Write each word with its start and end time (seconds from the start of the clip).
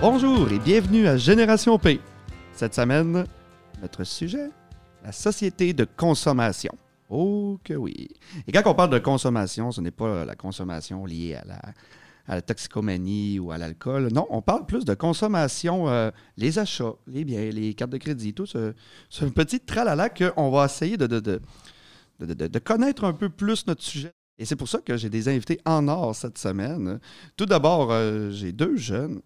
Bonjour 0.00 0.50
et 0.50 0.58
bienvenue 0.58 1.06
à 1.06 1.18
Génération 1.18 1.78
P. 1.78 2.00
Cette 2.54 2.74
semaine, 2.74 3.26
notre 3.82 4.04
sujet, 4.04 4.48
la 5.04 5.12
société 5.12 5.74
de 5.74 5.84
consommation. 5.84 6.72
Oh 7.10 7.58
que 7.62 7.74
oui. 7.74 8.08
Et 8.46 8.52
quand 8.52 8.62
on 8.64 8.74
parle 8.74 8.88
de 8.88 8.98
consommation, 8.98 9.70
ce 9.72 9.82
n'est 9.82 9.90
pas 9.90 10.24
la 10.24 10.34
consommation 10.34 11.04
liée 11.04 11.34
à 11.34 11.44
la, 12.26 12.40
toxicomanie 12.40 13.38
ou 13.38 13.52
à 13.52 13.58
l'alcool. 13.58 14.08
Non, 14.10 14.26
on 14.30 14.40
parle 14.40 14.64
plus 14.64 14.86
de 14.86 14.94
consommation, 14.94 15.90
euh, 15.90 16.10
les 16.38 16.58
achats, 16.58 16.94
les 17.06 17.24
biens, 17.24 17.50
les 17.50 17.74
cartes 17.74 17.90
de 17.90 17.98
crédit, 17.98 18.32
tout 18.32 18.46
ce, 18.46 18.72
ce 19.10 19.26
petit 19.26 19.60
tralala 19.60 20.08
qu'on 20.08 20.50
va 20.50 20.64
essayer 20.64 20.96
de 20.96 22.58
connaître 22.58 23.04
un 23.04 23.12
peu 23.12 23.28
plus 23.28 23.66
notre 23.66 23.82
sujet. 23.82 24.14
Et 24.38 24.46
c'est 24.46 24.56
pour 24.56 24.68
ça 24.68 24.78
que 24.78 24.96
j'ai 24.96 25.10
des 25.10 25.28
invités 25.28 25.60
en 25.66 25.86
or 25.88 26.16
cette 26.16 26.38
semaine. 26.38 27.00
Tout 27.36 27.44
d'abord, 27.44 27.92
euh, 27.92 28.30
j'ai 28.30 28.52
deux 28.52 28.78
jeunes. 28.78 29.20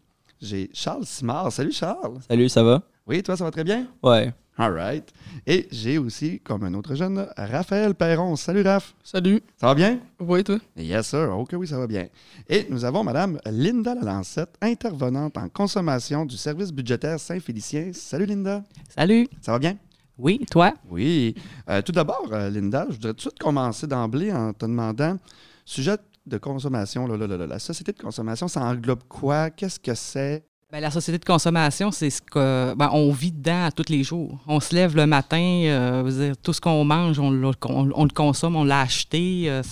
J'ai 0.45 0.69
Charles 0.75 1.07
Simard. 1.07 1.51
Salut 1.51 1.73
Charles. 1.73 2.19
Salut, 2.29 2.51
ça 2.51 2.63
va? 2.63 2.83
Oui, 3.07 3.23
toi, 3.23 3.35
ça 3.35 3.45
va 3.45 3.51
très 3.51 3.65
bien? 3.65 3.87
Ouais. 4.03 4.31
All 4.59 4.75
right. 4.75 5.11
Et 5.47 5.67
j'ai 5.73 5.97
aussi, 5.97 6.39
comme 6.41 6.65
un 6.65 6.75
autre 6.75 6.95
jeune, 6.95 7.27
Raphaël 7.35 7.95
Perron. 7.95 8.37
Salut 8.37 8.61
Raph. 8.61 8.95
Salut. 9.03 9.41
Ça 9.57 9.69
va 9.69 9.75
bien? 9.75 10.01
Oui, 10.21 10.45
toi? 10.45 10.59
Yes, 10.77 11.09
sir. 11.09 11.35
Ok, 11.37 11.55
oui, 11.55 11.67
ça 11.67 11.79
va 11.79 11.87
bien. 11.87 12.09
Et 12.47 12.67
nous 12.69 12.85
avons 12.85 13.03
Madame 13.03 13.39
Linda 13.47 13.95
Lalancette, 13.95 14.51
intervenante 14.61 15.39
en 15.39 15.49
consommation 15.49 16.27
du 16.27 16.37
service 16.37 16.71
budgétaire 16.71 17.19
Saint-Félicien. 17.19 17.93
Salut 17.95 18.27
Linda. 18.27 18.63
Salut. 18.95 19.27
Ça 19.41 19.53
va 19.53 19.59
bien? 19.59 19.79
Oui, 20.19 20.45
toi? 20.51 20.75
Oui. 20.91 21.35
Euh, 21.71 21.81
tout 21.81 21.93
d'abord, 21.93 22.29
euh, 22.33 22.51
Linda, 22.51 22.85
je 22.91 22.97
voudrais 22.97 23.13
tout 23.13 23.17
de 23.17 23.21
suite 23.23 23.39
commencer 23.39 23.87
d'emblée 23.87 24.31
en 24.31 24.53
te 24.53 24.67
demandant, 24.67 25.17
sujet 25.65 25.97
de 26.27 26.39
consommation, 26.39 27.07
là, 27.07 27.17
là, 27.17 27.27
là, 27.27 27.47
la 27.47 27.59
société 27.59 27.93
de 27.93 27.99
consommation, 27.99 28.49
ça 28.49 28.63
englobe 28.63 29.05
quoi? 29.05 29.51
Qu'est-ce 29.51 29.81
que 29.81 29.95
c'est? 29.95 30.47
Ben, 30.75 30.81
la 30.81 30.91
société 30.91 31.21
de 31.21 31.25
consommation, 31.25 31.93
c'est 31.93 32.11
ce 32.11 32.21
que 32.21 32.75
ben, 32.75 32.91
on 32.93 33.13
vit 33.13 33.31
dedans 33.31 33.69
tous 33.71 33.93
les 33.93 34.03
jours. 34.03 34.41
On 34.49 34.59
se 34.59 34.75
lève 34.75 34.97
le 34.97 35.07
matin, 35.07 35.39
euh, 35.39 36.35
tout 36.43 36.53
ce 36.53 36.61
qu'on 36.61 36.85
mange, 36.85 37.21
on, 37.21 37.31
le 37.31 38.13
consomme, 38.13 38.57
on 38.57 38.65
l'a 38.65 38.81
acheté. 38.81 39.45
euh, 39.47 39.63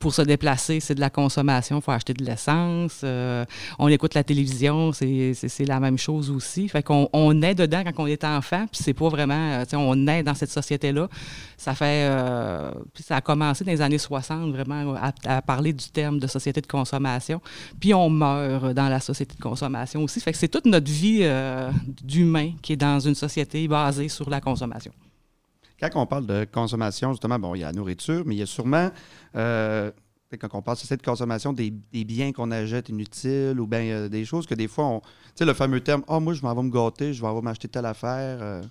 pour 0.00 0.12
se 0.12 0.22
déplacer, 0.22 0.80
c'est 0.80 0.96
de 0.96 1.00
la 1.00 1.08
consommation. 1.08 1.76
Il 1.76 1.82
faut 1.82 1.92
acheter 1.92 2.14
de 2.14 2.24
l'essence. 2.24 3.02
euh, 3.04 3.44
on 3.78 3.86
écoute 3.86 4.14
la 4.14 4.24
télévision, 4.24 4.90
c'est, 4.92 5.36
la 5.68 5.78
même 5.78 5.98
chose 5.98 6.32
aussi. 6.32 6.66
Fait 6.66 6.82
qu'on 6.82 7.08
on 7.12 7.40
est 7.40 7.54
dedans 7.54 7.84
quand 7.84 8.02
on 8.02 8.08
est 8.08 8.24
enfant, 8.24 8.66
puis 8.66 8.82
c'est 8.82 8.94
pas 8.94 9.08
vraiment, 9.10 9.62
on 9.74 10.08
est 10.08 10.24
dans 10.24 10.34
cette 10.34 10.50
société-là. 10.50 11.08
Ça 11.56 11.76
fait, 11.76 12.10
ça 13.06 13.16
a 13.16 13.20
commencé 13.20 13.62
dans 13.62 13.70
les 13.70 13.82
années 13.82 13.98
60 13.98 14.50
vraiment 14.50 14.96
à, 14.96 15.12
à 15.26 15.42
parler 15.42 15.72
du 15.72 15.88
terme 15.90 16.18
de 16.18 16.26
société 16.26 16.60
de 16.60 16.66
consommation. 16.66 17.40
Puis 17.78 17.94
on 17.94 18.10
meurt 18.10 18.74
dans 18.74 18.88
la 18.88 18.98
société 18.98 19.36
de 19.36 19.40
consommation 19.40 20.07
aussi. 20.08 20.20
Fait 20.20 20.32
que 20.32 20.38
c'est 20.38 20.48
toute 20.48 20.66
notre 20.66 20.90
vie 20.90 21.20
euh, 21.22 21.70
d'humain 22.02 22.52
qui 22.62 22.72
est 22.72 22.76
dans 22.76 22.98
une 22.98 23.14
société 23.14 23.68
basée 23.68 24.08
sur 24.08 24.28
la 24.28 24.40
consommation. 24.40 24.92
Quand 25.80 25.90
on 25.94 26.06
parle 26.06 26.26
de 26.26 26.46
consommation, 26.50 27.12
justement, 27.12 27.38
bon, 27.38 27.54
il 27.54 27.60
y 27.60 27.64
a 27.64 27.66
la 27.66 27.72
nourriture, 27.72 28.24
mais 28.26 28.34
il 28.34 28.38
y 28.38 28.42
a 28.42 28.46
sûrement, 28.46 28.90
euh, 29.36 29.90
quand 30.40 30.48
on 30.54 30.62
parle 30.62 30.78
de 30.78 30.96
de 30.96 31.02
consommation, 31.02 31.52
des, 31.52 31.72
des 31.92 32.04
biens 32.04 32.32
qu'on 32.32 32.50
achète 32.50 32.88
inutiles 32.88 33.60
ou 33.60 33.66
bien 33.66 33.80
euh, 33.80 34.08
des 34.08 34.24
choses 34.24 34.46
que 34.46 34.54
des 34.54 34.66
fois, 34.66 34.86
on, 34.86 35.00
tu 35.00 35.06
sais, 35.36 35.44
le 35.44 35.54
fameux 35.54 35.80
terme, 35.80 36.02
ah, 36.08 36.18
moi, 36.18 36.32
je 36.32 36.42
m'en 36.42 36.54
vais 36.54 36.62
me 36.62 36.70
gâter, 36.70 37.12
je 37.12 37.22
vais 37.22 37.40
m'acheter 37.42 37.68
telle 37.68 37.86
affaire. 37.86 38.62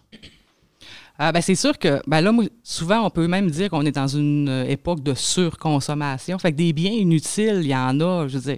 Ah, 1.20 1.32
ben, 1.32 1.42
c'est 1.42 1.56
sûr 1.56 1.78
que 1.80 2.02
ben 2.08 2.22
là, 2.22 2.32
moi, 2.32 2.46
souvent, 2.62 3.06
on 3.06 3.10
peut 3.10 3.28
même 3.28 3.50
dire 3.50 3.70
qu'on 3.70 3.86
est 3.86 3.92
dans 3.92 4.08
une 4.08 4.66
époque 4.68 5.02
de 5.02 5.14
surconsommation. 5.14 6.38
Fait 6.38 6.52
que 6.52 6.58
des 6.58 6.74
biens 6.74 6.92
inutiles, 6.92 7.62
il 7.62 7.68
y 7.68 7.76
en 7.76 8.00
a. 8.02 8.28
Je 8.28 8.38
veux 8.38 8.52
dire, 8.52 8.58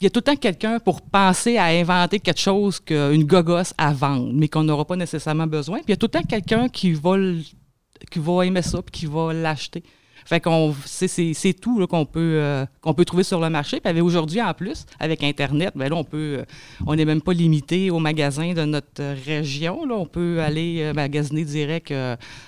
il 0.00 0.04
y 0.04 0.06
a 0.06 0.10
tout 0.10 0.20
le 0.20 0.24
temps 0.24 0.36
quelqu'un 0.36 0.78
pour 0.78 1.02
penser 1.02 1.58
à 1.58 1.66
inventer 1.66 2.20
quelque 2.20 2.40
chose 2.40 2.80
qu'une 2.80 3.24
gogosse 3.24 3.74
à 3.76 3.92
vendre, 3.92 4.30
mais 4.32 4.48
qu'on 4.48 4.64
n'aura 4.64 4.86
pas 4.86 4.96
nécessairement 4.96 5.46
besoin. 5.46 5.78
Puis 5.78 5.88
il 5.88 5.90
y 5.90 5.94
a 5.94 5.96
tout 5.96 6.06
le 6.06 6.18
temps 6.18 6.22
quelqu'un 6.22 6.68
qui 6.68 6.92
va, 6.92 7.16
qui 8.10 8.18
va 8.18 8.46
aimer 8.46 8.62
ça 8.62 8.80
puis 8.80 9.00
qui 9.00 9.06
va 9.06 9.34
l'acheter. 9.34 9.82
Fait 10.24 10.40
qu'on 10.40 10.74
c'est, 10.84 11.60
tout 11.60 11.86
qu'on 11.86 12.04
peut 12.04 12.36
euh, 12.36 12.64
qu'on 12.82 12.94
peut 12.94 13.04
trouver 13.04 13.24
sur 13.24 13.40
le 13.40 13.50
marché. 13.50 13.80
Puis 13.80 14.00
aujourd'hui 14.00 14.40
en 14.40 14.54
plus 14.54 14.86
avec 14.98 15.22
internet, 15.22 15.72
ben 15.74 15.88
là 15.88 15.96
on 15.96 16.04
peut 16.04 16.38
euh, 16.38 16.44
on 16.86 16.94
n'est 16.94 17.04
même 17.04 17.20
pas 17.22 17.32
limité 17.32 17.90
aux 17.90 17.98
magasins 17.98 18.52
de 18.52 18.64
notre 18.64 19.02
région 19.24 19.84
là, 19.84 19.94
on 19.96 20.06
peut 20.06 20.40
aller 20.40 20.82
euh, 20.82 20.92
magasiner 20.92 21.44
direct 21.44 21.92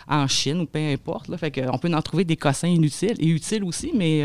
en 0.09 0.27
Chine 0.27 0.61
ou 0.61 0.67
peu 0.67 0.79
importe 0.79 1.29
là. 1.29 1.37
Fait 1.37 1.51
qu'on 1.51 1.79
peut 1.79 1.93
en 1.93 2.03
trouver 2.03 2.25
des 2.25 2.37
cossins 2.37 2.69
inutiles 2.69 3.17
et 3.19 3.29
utiles 3.29 3.65
aussi 3.65 3.91
mais 3.95 4.23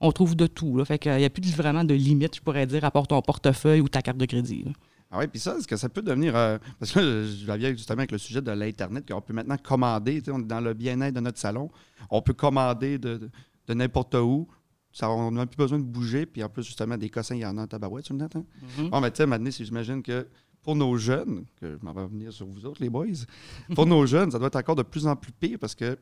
on 0.00 0.12
trouve 0.12 0.36
de 0.36 0.46
tout 0.46 0.76
là. 0.76 0.84
Fait 0.84 0.98
qu'il 0.98 1.16
n'y 1.16 1.24
a 1.24 1.30
plus 1.30 1.54
vraiment 1.56 1.84
de 1.84 1.94
limite, 1.94 2.36
je 2.36 2.40
pourrais 2.40 2.66
dire 2.66 2.84
à 2.84 2.90
part 2.90 3.06
ton 3.06 3.20
portefeuille 3.22 3.80
ou 3.80 3.88
ta 3.88 4.02
carte 4.02 4.18
de 4.18 4.26
crédit. 4.26 4.62
là. 4.64 4.72
Ah 5.10 5.18
oui, 5.20 5.26
puis 5.26 5.40
ça, 5.40 5.56
est-ce 5.56 5.66
que 5.66 5.76
ça 5.76 5.88
peut 5.88 6.02
devenir. 6.02 6.36
euh, 6.36 6.58
parce 6.78 6.92
que 6.92 6.98
là, 7.00 7.24
je 7.24 7.58
viens 7.58 7.70
justement 7.70 8.00
avec 8.00 8.12
le 8.12 8.18
sujet 8.18 8.42
de 8.42 8.50
l'Internet, 8.50 9.10
qu'on 9.10 9.22
peut 9.22 9.32
maintenant 9.32 9.56
commander. 9.56 10.18
tu 10.18 10.26
sais, 10.26 10.30
On 10.32 10.38
est 10.40 10.44
dans 10.46 10.60
le 10.60 10.74
bien-être 10.74 11.14
de 11.14 11.20
notre 11.20 11.38
salon. 11.38 11.70
On 12.10 12.20
peut 12.20 12.34
commander 12.34 12.98
de, 12.98 13.30
n'importe 13.70 14.14
où. 14.16 14.46
Ça, 14.92 15.10
on 15.10 15.30
n'a 15.30 15.46
plus 15.46 15.56
besoin 15.56 15.78
de 15.78 15.84
bouger. 15.84 16.26
Puis 16.26 16.42
en 16.44 16.48
plus, 16.50 16.62
justement, 16.62 16.98
des 16.98 17.08
cossins, 17.08 17.36
il 17.36 17.40
y 17.40 17.46
en 17.46 17.56
a 17.56 17.62
en 17.62 17.66
tabarouette, 17.66 18.04
tu 18.04 18.12
me 18.12 18.18
dis, 18.18 18.24
hein? 18.36 18.44
Bon, 18.90 19.00
mais 19.00 19.10
tu 19.10 19.16
sais, 19.18 19.26
maintenant, 19.26 19.50
si 19.50 19.64
j'imagine 19.64 20.02
que 20.02 20.26
pour 20.62 20.76
nos 20.76 20.96
jeunes, 20.98 21.46
que 21.58 21.78
je 21.80 21.84
m'en 21.86 21.94
vais 21.94 22.06
venir 22.06 22.30
sur 22.30 22.46
vous 22.46 22.66
autres, 22.66 22.82
les 22.82 22.90
boys, 22.90 23.06
pour 23.74 23.86
nos 23.86 24.04
jeunes, 24.14 24.30
ça 24.30 24.38
doit 24.38 24.48
être 24.48 24.56
encore 24.56 24.76
de 24.76 24.82
plus 24.82 25.06
en 25.06 25.16
plus 25.16 25.32
pire 25.32 25.58
parce 25.58 25.74
qu'ils 25.74 25.96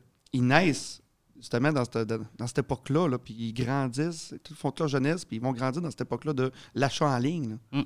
naissent 0.45 1.01
justement 1.39 1.71
dans 1.71 1.85
cette, 1.85 2.07
dans, 2.07 2.47
cette 2.47 2.59
époque-là, 2.59 3.07
là, 3.07 3.17
puis 3.17 3.35
ils 3.37 3.53
grandissent, 3.53 4.33
ils 4.49 4.55
font 4.55 4.69
toute 4.69 4.79
leur 4.79 4.87
jeunesse, 4.89 5.25
puis 5.25 5.37
ils 5.37 5.41
vont 5.41 5.51
grandir 5.51 5.81
dans 5.81 5.91
cette 5.91 6.01
époque-là 6.01 6.33
de 6.33 6.51
l'achat 6.75 7.07
en 7.07 7.17
ligne. 7.17 7.57
là. 7.73 7.83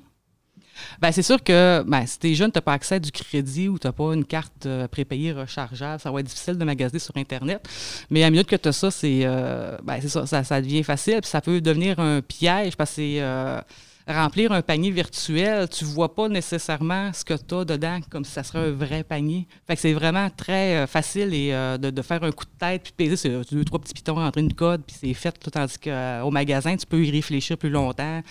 Ben, 1.00 1.12
c'est 1.12 1.22
sûr 1.22 1.42
que 1.42 1.82
ben, 1.86 2.06
si 2.06 2.18
t'es 2.18 2.34
jeune, 2.34 2.50
t'as 2.50 2.60
pas 2.60 2.72
accès 2.72 2.96
à 2.96 2.98
du 2.98 3.10
crédit 3.10 3.68
ou 3.68 3.78
t'as 3.78 3.92
pas 3.92 4.14
une 4.14 4.24
carte 4.24 4.66
euh, 4.66 4.88
prépayée 4.88 5.32
rechargeable, 5.32 6.00
ça 6.00 6.10
va 6.10 6.20
être 6.20 6.26
difficile 6.26 6.56
de 6.56 6.64
magasiner 6.64 6.98
sur 6.98 7.16
Internet. 7.16 7.66
Mais 8.10 8.24
à 8.24 8.30
minute 8.30 8.46
que 8.46 8.56
t'as 8.56 8.72
ça, 8.72 8.90
c'est 8.90 9.20
euh, 9.24 9.76
ben, 9.82 9.98
c'est 10.00 10.08
ça, 10.08 10.26
ça, 10.26 10.44
ça 10.44 10.60
devient 10.60 10.82
facile. 10.82 11.20
Puis 11.20 11.30
ça 11.30 11.40
peut 11.40 11.60
devenir 11.60 11.98
un 12.00 12.20
piège 12.22 12.76
parce 12.76 12.90
que 12.90 12.96
c'est 12.96 13.20
euh, 13.20 13.60
remplir 14.06 14.52
un 14.52 14.62
panier 14.62 14.90
virtuel, 14.90 15.68
tu 15.68 15.84
vois 15.84 16.14
pas 16.14 16.28
nécessairement 16.28 17.12
ce 17.12 17.24
que 17.24 17.34
tu 17.34 17.54
as 17.54 17.64
dedans 17.64 18.00
comme 18.10 18.24
si 18.24 18.32
ça 18.32 18.42
serait 18.42 18.68
un 18.68 18.70
vrai 18.70 19.04
panier. 19.04 19.46
Fait 19.66 19.74
que 19.74 19.80
c'est 19.80 19.92
vraiment 19.92 20.28
très 20.30 20.76
euh, 20.76 20.86
facile 20.86 21.34
et, 21.34 21.52
euh, 21.52 21.78
de, 21.78 22.02
faire 22.02 22.22
un 22.24 22.32
coup 22.32 22.44
de 22.44 22.58
tête 22.58 22.82
puis 22.82 22.92
peser 22.96 23.16
sur 23.16 23.44
deux, 23.50 23.64
trois 23.64 23.78
petits 23.78 23.94
pitons, 23.94 24.14
rentrer 24.14 24.40
une 24.40 24.54
code, 24.54 24.82
puis 24.86 24.96
c'est 24.98 25.14
fait. 25.14 25.32
Tout, 25.38 25.50
tandis 25.50 25.78
qu'au 25.78 26.30
magasin, 26.30 26.76
tu 26.76 26.86
peux 26.86 27.04
y 27.04 27.10
réfléchir 27.10 27.56
plus 27.56 27.70
longtemps. 27.70 28.22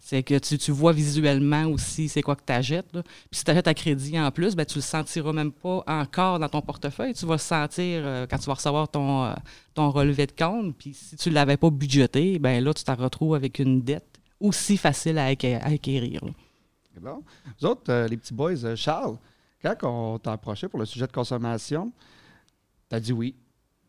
C'est 0.00 0.22
que 0.22 0.38
tu, 0.38 0.70
vois 0.70 0.92
visuellement 0.92 1.64
aussi 1.66 2.08
c'est 2.08 2.22
quoi 2.22 2.36
que 2.36 2.42
tu 2.46 2.52
achètes. 2.52 2.90
Puis 2.92 3.02
si 3.32 3.44
tu 3.44 3.50
achètes 3.50 3.68
à 3.68 3.74
crédit 3.74 4.18
en 4.20 4.30
plus, 4.30 4.54
ben, 4.54 4.66
tu 4.66 4.76
le 4.76 4.82
sentiras 4.82 5.32
même 5.32 5.52
pas 5.52 5.82
encore 5.86 6.38
dans 6.38 6.48
ton 6.48 6.60
portefeuille. 6.60 7.14
Tu 7.14 7.26
vas 7.26 7.34
le 7.34 7.38
sentir 7.38 8.02
euh, 8.04 8.26
quand 8.28 8.38
tu 8.38 8.46
vas 8.46 8.54
recevoir 8.54 8.88
ton, 8.88 9.24
euh, 9.24 9.34
ton 9.74 9.90
relevé 9.90 10.26
de 10.26 10.32
compte. 10.32 10.76
Puis 10.76 10.94
si 10.94 11.16
tu 11.16 11.30
ne 11.30 11.34
l'avais 11.34 11.56
pas 11.56 11.70
budgété, 11.70 12.38
ben 12.38 12.62
là, 12.62 12.74
tu 12.74 12.84
t'en 12.84 12.96
retrouves 12.96 13.34
avec 13.34 13.58
une 13.58 13.82
dette 13.82 14.04
aussi 14.40 14.76
facile 14.76 15.18
à, 15.18 15.26
acqué- 15.32 15.56
à 15.60 15.66
acquérir. 15.66 16.20
bon. 17.00 17.22
Vous 17.60 17.66
autres, 17.66 17.90
euh, 17.92 18.08
les 18.08 18.16
petits 18.16 18.34
boys, 18.34 18.64
euh, 18.64 18.76
Charles, 18.76 19.16
quand 19.62 19.74
on 19.82 20.18
t'a 20.18 20.32
approché 20.32 20.68
pour 20.68 20.78
le 20.78 20.84
sujet 20.86 21.06
de 21.06 21.12
consommation, 21.12 21.92
t'as 22.88 23.00
dit 23.00 23.12
oui. 23.12 23.34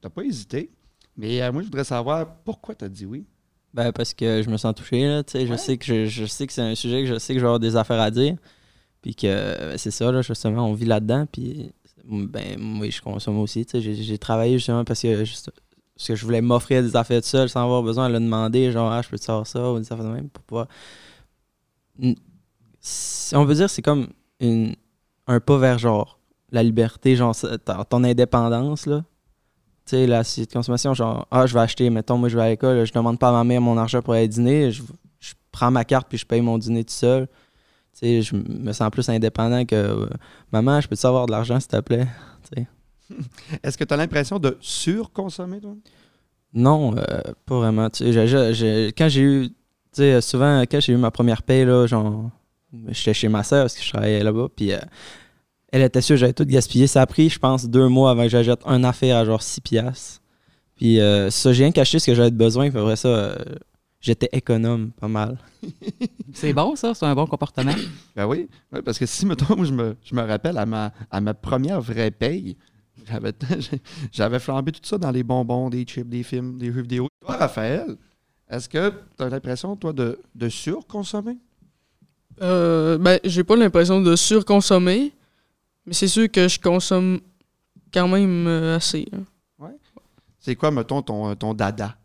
T'as 0.01 0.09
pas 0.09 0.23
hésité. 0.23 0.69
Mais 1.17 1.41
euh, 1.41 1.51
moi, 1.51 1.61
je 1.61 1.67
voudrais 1.67 1.83
savoir 1.83 2.35
pourquoi 2.43 2.75
t'as 2.75 2.89
dit 2.89 3.05
oui? 3.05 3.25
Ben, 3.73 3.91
parce 3.91 4.13
que 4.13 4.41
je 4.41 4.49
me 4.49 4.57
sens 4.57 4.73
touché, 4.75 5.05
là. 5.05 5.23
Tu 5.23 5.33
sais, 5.33 5.39
Ouais. 5.39 5.45
je 5.47 5.55
sais 5.55 5.77
que 5.77 5.85
je, 5.85 6.05
je 6.05 6.25
sais 6.25 6.47
que 6.47 6.53
c'est 6.53 6.61
un 6.61 6.75
sujet 6.75 7.01
que 7.03 7.07
je 7.07 7.19
sais 7.19 7.33
que 7.33 7.39
je 7.39 7.43
vais 7.43 7.47
avoir 7.47 7.59
des 7.59 7.75
affaires 7.75 7.99
à 7.99 8.09
dire. 8.11 8.37
Puis 9.01 9.15
que 9.15 9.27
ben, 9.71 9.77
c'est 9.77 9.91
ça, 9.91 10.11
là, 10.11 10.21
justement, 10.21 10.65
on 10.67 10.73
vit 10.73 10.85
là-dedans. 10.85 11.25
Puis, 11.31 11.71
ben, 12.05 12.57
moi, 12.59 12.89
je 12.89 13.01
consomme 13.01 13.37
aussi. 13.39 13.65
Tu 13.65 13.71
sais, 13.71 13.81
j'ai, 13.81 13.95
j'ai 13.95 14.17
travaillé 14.17 14.57
justement 14.57 14.85
parce 14.85 15.01
que, 15.01 15.23
juste- 15.25 15.51
parce 15.95 16.07
que 16.09 16.15
je 16.15 16.25
voulais 16.25 16.41
m'offrir 16.41 16.83
des 16.83 16.95
affaires 16.95 17.21
tout 17.21 17.27
seul 17.27 17.49
sans 17.49 17.63
avoir 17.63 17.81
besoin 17.81 18.09
de 18.09 18.13
le 18.13 18.19
demander. 18.19 18.71
Genre, 18.71 18.91
ah, 18.91 19.01
je 19.01 19.09
peux 19.09 19.17
te 19.17 19.23
savoir 19.23 19.47
ça 19.47 19.71
ou 19.71 19.79
des 19.79 19.91
affaires 19.91 20.05
de 20.05 20.09
même 20.09 20.29
pour 20.29 20.43
pouvoir. 20.43 20.67
On 23.33 23.45
peut 23.45 23.53
dire 23.53 23.69
c'est 23.69 23.81
comme 23.81 24.07
une, 24.39 24.75
un 25.27 25.39
pas 25.39 25.57
vers 25.57 25.79
genre 25.79 26.19
la 26.51 26.63
liberté, 26.63 27.15
genre 27.15 27.35
ton 27.89 28.03
indépendance, 28.03 28.85
là. 28.85 29.03
Tu 29.85 29.91
sais, 29.91 30.07
la 30.07 30.23
société 30.23 30.49
de 30.49 30.53
consommation, 30.53 30.93
genre, 30.95 31.27
ah, 31.29 31.45
je 31.45 31.53
vais 31.53 31.59
acheter, 31.59 31.89
mettons, 31.91 32.17
moi, 32.17 32.27
je 32.27 32.35
vais 32.35 32.43
à 32.43 32.49
l'école, 32.49 32.85
je 32.85 32.91
demande 32.91 33.19
pas 33.19 33.29
à 33.29 33.31
ma 33.31 33.43
mère 33.43 33.61
mon 33.61 33.77
argent 33.77 34.01
pour 34.01 34.15
aller 34.15 34.27
dîner, 34.27 34.71
je, 34.71 34.81
je 35.19 35.33
prends 35.51 35.69
ma 35.69 35.85
carte 35.85 36.07
puis 36.09 36.17
je 36.17 36.25
paye 36.25 36.41
mon 36.41 36.57
dîner 36.57 36.83
tout 36.83 36.93
seul. 36.93 37.27
Tu 37.93 37.99
sais, 37.99 38.21
je 38.23 38.35
me 38.35 38.73
sens 38.73 38.89
plus 38.89 39.07
indépendant 39.09 39.63
que 39.63 39.75
euh, 39.75 40.09
maman, 40.51 40.81
je 40.81 40.87
peux 40.87 40.95
te 40.95 41.01
savoir 41.01 41.27
de 41.27 41.31
l'argent, 41.31 41.59
s'il 41.59 41.69
te 41.69 41.79
plaît. 41.79 42.07
Est-ce 43.63 43.77
que 43.77 43.83
tu 43.83 43.93
as 43.93 43.97
l'impression 43.97 44.39
de 44.39 44.57
surconsommer, 44.61 45.59
toi? 45.59 45.75
Non, 46.53 46.95
euh, 46.97 47.21
pas 47.45 47.57
vraiment. 47.57 47.89
Tu 47.89 48.11
sais, 48.13 48.93
quand 48.97 49.09
j'ai 49.09 49.21
eu, 49.21 49.49
tu 49.49 49.53
sais, 49.93 50.21
souvent, 50.21 50.61
quand 50.61 50.79
j'ai 50.79 50.93
eu 50.93 50.97
ma 50.97 51.11
première 51.11 51.43
paye, 51.43 51.65
là, 51.65 51.85
genre, 51.85 52.29
j'étais 52.89 53.13
chez 53.13 53.27
ma 53.27 53.43
soeur 53.43 53.63
parce 53.63 53.75
que 53.75 53.83
je 53.83 53.89
travaillais 53.89 54.23
là-bas, 54.23 54.47
puis 54.55 54.71
euh, 54.71 54.79
elle 55.71 55.81
était 55.81 56.01
sûre 56.01 56.13
que 56.15 56.19
j'avais 56.19 56.33
tout 56.33 56.45
gaspillé. 56.45 56.87
Ça 56.87 57.01
a 57.01 57.05
pris, 57.05 57.29
je 57.29 57.39
pense, 57.39 57.65
deux 57.65 57.87
mois 57.87 58.11
avant 58.11 58.23
que 58.23 58.29
j'achète 58.29 58.61
un 58.65 58.83
affaire 58.83 59.17
à 59.17 59.25
genre 59.25 59.41
6 59.41 59.61
piastres. 59.61 60.21
Puis 60.75 60.99
euh, 60.99 61.29
ça, 61.29 61.53
j'ai 61.53 61.63
rien 61.63 61.71
caché 61.71 61.99
ce 61.99 62.05
que 62.05 62.15
j'avais 62.15 62.31
besoin, 62.31 62.69
puis 62.69 62.79
après 62.79 62.95
ça, 62.95 63.07
euh, 63.07 63.35
j'étais 63.99 64.29
économe 64.31 64.91
pas 64.91 65.07
mal. 65.07 65.37
C'est 66.33 66.53
bon, 66.53 66.75
ça? 66.75 66.93
C'est 66.93 67.05
un 67.05 67.15
bon 67.15 67.27
comportement? 67.27 67.73
Ben 68.15 68.25
oui, 68.25 68.47
parce 68.85 68.97
que 68.97 69.05
si, 69.05 69.25
mettons, 69.25 69.61
je 69.65 69.73
me, 69.73 69.97
je 70.03 70.15
me 70.15 70.21
rappelle 70.21 70.57
à 70.57 70.65
ma, 70.65 70.93
à 71.11 71.19
ma 71.19 71.33
première 71.33 71.81
vraie 71.81 72.11
paye, 72.11 72.55
j'avais, 73.07 73.33
j'avais 74.11 74.39
flambé 74.39 74.71
tout 74.71 74.81
ça 74.83 74.97
dans 74.97 75.11
les 75.11 75.23
bonbons, 75.23 75.69
des 75.69 75.83
chips, 75.83 76.07
des 76.07 76.23
films, 76.23 76.57
des 76.57 76.71
jeux 76.71 76.81
vidéo. 76.81 77.07
Toi, 77.21 77.37
Raphaël, 77.37 77.95
est-ce 78.49 78.67
que 78.69 78.89
tu 79.17 79.23
as 79.23 79.29
l'impression, 79.29 79.75
toi, 79.75 79.93
de, 79.93 80.19
de 80.33 80.49
surconsommer? 80.49 81.37
Euh, 82.41 82.97
ben, 82.97 83.19
j'ai 83.23 83.43
pas 83.43 83.55
l'impression 83.55 84.01
de 84.01 84.15
surconsommer, 84.15 85.13
mais 85.85 85.93
c'est 85.93 86.07
sûr 86.07 86.29
que 86.29 86.47
je 86.47 86.59
consomme 86.59 87.19
quand 87.93 88.07
même 88.07 88.45
euh, 88.47 88.75
assez. 88.75 89.07
hein. 89.13 89.23
C'est 90.39 90.55
quoi, 90.55 90.69
mettons, 90.69 91.01
ton, 91.01 91.33
ton 91.35 91.55
dada? 91.55 91.97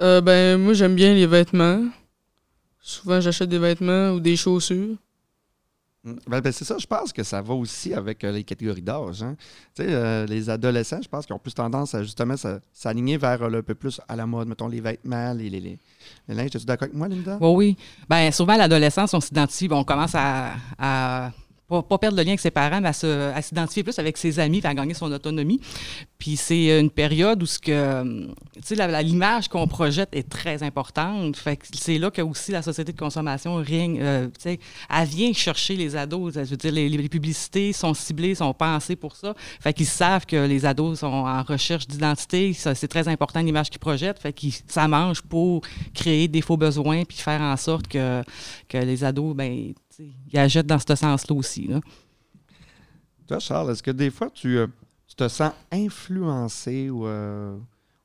Euh, 0.00 0.20
ben, 0.20 0.58
moi, 0.58 0.72
j'aime 0.72 0.96
bien 0.96 1.14
les 1.14 1.26
vêtements. 1.28 1.84
Souvent, 2.80 3.20
j'achète 3.20 3.48
des 3.48 3.58
vêtements 3.60 4.10
ou 4.10 4.18
des 4.20 4.34
chaussures. 4.34 4.96
Ben, 6.04 6.40
ben, 6.40 6.50
c'est 6.52 6.64
ça, 6.64 6.76
je 6.78 6.86
pense 6.86 7.12
que 7.12 7.22
ça 7.22 7.40
va 7.40 7.54
aussi 7.54 7.94
avec 7.94 8.24
euh, 8.24 8.32
les 8.32 8.42
catégories 8.42 8.82
d'âge. 8.82 9.22
hein. 9.22 9.36
Euh, 9.78 10.26
les 10.26 10.50
adolescents, 10.50 11.00
je 11.00 11.08
pense 11.08 11.24
qu'ils 11.26 11.34
ont 11.36 11.38
plus 11.38 11.54
tendance 11.54 11.94
à 11.94 12.02
justement 12.02 12.36
s'a- 12.36 12.58
s'aligner 12.72 13.16
vers 13.18 13.40
euh, 13.42 13.48
le 13.48 13.62
peu 13.62 13.76
plus 13.76 14.00
à 14.08 14.16
la 14.16 14.26
mode, 14.26 14.48
mettons 14.48 14.66
les 14.66 14.80
vêtements, 14.80 15.32
les, 15.32 15.48
les, 15.48 15.60
les, 15.60 15.78
les 16.26 16.34
linges. 16.34 16.46
Es-tu 16.56 16.66
d'accord 16.66 16.86
avec 16.86 16.96
moi, 16.96 17.06
Linda? 17.06 17.38
Oui, 17.40 17.50
oui. 17.54 17.76
Ben, 18.08 18.32
souvent, 18.32 18.54
à 18.54 18.58
l'adolescence, 18.58 19.14
on 19.14 19.20
s'identifie, 19.20 19.68
on 19.70 19.84
commence 19.84 20.16
à 20.16 21.30
pas, 21.68 21.82
pas 21.82 21.98
perdre 21.98 22.16
le 22.16 22.22
lien 22.22 22.30
avec 22.30 22.40
ses 22.40 22.50
parents, 22.50 22.80
mais 22.80 22.88
à 22.88 23.42
s'identifier 23.42 23.82
plus 23.82 23.98
avec 23.98 24.16
ses 24.16 24.38
amis, 24.38 24.60
à 24.64 24.74
gagner 24.74 24.94
son 24.94 25.10
autonomie. 25.10 25.60
Puis 26.18 26.36
c'est 26.36 26.78
une 26.80 26.90
période 26.90 27.42
où 27.42 27.46
ce 27.46 27.58
que, 27.58 28.28
la- 28.76 29.02
l'image 29.02 29.48
qu'on 29.48 29.66
projette 29.66 30.10
est 30.12 30.28
très 30.28 30.62
importante. 30.62 31.36
Fait 31.36 31.56
que 31.56 31.66
c'est 31.74 31.98
là 31.98 32.10
que 32.10 32.22
aussi 32.22 32.52
la 32.52 32.62
société 32.62 32.92
de 32.92 32.98
consommation 32.98 33.56
règne, 33.56 33.98
euh, 34.00 34.28
elle 34.44 35.08
vient 35.08 35.32
chercher 35.32 35.76
les 35.76 35.96
ados. 35.96 36.34
Je 36.34 36.40
veux 36.40 36.56
dire, 36.56 36.72
les, 36.72 36.88
les 36.88 37.08
publicités 37.08 37.72
sont 37.72 37.94
ciblées, 37.94 38.34
sont 38.34 38.52
pensées 38.54 38.96
pour 38.96 39.16
ça. 39.16 39.34
Fait 39.60 39.72
qu'ils 39.72 39.86
savent 39.86 40.26
que 40.26 40.36
les 40.46 40.64
ados 40.64 41.00
sont 41.00 41.06
en 41.06 41.42
recherche 41.42 41.86
d'identité. 41.86 42.52
C'est 42.52 42.88
très 42.88 43.08
important 43.08 43.40
l'image 43.40 43.70
qu'ils 43.70 43.80
projettent. 43.80 44.18
Fait 44.20 44.32
qu'ils 44.32 44.52
ça 44.66 44.86
mange 44.88 45.22
pour 45.22 45.62
créer 45.94 46.28
des 46.28 46.40
faux 46.42 46.56
besoins 46.56 47.04
puis 47.04 47.16
faire 47.16 47.40
en 47.40 47.56
sorte 47.56 47.88
que, 47.88 48.22
que 48.68 48.78
les 48.78 49.04
ados, 49.04 49.34
ben, 49.34 49.72
sais, 49.96 50.06
ils 50.32 50.38
achètent 50.38 50.66
dans 50.66 50.78
ce 50.78 50.94
sens-là 50.94 51.36
aussi. 51.36 51.66
Là. 51.66 51.80
Toi, 53.26 53.38
Charles, 53.38 53.70
est-ce 53.72 53.82
que 53.82 53.90
des 53.90 54.10
fois 54.10 54.30
tu, 54.30 54.58
euh, 54.58 54.66
tu 55.06 55.14
te 55.14 55.28
sens 55.28 55.52
influencé 55.70 56.90
ou. 56.90 57.06
euh, 57.06 57.56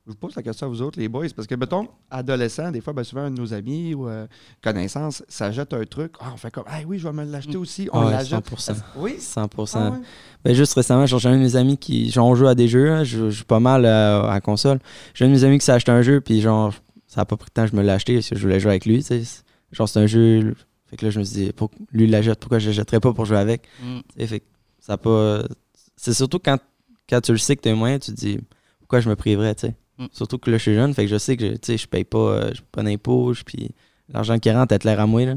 je 0.06 0.12
vous 0.12 0.16
pose 0.18 0.34
la 0.36 0.42
question 0.42 0.66
à 0.66 0.70
vous 0.70 0.80
autres, 0.80 0.98
les 0.98 1.06
boys, 1.06 1.26
parce 1.36 1.46
que, 1.46 1.54
mettons, 1.54 1.86
adolescent, 2.10 2.70
des 2.70 2.80
fois, 2.80 2.94
ben, 2.94 3.04
souvent, 3.04 3.24
un 3.24 3.30
de 3.30 3.38
nos 3.38 3.52
amis 3.52 3.92
ou 3.92 4.08
euh, 4.08 4.26
connaissances 4.62 5.22
s'achète 5.28 5.74
un 5.74 5.84
truc. 5.84 6.14
Ah, 6.18 6.30
on 6.32 6.38
fait 6.38 6.50
comme, 6.50 6.64
ah 6.66 6.78
oui, 6.86 6.98
je 6.98 7.06
vais 7.06 7.12
me 7.12 7.30
l'acheter 7.30 7.58
aussi. 7.58 7.90
On 7.92 8.06
Ouais, 8.06 8.12
l'achète. 8.12 8.42
100%. 8.50 8.74
Oui? 8.96 9.16
100%. 9.18 9.70
Ah 9.74 9.90
ouais. 9.90 9.98
Ben, 10.44 10.54
juste 10.54 10.72
récemment, 10.72 11.04
j'ai 11.04 11.28
un 11.28 11.32
de 11.36 11.42
mes 11.42 11.56
amis 11.56 11.76
qui. 11.76 12.10
Genre, 12.10 12.26
on 12.26 12.34
joue 12.34 12.46
à 12.46 12.54
des 12.54 12.68
jeux, 12.68 12.90
hein, 12.90 13.04
je 13.04 13.28
joue 13.28 13.44
pas 13.44 13.60
mal 13.60 13.84
euh, 13.84 14.22
à 14.22 14.32
la 14.34 14.40
console. 14.40 14.78
J'ai 15.12 15.26
un 15.26 15.28
de 15.28 15.34
mes 15.34 15.44
amis 15.44 15.58
qui 15.58 15.66
s'est 15.66 15.72
acheté 15.72 15.92
un 15.92 16.00
jeu, 16.00 16.22
puis 16.22 16.40
genre, 16.40 16.72
ça 17.06 17.20
a 17.20 17.24
pas 17.26 17.36
pris 17.36 17.48
de 17.50 17.52
temps, 17.52 17.66
je 17.66 17.76
me 17.76 17.82
l'ai 17.82 17.90
acheté 17.90 18.14
parce 18.14 18.30
que 18.30 18.36
je 18.36 18.40
voulais 18.40 18.60
jouer 18.60 18.70
avec 18.70 18.86
lui, 18.86 19.04
tu 19.04 19.22
sais. 19.22 19.42
Genre, 19.72 19.86
c'est 19.90 19.98
un 20.00 20.06
jeu. 20.06 20.54
Fait 20.88 20.96
que 20.96 21.04
là, 21.04 21.10
je 21.10 21.18
me 21.18 21.24
suis 21.24 21.44
dit, 21.44 21.52
pour, 21.52 21.70
lui, 21.92 22.04
il 22.04 22.10
l'achète, 22.10 22.40
pourquoi 22.40 22.58
je 22.58 22.68
l'achèterais 22.68 23.00
pas 23.00 23.12
pour 23.12 23.24
jouer 23.26 23.38
avec? 23.38 23.62
Mm. 23.82 24.26
Fait 24.26 24.40
que 24.40 24.46
ça 24.80 24.96
pas. 24.96 25.42
C'est 25.96 26.14
surtout 26.14 26.38
quand, 26.38 26.58
quand 27.08 27.20
tu 27.20 27.32
le 27.32 27.38
sais 27.38 27.56
que 27.56 27.68
un 27.68 27.74
moyen, 27.74 27.98
tu 27.98 28.12
te 28.12 28.16
dis, 28.16 28.38
pourquoi 28.80 29.00
je 29.00 29.08
me 29.08 29.16
priverais, 29.16 29.54
tu 29.54 29.66
sais? 29.66 29.74
Mm. 29.98 30.06
Surtout 30.12 30.38
que 30.38 30.50
là, 30.50 30.56
je 30.56 30.62
suis 30.62 30.74
jeune, 30.74 30.94
fait 30.94 31.04
que 31.04 31.10
je 31.10 31.18
sais 31.18 31.36
que 31.36 31.54
je, 31.62 31.76
je 31.76 31.86
paye 31.86 32.04
pas, 32.04 32.18
euh, 32.18 32.50
je 32.54 32.60
paye 32.60 32.68
pas 32.72 32.82
d'impôts, 32.82 33.32
puis 33.44 33.70
l'argent 34.08 34.38
qui 34.38 34.50
rentre, 34.50 34.74
être 34.74 34.84
l'air 34.84 35.00
à 35.00 35.06
moi, 35.06 35.24
là. 35.24 35.34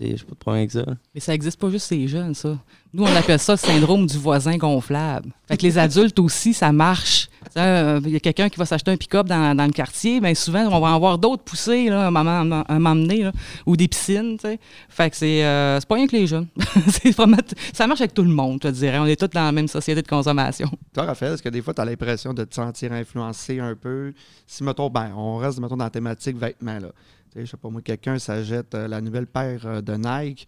J'ai 0.00 0.14
pas 0.14 0.30
de 0.30 0.34
problème 0.36 0.60
avec 0.60 0.70
ça. 0.70 0.84
Mais 1.14 1.20
ça 1.20 1.32
n'existe 1.32 1.60
pas 1.60 1.68
juste 1.68 1.88
chez 1.88 1.96
les 1.96 2.08
jeunes, 2.08 2.34
ça. 2.34 2.58
Nous, 2.92 3.04
on 3.04 3.16
appelle 3.16 3.38
ça 3.38 3.52
le 3.52 3.58
syndrome 3.58 4.06
du 4.06 4.16
voisin 4.18 4.56
gonflable. 4.56 5.30
Fait 5.46 5.56
que 5.56 5.62
les 5.62 5.78
adultes 5.78 6.18
aussi, 6.18 6.54
ça 6.54 6.72
marche. 6.72 7.28
Euh, 7.56 8.00
Il 8.04 8.10
y 8.10 8.16
a 8.16 8.20
quelqu'un 8.20 8.48
qui 8.48 8.58
va 8.58 8.64
s'acheter 8.64 8.90
un 8.90 8.96
pick-up 8.96 9.26
dans, 9.26 9.56
dans 9.56 9.66
le 9.66 9.72
quartier, 9.72 10.20
bien 10.20 10.34
souvent, 10.34 10.66
on 10.66 10.80
va 10.80 10.88
en 10.88 10.98
voir 10.98 11.18
d'autres 11.18 11.44
poussés, 11.44 11.88
là, 11.88 12.08
un 12.08 12.10
moment, 12.10 12.64
un 12.68 12.78
moment 12.78 12.96
donné, 12.96 13.22
là, 13.22 13.32
ou 13.66 13.76
des 13.76 13.88
piscines, 13.88 14.36
tu 14.38 14.48
sais. 14.48 14.58
Fait 14.88 15.10
que 15.10 15.16
c'est 15.16 15.44
euh, 15.44 15.78
pas 15.88 15.94
rien 15.96 16.06
que 16.06 16.16
les 16.16 16.26
jeunes. 16.26 16.46
Vraiment 17.16 17.36
ça 17.72 17.86
marche 17.86 18.00
avec 18.00 18.14
tout 18.14 18.22
le 18.22 18.30
monde, 18.30 18.58
je 18.62 18.68
te 18.68 18.74
dirais. 18.74 18.98
On 18.98 19.06
est 19.06 19.20
tous 19.20 19.28
dans 19.28 19.44
la 19.44 19.52
même 19.52 19.68
société 19.68 20.02
de 20.02 20.08
consommation. 20.08 20.70
Toi, 20.94 21.04
Raphaël, 21.04 21.34
est-ce 21.34 21.42
que 21.42 21.48
des 21.48 21.62
fois, 21.62 21.74
tu 21.74 21.80
as 21.80 21.84
l'impression 21.84 22.32
de 22.34 22.44
te 22.44 22.54
sentir 22.54 22.92
influencé 22.92 23.60
un 23.60 23.74
peu? 23.74 24.12
Si, 24.46 24.64
mettons, 24.64 24.88
ben, 24.90 25.12
on 25.16 25.36
reste, 25.36 25.60
mettons, 25.60 25.76
dans 25.76 25.84
la 25.84 25.90
thématique 25.90 26.36
vêtements, 26.36 26.78
là. 26.78 26.88
Tu 27.32 27.38
sais, 27.38 27.46
je 27.46 27.50
sais 27.52 27.56
pas, 27.56 27.68
moi, 27.70 27.80
quelqu'un 27.82 28.18
s'achète 28.18 28.74
euh, 28.74 28.88
la 28.88 29.00
nouvelle 29.00 29.26
paire 29.26 29.60
euh, 29.66 29.80
de 29.80 29.94
Nike. 29.94 30.46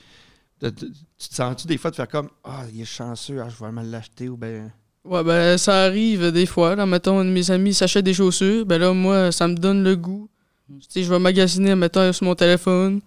De- 0.61 0.71
de- 0.71 0.87
tu 1.19 1.29
te 1.29 1.35
sens-tu 1.35 1.67
des 1.67 1.77
fois 1.79 1.91
de 1.91 1.97
faire 1.97 2.09
comme, 2.09 2.29
ah, 2.45 2.65
il 2.73 2.81
est 2.81 2.85
chanceux, 2.85 3.41
ah, 3.41 3.49
je 3.49 3.65
vais 3.65 3.71
me 3.73 3.83
l'acheter, 3.83 4.29
ou 4.29 4.37
ben. 4.37 4.71
Ouais, 5.05 5.25
ben, 5.25 5.59
ça 5.59 5.85
arrive 5.85 6.31
des 6.31 6.47
fois. 6.47 6.77
Là, 6.77 6.87
mettons, 6.87 7.19
un 7.19 7.25
de 7.25 7.31
mes 7.31 7.51
amis 7.51 7.75
s'achète 7.75 8.05
des 8.05 8.15
chaussures. 8.15 8.65
Ben 8.67 8.79
là, 8.79 8.93
moi, 8.93 9.33
ça 9.33 9.49
me 9.49 9.55
donne 9.55 9.83
le 9.83 9.97
goût. 9.97 10.29
Tu 10.69 10.87
sais, 10.89 11.03
je 11.03 11.11
vais 11.11 11.19
magasiner, 11.19 11.75
mettons, 11.75 12.13
sur 12.13 12.25
mon 12.25 12.35
téléphone. 12.35 13.01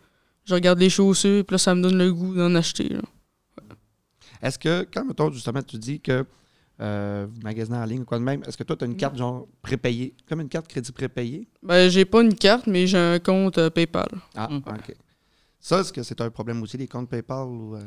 Je 0.46 0.54
regarde 0.54 0.78
les 0.80 0.90
chaussures, 0.90 1.44
puis 1.46 1.54
là, 1.54 1.58
ça 1.58 1.74
me 1.74 1.82
donne 1.82 1.98
le 1.98 2.14
goût 2.14 2.36
d'en 2.36 2.54
acheter. 2.56 2.90
là. 2.90 3.02
Est-ce 4.42 4.60
que, 4.60 4.86
quand, 4.94 5.06
mettons, 5.06 5.32
justement, 5.32 5.64
tu 5.64 5.78
dis 5.78 6.00
que 6.00 6.26
euh, 6.82 7.28
vous 7.30 7.42
magasinez 7.42 7.78
en 7.78 7.86
ligne 7.86 8.02
ou 8.02 8.06
quoi 8.06 8.20
de 8.20 8.24
même, 8.24 8.44
est-ce 8.48 8.58
que 8.58 8.64
toi, 8.64 8.76
tu 8.76 8.84
as 8.84 8.88
une 8.88 8.98
carte, 8.98 9.16
genre, 9.18 9.48
prépayée, 9.62 10.14
comme 10.28 10.42
une 10.42 10.50
carte 10.50 10.68
crédit 10.68 10.92
prépayée? 10.92 11.48
Ben, 11.64 11.90
j'ai 11.90 12.06
pas 12.06 12.22
une 12.22 12.36
carte, 12.36 12.68
mais 12.68 12.86
j'ai 12.88 12.98
un 12.98 13.20
compte 13.20 13.58
euh, 13.58 13.70
PayPal. 13.70 14.10
Ah, 14.36 14.48
Mm. 14.50 14.58
OK. 14.58 14.96
Ça, 15.60 15.80
est-ce 15.80 15.92
que 15.94 16.04
c'est 16.04 16.22
un 16.22 16.30
problème 16.30 16.62
aussi, 16.62 16.78
les 16.78 16.88
comptes 16.88 17.10
PayPal? 17.10 17.46
Ou, 17.48 17.76
euh? 17.76 17.82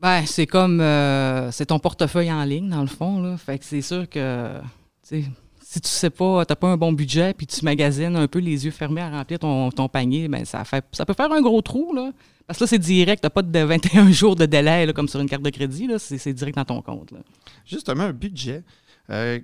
Ben, 0.00 0.24
c'est 0.26 0.46
comme. 0.46 0.80
euh, 0.80 1.50
c'est 1.50 1.66
ton 1.66 1.78
portefeuille 1.78 2.32
en 2.32 2.42
ligne, 2.44 2.70
dans 2.70 2.80
le 2.80 2.86
fond, 2.86 3.20
là. 3.20 3.36
Fait 3.36 3.58
que 3.58 3.64
c'est 3.64 3.82
sûr 3.82 4.08
que. 4.08 4.54
si 5.02 5.80
tu 5.80 5.88
sais 5.88 6.10
pas, 6.10 6.44
t'as 6.46 6.56
pas 6.56 6.68
un 6.68 6.76
bon 6.76 6.92
budget, 6.92 7.34
puis 7.34 7.46
tu 7.46 7.64
magasines 7.64 8.16
un 8.16 8.26
peu 8.26 8.38
les 8.38 8.64
yeux 8.64 8.70
fermés 8.70 9.02
à 9.02 9.10
remplir 9.10 9.38
ton, 9.38 9.70
ton 9.70 9.88
panier, 9.88 10.26
ben 10.26 10.44
ça 10.44 10.64
fait 10.64 10.84
ça 10.92 11.04
peut 11.04 11.12
faire 11.12 11.30
un 11.30 11.40
gros 11.42 11.60
trou, 11.62 11.92
là. 11.94 12.12
Parce 12.50 12.58
que 12.58 12.64
là, 12.64 12.66
c'est 12.66 12.78
direct, 12.80 13.22
t'as 13.22 13.30
pas 13.30 13.42
de 13.42 13.58
21 13.60 14.10
jours 14.10 14.34
de 14.34 14.44
délai, 14.44 14.84
là, 14.84 14.92
comme 14.92 15.06
sur 15.06 15.20
une 15.20 15.28
carte 15.28 15.44
de 15.44 15.50
crédit. 15.50 15.88
C'est 15.98 16.32
direct 16.32 16.56
dans 16.56 16.64
ton 16.64 16.82
compte, 16.82 17.12
là. 17.12 17.20
Justement, 17.64 18.02
un 18.02 18.12
budget. 18.12 18.64
Euh, 19.08 19.38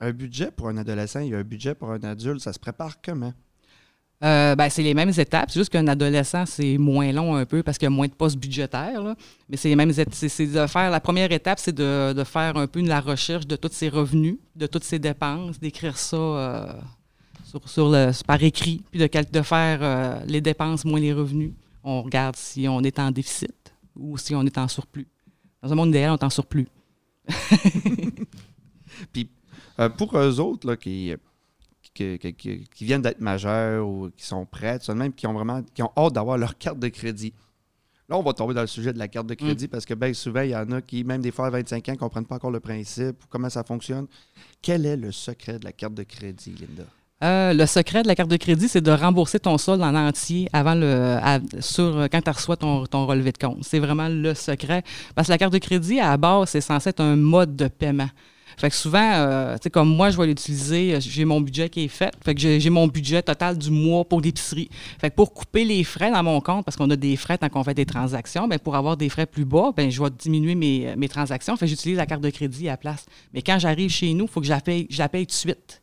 un 0.00 0.10
budget 0.10 0.50
pour 0.50 0.66
un 0.66 0.76
adolescent 0.76 1.20
et 1.20 1.32
un 1.36 1.44
budget 1.44 1.76
pour 1.76 1.92
un 1.92 2.02
adulte, 2.02 2.40
ça 2.40 2.52
se 2.52 2.58
prépare 2.58 3.00
comment? 3.00 3.32
Euh, 4.24 4.56
ben, 4.56 4.68
c'est 4.70 4.82
les 4.82 4.92
mêmes 4.92 5.12
étapes. 5.16 5.52
C'est 5.52 5.60
juste 5.60 5.70
qu'un 5.70 5.86
adolescent, 5.86 6.46
c'est 6.46 6.78
moins 6.78 7.12
long 7.12 7.36
un 7.36 7.46
peu 7.46 7.62
parce 7.62 7.78
qu'il 7.78 7.86
y 7.86 7.92
a 7.92 7.94
moins 7.94 8.08
de 8.08 8.12
postes 8.12 8.38
budgétaires. 8.38 9.04
là. 9.04 9.14
Mais 9.48 9.56
c'est 9.56 9.68
les 9.68 9.76
mêmes 9.76 9.90
étapes. 9.90 10.12
C'est, 10.12 10.46
de 10.46 10.66
faire, 10.66 10.90
la 10.90 10.98
première 10.98 11.30
étape, 11.30 11.60
c'est 11.60 11.76
de, 11.76 12.12
de 12.12 12.24
faire 12.24 12.56
un 12.56 12.66
peu 12.66 12.82
de 12.82 12.88
la 12.88 13.00
recherche 13.00 13.46
de 13.46 13.54
tous 13.54 13.70
ses 13.70 13.88
revenus, 13.88 14.36
de 14.56 14.66
toutes 14.66 14.82
ses 14.82 14.98
dépenses, 14.98 15.60
d'écrire 15.60 15.96
ça 15.96 16.16
euh, 16.16 16.72
sur, 17.44 17.68
sur 17.68 17.88
le, 17.88 18.10
par 18.26 18.42
écrit, 18.42 18.82
puis 18.90 18.98
de 18.98 19.42
faire 19.42 19.78
euh, 19.80 20.18
les 20.26 20.40
dépenses 20.40 20.84
moins 20.84 20.98
les 20.98 21.12
revenus. 21.12 21.52
On 21.84 22.02
regarde 22.02 22.36
si 22.36 22.66
on 22.68 22.82
est 22.82 22.98
en 22.98 23.10
déficit 23.10 23.74
ou 23.96 24.18
si 24.18 24.34
on 24.34 24.42
est 24.44 24.58
en 24.58 24.68
surplus. 24.68 25.06
Dans 25.62 25.72
un 25.72 25.74
monde 25.74 25.88
idéal, 25.90 26.12
on 26.12 26.16
est 26.16 26.24
en 26.24 26.30
surplus. 26.30 26.68
Puis 29.12 29.28
euh, 29.80 29.88
pour 29.88 30.16
eux 30.18 30.40
autres 30.40 30.66
là, 30.66 30.76
qui, 30.76 31.12
qui, 31.94 32.18
qui- 32.18 32.34
qui- 32.34 32.64
qui 32.74 32.84
viennent 32.84 33.02
d'être 33.02 33.20
majeurs 33.20 33.86
ou 33.86 34.10
qui 34.16 34.24
sont 34.24 34.44
prêts, 34.46 34.78
tout 34.78 34.92
même 34.94 35.12
qui 35.12 35.26
ont 35.26 35.32
vraiment 35.32 35.62
qui 35.74 35.82
ont 35.82 35.92
hâte 35.96 36.12
d'avoir 36.14 36.38
leur 36.38 36.56
carte 36.58 36.78
de 36.78 36.88
crédit. 36.88 37.32
Là, 38.08 38.16
on 38.16 38.22
va 38.22 38.32
tomber 38.32 38.54
dans 38.54 38.62
le 38.62 38.66
sujet 38.66 38.92
de 38.94 38.98
la 38.98 39.06
carte 39.08 39.26
de 39.26 39.34
crédit 39.34 39.68
parce 39.68 39.84
que 39.84 39.92
bien 39.92 40.14
souvent, 40.14 40.40
il 40.40 40.50
y 40.50 40.56
en 40.56 40.70
a 40.72 40.80
qui, 40.80 41.04
même 41.04 41.20
des 41.20 41.30
fois 41.30 41.48
à 41.48 41.50
25 41.50 41.88
ans, 41.90 41.92
ne 41.92 41.96
comprennent 41.98 42.24
pas 42.24 42.36
encore 42.36 42.50
le 42.50 42.60
principe 42.60 43.22
ou 43.22 43.26
comment 43.28 43.50
ça 43.50 43.62
fonctionne. 43.64 44.06
Quel 44.62 44.86
est 44.86 44.96
le 44.96 45.12
secret 45.12 45.58
de 45.58 45.64
la 45.64 45.72
carte 45.72 45.92
de 45.94 46.04
crédit, 46.04 46.52
Linda? 46.52 46.84
Euh, 47.24 47.52
le 47.52 47.66
secret 47.66 48.04
de 48.04 48.08
la 48.08 48.14
carte 48.14 48.30
de 48.30 48.36
crédit, 48.36 48.68
c'est 48.68 48.80
de 48.80 48.92
rembourser 48.92 49.40
ton 49.40 49.58
solde 49.58 49.82
en 49.82 49.94
entier 49.94 50.48
avant 50.52 50.76
le, 50.76 51.18
sur, 51.58 52.06
quand 52.12 52.22
tu 52.22 52.30
reçois 52.30 52.56
ton, 52.56 52.86
ton 52.86 53.06
relevé 53.06 53.32
de 53.32 53.38
compte. 53.38 53.58
C'est 53.62 53.80
vraiment 53.80 54.08
le 54.08 54.34
secret. 54.34 54.84
Parce 55.16 55.26
que 55.26 55.32
la 55.32 55.38
carte 55.38 55.52
de 55.52 55.58
crédit, 55.58 55.98
à 55.98 56.10
la 56.10 56.16
base, 56.16 56.50
c'est 56.50 56.60
censé 56.60 56.90
être 56.90 57.00
un 57.00 57.16
mode 57.16 57.56
de 57.56 57.66
paiement. 57.66 58.08
Fait 58.56 58.70
que 58.70 58.76
souvent, 58.76 59.12
euh, 59.14 59.56
comme 59.72 59.88
moi, 59.88 60.10
je 60.10 60.16
vais 60.16 60.26
l'utiliser, 60.26 60.94
euh, 60.94 61.00
j'ai 61.00 61.24
mon 61.24 61.40
budget 61.40 61.68
qui 61.68 61.84
est 61.84 61.88
fait. 61.88 62.12
Fait 62.24 62.34
que 62.34 62.40
j'ai 62.40 62.70
mon 62.70 62.88
budget 62.88 63.22
total 63.22 63.56
du 63.56 63.70
mois 63.70 64.04
pour 64.04 64.20
l'épicerie. 64.20 64.68
Fait 65.00 65.10
que 65.10 65.14
pour 65.14 65.32
couper 65.32 65.64
les 65.64 65.84
frais 65.84 66.10
dans 66.10 66.22
mon 66.22 66.40
compte, 66.40 66.64
parce 66.64 66.76
qu'on 66.76 66.90
a 66.90 66.96
des 66.96 67.16
frais 67.16 67.38
quand 67.38 67.48
on 67.54 67.64
fait 67.64 67.74
des 67.74 67.86
transactions, 67.86 68.48
ben 68.48 68.58
pour 68.58 68.74
avoir 68.74 68.96
des 68.96 69.08
frais 69.08 69.26
plus 69.26 69.44
bas, 69.44 69.72
ben 69.76 69.90
je 69.90 70.02
vais 70.02 70.10
diminuer 70.10 70.54
mes, 70.54 71.08
transactions. 71.08 71.56
Fait 71.56 71.66
que 71.66 71.70
j'utilise 71.70 71.98
la 71.98 72.06
carte 72.06 72.22
de 72.22 72.30
crédit 72.30 72.68
à 72.68 72.72
la 72.72 72.76
place. 72.76 73.06
Mais 73.32 73.42
quand 73.42 73.58
j'arrive 73.58 73.90
chez 73.90 74.12
nous, 74.12 74.24
il 74.24 74.30
faut 74.30 74.40
que 74.40 74.46
je 74.46 74.98
la 74.98 75.08
paye 75.08 75.26
tout 75.26 75.30
de 75.30 75.32
suite. 75.32 75.80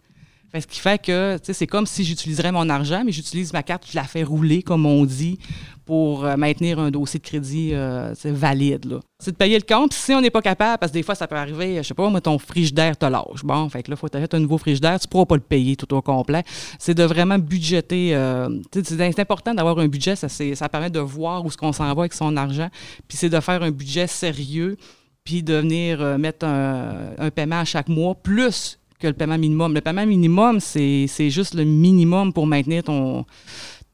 Ce 0.53 0.67
qui 0.67 0.79
fait 0.79 1.03
que 1.03 1.37
c'est 1.43 1.67
comme 1.67 1.85
si 1.85 2.05
j'utiliserais 2.05 2.51
mon 2.51 2.69
argent, 2.69 3.03
mais 3.05 3.11
j'utilise 3.11 3.51
ma 3.51 3.63
carte, 3.63 3.85
je 3.89 3.95
la 3.95 4.05
fais 4.05 4.23
rouler, 4.23 4.63
comme 4.63 4.85
on 4.85 5.05
dit, 5.05 5.37
pour 5.85 6.25
euh, 6.25 6.37
maintenir 6.37 6.79
un 6.79 6.91
dossier 6.91 7.19
de 7.19 7.25
crédit 7.25 7.71
euh, 7.73 8.13
valide. 8.23 8.99
C'est 9.19 9.31
de 9.31 9.35
payer 9.35 9.57
le 9.57 9.65
compte. 9.67 9.93
Si 9.93 10.13
on 10.13 10.21
n'est 10.21 10.29
pas 10.29 10.41
capable, 10.41 10.79
parce 10.79 10.91
que 10.91 10.97
des 10.97 11.03
fois, 11.03 11.15
ça 11.15 11.27
peut 11.27 11.35
arriver, 11.35 11.77
je 11.77 11.83
sais 11.83 11.93
pas, 11.93 12.09
moi, 12.09 12.21
ton 12.21 12.39
frigidaire 12.39 12.97
te 12.97 13.05
lâche. 13.05 13.43
Bon, 13.43 13.67
fait 13.69 13.83
que 13.83 13.91
là, 13.91 13.97
il 13.97 13.99
faut 13.99 14.07
t'acheter 14.07 14.37
un 14.37 14.39
nouveau 14.39 14.57
frigidaire, 14.57 14.99
tu 14.99 15.07
ne 15.07 15.11
pourras 15.11 15.25
pas 15.25 15.35
le 15.35 15.41
payer 15.41 15.75
tout 15.75 15.93
au 15.93 16.01
complet. 16.01 16.43
C'est 16.79 16.95
de 16.95 17.03
vraiment 17.03 17.37
budgéter. 17.37 18.15
euh, 18.15 18.49
c'est 18.71 19.19
important 19.19 19.53
d'avoir 19.53 19.77
un 19.79 19.87
budget, 19.87 20.15
ça, 20.15 20.29
ça 20.29 20.69
permet 20.69 20.89
de 20.89 20.99
voir 20.99 21.45
où 21.45 21.51
ce 21.51 21.57
qu'on 21.57 21.73
s'en 21.73 21.93
va 21.93 22.01
avec 22.03 22.13
son 22.13 22.35
argent. 22.37 22.69
Puis 23.07 23.17
c'est 23.17 23.29
de 23.29 23.39
faire 23.39 23.61
un 23.61 23.71
budget 23.71 24.07
sérieux, 24.07 24.77
puis 25.23 25.43
de 25.43 25.55
venir 25.55 26.17
mettre 26.17 26.45
un, 26.45 27.11
un 27.17 27.29
paiement 27.29 27.59
à 27.59 27.65
chaque 27.65 27.89
mois, 27.89 28.15
plus 28.15 28.79
que 29.05 29.09
le 29.09 29.15
paiement 29.15 29.37
minimum. 29.37 29.73
Le 29.73 29.81
paiement 29.81 30.05
minimum, 30.05 30.59
c'est 30.59 31.05
c'est 31.07 31.29
juste 31.29 31.53
le 31.53 31.63
minimum 31.63 32.33
pour 32.33 32.47
maintenir 32.47 32.83
ton, 32.83 33.25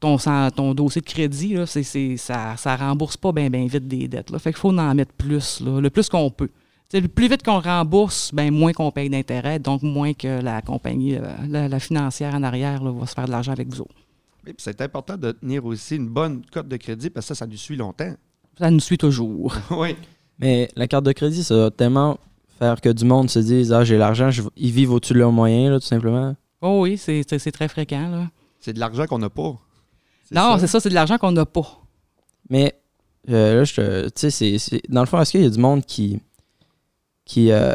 ton, 0.00 0.16
ton 0.50 0.74
dossier 0.74 1.00
de 1.00 1.06
crédit. 1.06 1.54
Là. 1.54 1.66
Ça 1.66 1.80
ne 1.80 2.78
rembourse 2.78 3.16
pas 3.16 3.32
bien 3.32 3.48
vite 3.66 3.86
des 3.86 4.08
dettes. 4.08 4.30
Là. 4.30 4.38
Fait 4.38 4.52
qu'il 4.52 4.60
faut 4.60 4.76
en 4.76 4.94
mettre 4.94 5.12
plus, 5.12 5.60
là, 5.60 5.80
le 5.80 5.90
plus 5.90 6.08
qu'on 6.08 6.30
peut. 6.30 6.50
Le 6.92 7.08
plus 7.08 7.28
vite 7.28 7.42
qu'on 7.42 7.60
rembourse, 7.60 8.34
ben 8.34 8.50
moins 8.52 8.72
qu'on 8.72 8.90
paye 8.90 9.08
d'intérêt, 9.08 9.58
donc 9.58 9.82
moins 9.82 10.12
que 10.12 10.42
la 10.42 10.60
compagnie, 10.60 11.16
euh, 11.16 11.22
la, 11.48 11.66
la 11.66 11.80
financière 11.80 12.34
en 12.34 12.42
arrière 12.42 12.84
là, 12.84 12.90
va 12.90 13.06
se 13.06 13.14
faire 13.14 13.24
de 13.24 13.30
l'argent 13.30 13.52
avec 13.52 13.68
vous 13.68 13.80
autres. 13.80 13.94
C'est 14.58 14.82
important 14.82 15.16
de 15.16 15.32
tenir 15.32 15.64
aussi 15.64 15.96
une 15.96 16.08
bonne 16.08 16.42
cote 16.52 16.68
de 16.68 16.76
crédit 16.76 17.08
parce 17.08 17.26
que 17.26 17.34
ça, 17.34 17.38
ça 17.38 17.46
nous 17.46 17.56
suit 17.56 17.76
longtemps. 17.76 18.12
Ça 18.58 18.70
nous 18.70 18.80
suit 18.80 18.98
toujours. 18.98 19.54
oui. 19.70 19.96
Mais 20.38 20.68
la 20.76 20.86
carte 20.86 21.04
de 21.04 21.12
crédit, 21.12 21.44
ça 21.44 21.56
va 21.56 21.70
tellement 21.70 22.18
faire 22.58 22.80
que 22.80 22.88
du 22.88 23.04
monde 23.04 23.30
se 23.30 23.38
dise 23.38 23.72
Ah, 23.72 23.84
j'ai 23.84 23.98
l'argent, 23.98 24.30
je- 24.30 24.42
ils 24.56 24.70
vivent 24.70 24.92
au-dessus 24.92 25.14
de 25.14 25.18
leurs 25.18 25.32
moyens, 25.32 25.70
là, 25.72 25.80
tout 25.80 25.86
simplement. 25.86 26.34
Oh 26.60 26.80
oui, 26.82 26.96
c'est 26.98 27.22
c'est- 27.28 27.38
c'est 27.38 27.52
très 27.52 27.68
fréquent. 27.68 28.08
Là. 28.10 28.30
C'est 28.60 28.72
de 28.72 28.80
l'argent 28.80 29.06
qu'on 29.06 29.18
n'a 29.18 29.30
pas. 29.30 29.56
Non, 30.30 30.56
c'est 30.58 30.66
ça, 30.66 30.80
c'est 30.80 30.88
de 30.88 30.94
l'argent 30.94 31.18
qu'on 31.18 31.32
n'a 31.32 31.44
pas. 31.46 31.66
Mais 32.48 32.74
euh, 33.30 33.56
là, 33.56 33.64
je 33.64 33.74
te. 33.74 34.04
Tu 34.06 34.10
sais, 34.16 34.30
c'est- 34.30 34.58
c'est- 34.58 34.82
dans 34.88 35.00
le 35.00 35.06
fond, 35.06 35.20
est-ce 35.20 35.32
qu'il 35.32 35.42
y 35.42 35.46
a 35.46 35.50
du 35.50 35.58
monde 35.58 35.84
qui. 35.84 36.20
qui 37.24 37.50
euh, 37.52 37.74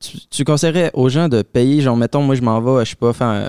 tu, 0.00 0.18
tu 0.30 0.44
conseillerais 0.44 0.90
aux 0.94 1.08
gens 1.08 1.28
de 1.28 1.42
payer, 1.42 1.80
genre, 1.80 1.96
mettons, 1.96 2.22
moi, 2.22 2.34
je 2.36 2.42
m'en 2.42 2.60
vais, 2.60 2.84
je 2.84 2.90
sais 2.90 2.96
pas, 2.96 3.12
faire 3.12 3.28
euh, 3.28 3.48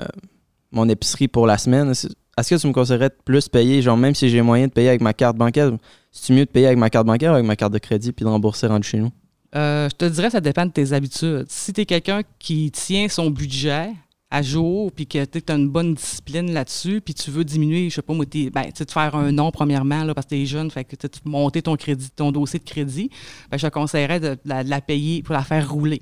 mon 0.72 0.88
épicerie 0.88 1.28
pour 1.28 1.46
la 1.46 1.58
semaine. 1.58 1.90
Est-ce 1.90 2.08
est-ce 2.38 2.54
que 2.54 2.60
tu 2.60 2.66
me 2.68 2.72
conseillerais 2.72 3.10
de 3.10 3.16
plus 3.24 3.48
payer, 3.48 3.82
genre, 3.82 3.96
même 3.98 4.14
si 4.14 4.30
j'ai 4.30 4.40
moyen 4.40 4.66
de 4.66 4.72
payer 4.72 4.88
avec 4.88 5.00
ma 5.02 5.12
carte 5.12 5.36
bancaire, 5.36 5.72
c'est 6.10 6.32
mieux 6.32 6.46
de 6.46 6.50
payer 6.50 6.66
avec 6.66 6.78
ma 6.78 6.88
carte 6.88 7.06
bancaire 7.06 7.32
ou 7.32 7.34
avec 7.34 7.44
ma 7.46 7.54
carte 7.56 7.72
de 7.72 7.78
crédit 7.78 8.12
puis 8.12 8.24
de 8.24 8.30
rembourser 8.30 8.66
rendu 8.66 8.86
chez 8.88 8.98
nous? 8.98 9.10
Euh, 9.56 9.88
je 9.90 9.96
te 9.96 10.04
dirais, 10.04 10.30
ça 10.30 10.40
dépend 10.40 10.66
de 10.66 10.70
tes 10.70 10.92
habitudes. 10.92 11.46
Si 11.48 11.72
tu 11.72 11.80
es 11.80 11.86
quelqu'un 11.86 12.22
qui 12.38 12.70
tient 12.70 13.08
son 13.08 13.30
budget 13.30 13.90
à 14.30 14.42
jour, 14.42 14.92
puis 14.92 15.08
que 15.08 15.24
tu 15.24 15.42
as 15.48 15.54
une 15.54 15.68
bonne 15.68 15.94
discipline 15.94 16.52
là-dessus, 16.52 17.00
puis 17.00 17.14
tu 17.14 17.32
veux 17.32 17.42
diminuer, 17.42 17.90
je 17.90 17.96
sais 17.96 18.02
pas, 18.02 18.14
moi, 18.14 18.24
ben, 18.26 18.64
de 18.78 18.90
faire 18.90 19.16
un 19.16 19.32
nom 19.32 19.50
premièrement, 19.50 20.04
là, 20.04 20.14
parce 20.14 20.26
que 20.26 20.36
tu 20.36 20.42
es 20.42 20.46
jeune, 20.46 20.70
fait 20.70 20.84
que 20.84 20.94
tu 20.94 21.08
monter 21.24 21.62
ton 21.62 22.30
dossier 22.30 22.60
de 22.60 22.64
crédit, 22.64 23.10
ben, 23.50 23.58
je 23.58 23.66
te 23.66 23.72
conseillerais 23.72 24.20
de 24.20 24.38
la 24.44 24.80
payer 24.80 25.22
pour 25.24 25.34
la 25.34 25.42
faire 25.42 25.68
rouler 25.68 26.00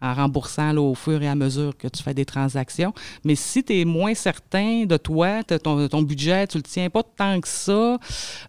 en 0.00 0.14
remboursant 0.14 0.72
là, 0.72 0.80
au 0.80 0.94
fur 0.94 1.22
et 1.22 1.28
à 1.28 1.34
mesure 1.34 1.76
que 1.76 1.88
tu 1.88 2.02
fais 2.02 2.14
des 2.14 2.24
transactions. 2.24 2.92
Mais 3.24 3.34
si 3.34 3.64
tu 3.64 3.80
es 3.80 3.84
moins 3.84 4.14
certain 4.14 4.84
de 4.84 4.96
toi, 4.96 5.42
ton, 5.42 5.88
ton 5.88 6.02
budget, 6.02 6.46
tu 6.46 6.58
le 6.58 6.62
tiens 6.62 6.88
pas 6.90 7.02
tant 7.02 7.40
que 7.40 7.48
ça, 7.48 7.98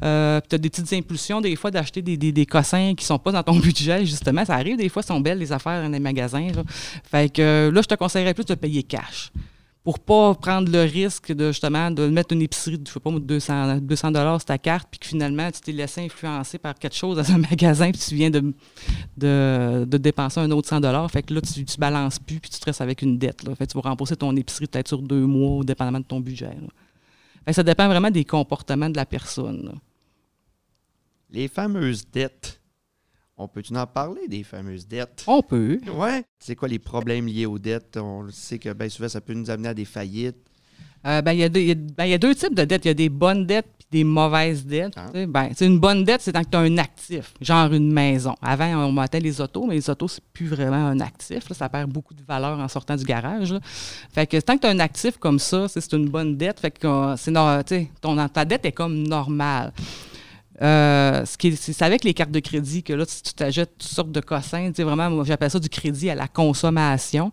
euh, 0.03 0.41
tu 0.47 0.55
as 0.55 0.57
des 0.57 0.69
petites 0.69 0.93
impulsions 0.93 1.41
des 1.41 1.55
fois 1.55 1.71
d'acheter 1.71 2.01
des, 2.01 2.17
des, 2.17 2.31
des 2.31 2.45
cossins 2.45 2.93
qui 2.95 3.05
sont 3.05 3.19
pas 3.19 3.31
dans 3.31 3.43
ton 3.43 3.55
budget, 3.59 4.05
justement. 4.05 4.45
Ça 4.45 4.55
arrive 4.55 4.77
des 4.77 4.89
fois, 4.89 5.01
sont 5.01 5.19
belles 5.19 5.39
les 5.39 5.51
affaires 5.51 5.81
dans 5.81 5.89
les 5.89 5.99
magasins. 5.99 6.47
là. 6.55 6.63
Fait 7.03 7.31
que 7.33 7.41
euh, 7.41 7.71
là, 7.71 7.81
je 7.81 7.87
te 7.87 7.95
conseillerais 7.95 8.33
plus 8.33 8.45
de 8.45 8.55
payer 8.55 8.83
cash. 8.83 9.31
Pour 9.89 9.97
pas 9.97 10.35
prendre 10.35 10.71
le 10.71 10.83
risque 10.83 11.31
de 11.31 11.47
justement 11.47 11.89
de 11.89 12.07
mettre 12.09 12.31
une 12.33 12.43
épicerie 12.43 12.77
de 12.77 12.87
je 12.87 12.93
sais 12.93 12.99
pas, 12.99 13.09
moi, 13.09 13.19
de 13.19 13.25
200 13.25 13.77
200 13.77 14.11
dollars 14.11 14.39
sur 14.39 14.45
ta 14.45 14.59
carte, 14.59 14.87
puis 14.91 14.99
que 14.99 15.07
finalement 15.07 15.49
tu 15.49 15.61
t'es 15.61 15.71
laissé 15.71 16.01
influencer 16.01 16.59
par 16.59 16.75
quelque 16.75 16.95
chose 16.95 17.17
dans 17.17 17.31
un 17.31 17.37
magasin, 17.49 17.89
puis 17.89 17.99
tu 17.99 18.13
viens 18.13 18.29
de, 18.29 19.97
dépenser 19.97 20.41
un 20.41 20.51
autre 20.51 20.67
100 20.69 20.81
dollars. 20.81 21.09
Fait 21.09 21.23
que 21.23 21.33
là, 21.33 21.41
tu, 21.41 21.65
balances 21.79 22.19
plus, 22.19 22.39
puis 22.39 22.51
tu 22.51 22.59
te 22.59 22.65
restes 22.65 22.81
avec 22.81 23.01
une 23.01 23.17
dette. 23.17 23.41
Là. 23.41 23.55
Fait 23.55 23.65
tu 23.65 23.79
vas 23.79 23.89
rembourser 23.89 24.15
ton 24.15 24.35
épicerie 24.35 24.67
peut-être 24.67 24.89
sur 24.89 25.01
deux 25.01 25.25
mois, 25.25 25.63
dépendamment 25.63 26.01
de 26.01 26.05
ton 26.05 26.19
budget. 26.19 26.51
ça 27.51 27.63
dépend 27.63 27.87
vraiment 27.87 28.11
des 28.11 28.25
comportements 28.25 28.91
de 28.91 28.95
la 28.95 29.07
personne. 29.07 29.73
Les 31.31 31.47
fameuses 31.47 32.05
dettes. 32.13 32.58
On 33.41 33.47
peut-tu 33.47 33.73
en 33.75 33.87
parler 33.87 34.27
des 34.27 34.43
fameuses 34.43 34.85
dettes? 34.85 35.23
On 35.25 35.41
peut. 35.41 35.79
Ouais. 35.95 36.23
C'est 36.39 36.55
quoi 36.55 36.67
les 36.67 36.77
problèmes 36.77 37.25
liés 37.25 37.45
aux 37.45 37.57
dettes? 37.57 37.95
On 37.97 38.27
sait 38.31 38.59
que 38.59 38.73
bien 38.73 38.89
souvent, 38.89 39.07
ça 39.07 39.21
peut 39.21 39.33
nous 39.33 39.49
amener 39.49 39.69
à 39.69 39.73
des 39.73 39.85
faillites. 39.85 40.35
Euh, 41.07 41.21
ben, 41.21 41.31
il 41.31 41.39
y, 41.39 41.43
a 41.45 41.47
deux- 41.49 41.61
il 41.61 41.67
y 41.67 41.71
a- 41.71 41.75
ben, 41.75 42.03
il 42.03 42.09
y 42.09 42.13
a 42.13 42.17
deux 42.17 42.35
types 42.35 42.53
de 42.53 42.65
dettes. 42.65 42.83
Il 42.83 42.89
y 42.89 42.91
a 42.91 42.95
des 42.95 43.07
bonnes 43.07 43.45
dettes 43.45 43.65
et 43.79 43.85
des 43.99 44.03
mauvaises 44.03 44.65
dettes. 44.65 44.91
Ah. 44.97 45.07
Ben, 45.25 45.53
sais, 45.55 45.65
une 45.65 45.79
bonne 45.79 46.03
dette, 46.03 46.19
c'est 46.19 46.33
quand 46.33 46.43
tu 46.43 46.57
as 46.57 46.59
un 46.59 46.77
actif, 46.77 47.33
genre 47.39 47.71
une 47.71 47.93
maison. 47.93 48.35
Avant, 48.41 48.65
on 48.85 48.91
mettait 48.91 49.21
les 49.21 49.39
autos, 49.39 49.65
mais 49.65 49.75
les 49.75 49.89
autos, 49.89 50.09
c'est 50.09 50.23
plus 50.33 50.47
vraiment 50.47 50.87
un 50.87 50.99
actif. 50.99 51.47
là. 51.47 51.55
Ça 51.55 51.69
perd 51.69 51.89
beaucoup 51.89 52.13
de 52.13 52.21
valeur 52.27 52.59
en 52.59 52.67
sortant 52.67 52.97
du 52.97 53.05
garage. 53.05 53.53
là. 53.53 53.61
Fait 54.11 54.27
que 54.27 54.37
tant 54.41 54.57
que 54.57 54.61
tu 54.63 54.67
as 54.67 54.71
un 54.71 54.79
actif 54.79 55.15
comme 55.17 55.39
ça, 55.39 55.69
c'est 55.69 55.79
c'est 55.79 55.93
une 55.95 56.09
bonne 56.09 56.35
dette. 56.35 56.59
Fait 56.59 56.71
que 56.71 56.85
euh, 56.85 57.15
c'est 57.15 57.31
ton, 58.01 58.27
ta 58.27 58.43
dette 58.43 58.65
est 58.65 58.73
comme 58.73 59.07
normale. 59.07 59.71
Euh, 60.61 61.23
c'est 61.25 61.81
avec 61.81 62.03
les 62.03 62.13
cartes 62.13 62.31
de 62.31 62.39
crédit 62.39 62.83
que 62.83 62.93
là, 62.93 63.05
si 63.07 63.23
tu 63.23 63.33
t'achètes 63.33 63.77
toutes 63.77 63.89
sortes 63.89 64.11
de 64.11 64.19
cossins, 64.19 64.67
tu 64.69 64.75
sais, 64.75 64.83
vraiment, 64.83 65.23
j'appelle 65.23 65.51
ça 65.51 65.59
du 65.59 65.69
crédit 65.69 66.09
à 66.09 66.15
la 66.15 66.27
consommation. 66.27 67.31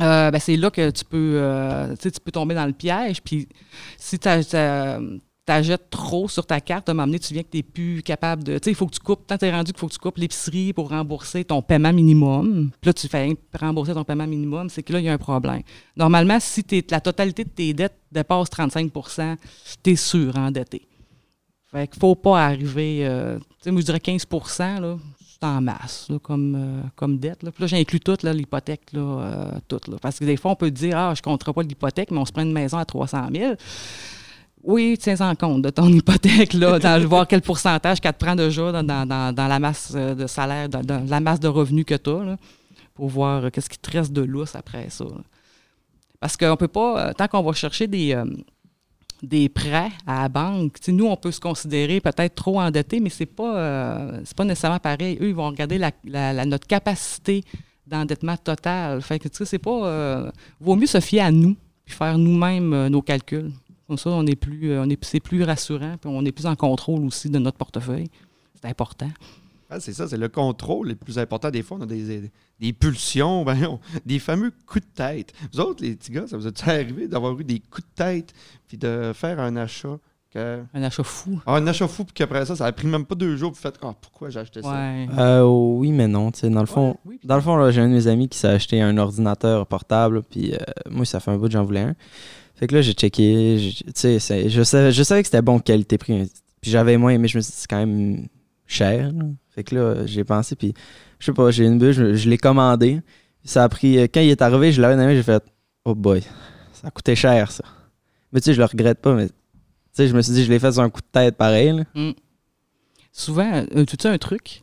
Euh, 0.00 0.30
ben, 0.30 0.38
c'est 0.38 0.56
là 0.56 0.70
que 0.70 0.90
tu 0.90 1.04
peux, 1.04 1.34
euh, 1.36 1.94
tu 2.00 2.10
peux 2.22 2.30
tomber 2.30 2.54
dans 2.54 2.66
le 2.66 2.72
piège. 2.72 3.22
Puis 3.22 3.48
si 3.98 4.18
tu 4.18 4.28
achètes 4.28 5.90
trop 5.90 6.28
sur 6.28 6.46
ta 6.46 6.60
carte, 6.60 6.88
à 6.88 6.92
un 6.92 6.94
moment 6.94 7.06
donné, 7.06 7.18
tu 7.18 7.32
viens 7.32 7.42
que 7.42 7.50
tu 7.50 7.56
n'es 7.56 7.62
plus 7.62 8.02
capable 8.02 8.44
de. 8.44 8.58
Tu 8.58 8.64
sais, 8.64 8.70
il 8.72 8.74
faut 8.74 8.86
que 8.86 8.94
tu 8.94 9.00
coupes. 9.00 9.26
Tant 9.26 9.38
tu 9.38 9.46
es 9.46 9.50
rendu 9.50 9.72
qu'il 9.72 9.80
faut 9.80 9.88
que 9.88 9.94
tu 9.94 9.98
coupes 9.98 10.18
l'épicerie 10.18 10.72
pour 10.72 10.90
rembourser 10.90 11.44
ton 11.44 11.62
paiement 11.62 11.92
minimum. 11.92 12.70
Puis 12.80 12.88
là, 12.88 12.92
tu 12.92 13.08
fais 13.08 13.36
rembourser 13.58 13.94
ton 13.94 14.04
paiement 14.04 14.26
minimum, 14.26 14.68
c'est 14.68 14.82
que 14.82 14.92
là, 14.92 15.00
il 15.00 15.06
y 15.06 15.08
a 15.08 15.14
un 15.14 15.18
problème. 15.18 15.62
Normalement, 15.96 16.38
si 16.40 16.64
la 16.90 17.00
totalité 17.00 17.44
de 17.44 17.50
tes 17.50 17.72
dettes 17.72 17.98
dépasse 18.12 18.50
35 18.50 18.92
tu 19.82 19.90
es 19.90 19.96
sûr 19.96 20.36
endetté. 20.36 20.86
Fait 21.76 21.88
qu'il 21.88 22.00
faut 22.00 22.14
pas 22.14 22.44
arriver. 22.46 23.06
euh, 23.06 23.38
tu 23.62 23.70
sais, 23.70 23.76
je 23.76 23.82
dirais 23.84 24.00
15 24.00 24.26
là, 24.80 24.96
en 25.42 25.60
masse, 25.60 26.08
comme, 26.22 26.54
euh, 26.56 26.80
comme 26.96 27.18
dette. 27.18 27.42
Là. 27.42 27.50
Puis 27.52 27.60
là, 27.62 27.66
j'inclus 27.66 28.00
tout, 28.00 28.16
l'hypothèque, 28.24 28.92
là, 28.94 29.00
euh. 29.00 29.50
Là. 29.88 29.96
Parce 30.00 30.18
que 30.18 30.24
des 30.24 30.36
fois, 30.38 30.52
on 30.52 30.56
peut 30.56 30.70
dire, 30.70 30.96
ah, 30.96 31.12
je 31.14 31.20
ne 31.20 31.24
compterai 31.24 31.52
pas 31.52 31.62
l'hypothèque, 31.62 32.10
mais 32.10 32.18
on 32.18 32.24
se 32.24 32.32
prend 32.32 32.42
une 32.42 32.52
maison 32.52 32.78
à 32.78 32.84
300 32.86 33.26
000. 33.30 33.54
Oui, 34.62 34.96
tiens 34.98 35.20
en 35.20 35.34
compte 35.34 35.60
de 35.62 35.70
ton 35.70 35.88
hypothèque, 35.92 36.54
là, 36.54 36.78
dans, 36.78 37.06
voir 37.06 37.26
quel 37.28 37.42
pourcentage 37.42 38.00
qu'elle 38.00 38.14
te 38.14 38.24
prend 38.24 38.34
déjà 38.34 38.72
dans, 38.72 38.82
dans- 38.82 39.34
dans- 39.34 39.46
la 39.48 39.58
masse 39.58 39.92
de 39.92 40.26
salaire, 40.26 40.68
dans, 40.70 40.80
dans 40.82 41.04
la 41.06 41.20
masse 41.20 41.40
de 41.40 41.48
revenus 41.48 41.84
que 41.84 41.94
tu 41.94 42.08
as, 42.10 42.36
pour 42.94 43.08
voir 43.08 43.52
qu'est-ce 43.52 43.68
qui 43.68 43.78
te 43.78 43.90
reste 43.90 44.12
de 44.12 44.22
lousse 44.22 44.56
après 44.56 44.88
ça. 44.88 45.04
Parce 46.18 46.36
qu'on 46.38 46.56
peut 46.56 46.68
pas, 46.68 47.12
tant 47.12 47.28
qu'on 47.28 47.42
va 47.42 47.52
chercher 47.52 47.86
des, 47.86 48.14
des 49.22 49.48
prêts 49.48 49.90
à 50.06 50.22
la 50.22 50.28
banque, 50.28 50.78
nous, 50.88 51.06
on 51.06 51.16
peut 51.16 51.32
se 51.32 51.40
considérer 51.40 52.00
peut-être 52.00 52.34
trop 52.34 52.60
endetté, 52.60 53.00
mais 53.00 53.08
c'est 53.08 53.26
pas, 53.26 53.56
euh, 53.56 54.22
pas 54.36 54.44
nécessairement 54.44 54.78
pareil. 54.78 55.18
Eux, 55.20 55.28
ils 55.28 55.34
vont 55.34 55.48
regarder 55.48 55.78
notre 55.78 56.66
capacité 56.66 57.42
d'endettement 57.86 58.36
total. 58.36 59.00
Fait 59.00 59.20
c'est 59.44 59.58
pas... 59.58 59.86
euh, 59.86 60.30
vaut 60.60 60.76
mieux 60.76 60.86
se 60.86 61.00
fier 61.00 61.20
à 61.20 61.30
nous, 61.30 61.56
puis 61.84 61.94
faire 61.94 62.18
nous-mêmes 62.18 62.72
euh, 62.72 62.88
nos 62.88 63.02
calculs. 63.02 63.52
Comme 63.86 63.98
ça, 63.98 64.10
on 64.10 64.26
est 64.26 64.36
plus, 64.36 64.72
c'est 65.02 65.20
plus 65.20 65.44
rassurant, 65.44 65.96
puis 66.00 66.10
on 66.12 66.24
est 66.24 66.32
plus 66.32 66.46
en 66.46 66.56
contrôle 66.56 67.04
aussi 67.04 67.30
de 67.30 67.38
notre 67.38 67.56
portefeuille. 67.56 68.08
C'est 68.54 68.68
important. 68.68 69.10
Ah, 69.70 69.80
c'est 69.80 69.92
ça, 69.92 70.06
c'est 70.08 70.16
le 70.16 70.28
contrôle 70.28 70.88
le 70.88 70.94
plus 70.94 71.18
important. 71.18 71.50
Des 71.50 71.62
fois, 71.62 71.78
on 71.80 71.82
a 71.82 71.86
des, 71.86 72.02
des- 72.20 72.30
des 72.60 72.72
pulsions, 72.72 73.44
ben, 73.46 73.56
on- 73.66 73.80
des 74.04 74.18
fameux 74.18 74.52
coups 74.66 74.84
de 74.86 74.90
tête. 74.94 75.32
Vous 75.52 75.60
autres, 75.60 75.82
les 75.82 75.94
petits 75.96 76.12
gars, 76.12 76.26
ça 76.26 76.36
vous 76.36 76.46
est 76.46 76.68
arrivé 76.68 77.08
d'avoir 77.08 77.38
eu 77.38 77.44
des 77.44 77.58
coups 77.60 77.86
de 77.86 77.94
tête 78.04 78.32
puis 78.68 78.76
de 78.78 79.12
faire 79.14 79.40
un 79.40 79.56
achat 79.56 79.98
que... 80.32 80.62
Un 80.74 80.82
achat 80.82 81.02
fou. 81.02 81.40
Ah, 81.46 81.56
un 81.56 81.66
achat 81.66 81.88
fou, 81.88 82.04
puis 82.04 82.12
qu'après 82.14 82.44
ça, 82.46 82.54
ça 82.56 82.66
a 82.66 82.72
pris 82.72 82.86
même 82.88 83.04
pas 83.06 83.14
deux 83.14 83.36
jours, 83.36 83.52
puis 83.52 83.58
vous 83.62 83.68
faites 83.68 83.78
Ah, 83.82 83.94
pourquoi 84.00 84.28
j'ai 84.30 84.40
acheté 84.40 84.60
ça? 84.62 84.70
Ouais. 84.70 85.08
Euh, 85.18 85.42
oui, 85.44 85.90
mais 85.92 86.08
non. 86.08 86.30
tu 86.30 86.40
sais, 86.40 86.50
Dans 86.50 86.60
le 86.60 86.66
fond, 86.66 86.96
Oui, 87.04 87.18
Dans 87.24 87.36
le 87.36 87.42
fond, 87.42 87.56
là, 87.56 87.70
j'ai 87.70 87.80
un 87.80 87.88
de 87.88 87.94
mes 87.94 88.06
amis 88.06 88.28
qui 88.28 88.38
s'est 88.38 88.48
acheté 88.48 88.80
un 88.82 88.96
ordinateur 88.98 89.66
portable, 89.66 90.22
puis 90.22 90.52
euh, 90.54 90.58
moi, 90.90 91.04
ça 91.04 91.20
fait 91.20 91.30
un 91.30 91.36
bout 91.38 91.46
que 91.46 91.52
j'en 91.52 91.64
voulais 91.64 91.80
un. 91.80 91.94
Fait 92.54 92.66
que 92.66 92.74
là, 92.74 92.82
j'ai 92.82 92.92
checké, 92.92 93.58
je 93.60 94.18
savais, 94.18 94.48
je 94.48 95.02
savais 95.02 95.22
que 95.22 95.26
c'était 95.28 95.42
bon 95.42 95.58
qualité-prix, 95.58 96.30
puis 96.62 96.70
j'avais 96.70 96.96
moins 96.96 97.10
aimé, 97.12 97.28
je 97.28 97.36
me 97.36 97.42
suis 97.42 97.50
dit, 97.52 97.58
c'est 97.58 97.68
quand 97.68 97.84
même 97.84 98.26
cher. 98.66 99.12
là. 99.12 99.24
Fait 99.56 99.64
que 99.64 99.74
là, 99.74 100.04
j'ai 100.04 100.22
pensé, 100.22 100.54
puis 100.54 100.74
je 101.18 101.24
sais 101.24 101.32
pas, 101.32 101.50
j'ai 101.50 101.64
une 101.64 101.78
bulle, 101.78 101.92
je, 101.92 102.14
je 102.14 102.28
l'ai 102.28 102.36
commandé. 102.36 103.00
Ça 103.42 103.64
a 103.64 103.68
pris, 103.70 103.98
euh, 103.98 104.02
quand 104.02 104.20
il 104.20 104.28
est 104.28 104.42
arrivé, 104.42 104.70
je 104.70 104.82
l'avais 104.82 104.96
dans 104.96 105.00
la 105.00 105.06
main, 105.08 105.14
j'ai 105.14 105.22
fait, 105.22 105.42
oh 105.86 105.94
boy, 105.94 106.20
ça 106.74 106.88
a 106.88 106.90
coûté 106.90 107.16
cher, 107.16 107.50
ça. 107.50 107.64
Mais 108.32 108.40
tu 108.40 108.44
sais, 108.44 108.54
je 108.54 108.58
le 108.58 108.66
regrette 108.66 109.00
pas, 109.00 109.14
mais 109.14 109.28
tu 109.28 109.34
sais, 109.94 110.08
je 110.08 110.14
me 110.14 110.20
suis 110.20 110.34
dit, 110.34 110.44
je 110.44 110.52
l'ai 110.52 110.58
fait 110.58 110.72
sur 110.72 110.82
un 110.82 110.90
coup 110.90 111.00
de 111.00 111.06
tête 111.10 111.38
pareil. 111.38 111.72
là. 111.72 112.12
souvent, 113.12 113.64
euh, 113.74 113.84
tu 113.86 113.96
sais 113.98 114.08
un 114.10 114.18
truc 114.18 114.60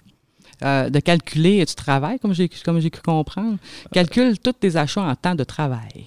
euh, 0.63 0.91
de 0.91 0.99
calculer, 0.99 1.65
tu 1.65 1.73
travailles, 1.73 2.19
comme 2.19 2.33
j'ai 2.33 2.49
comme 2.63 2.79
j'ai 2.79 2.91
cru 2.91 3.01
comprendre. 3.01 3.57
Calcule 3.91 4.37
tous 4.37 4.53
tes 4.53 4.75
achats 4.75 5.01
en 5.01 5.15
temps 5.15 5.33
de 5.33 5.43
travail. 5.43 6.05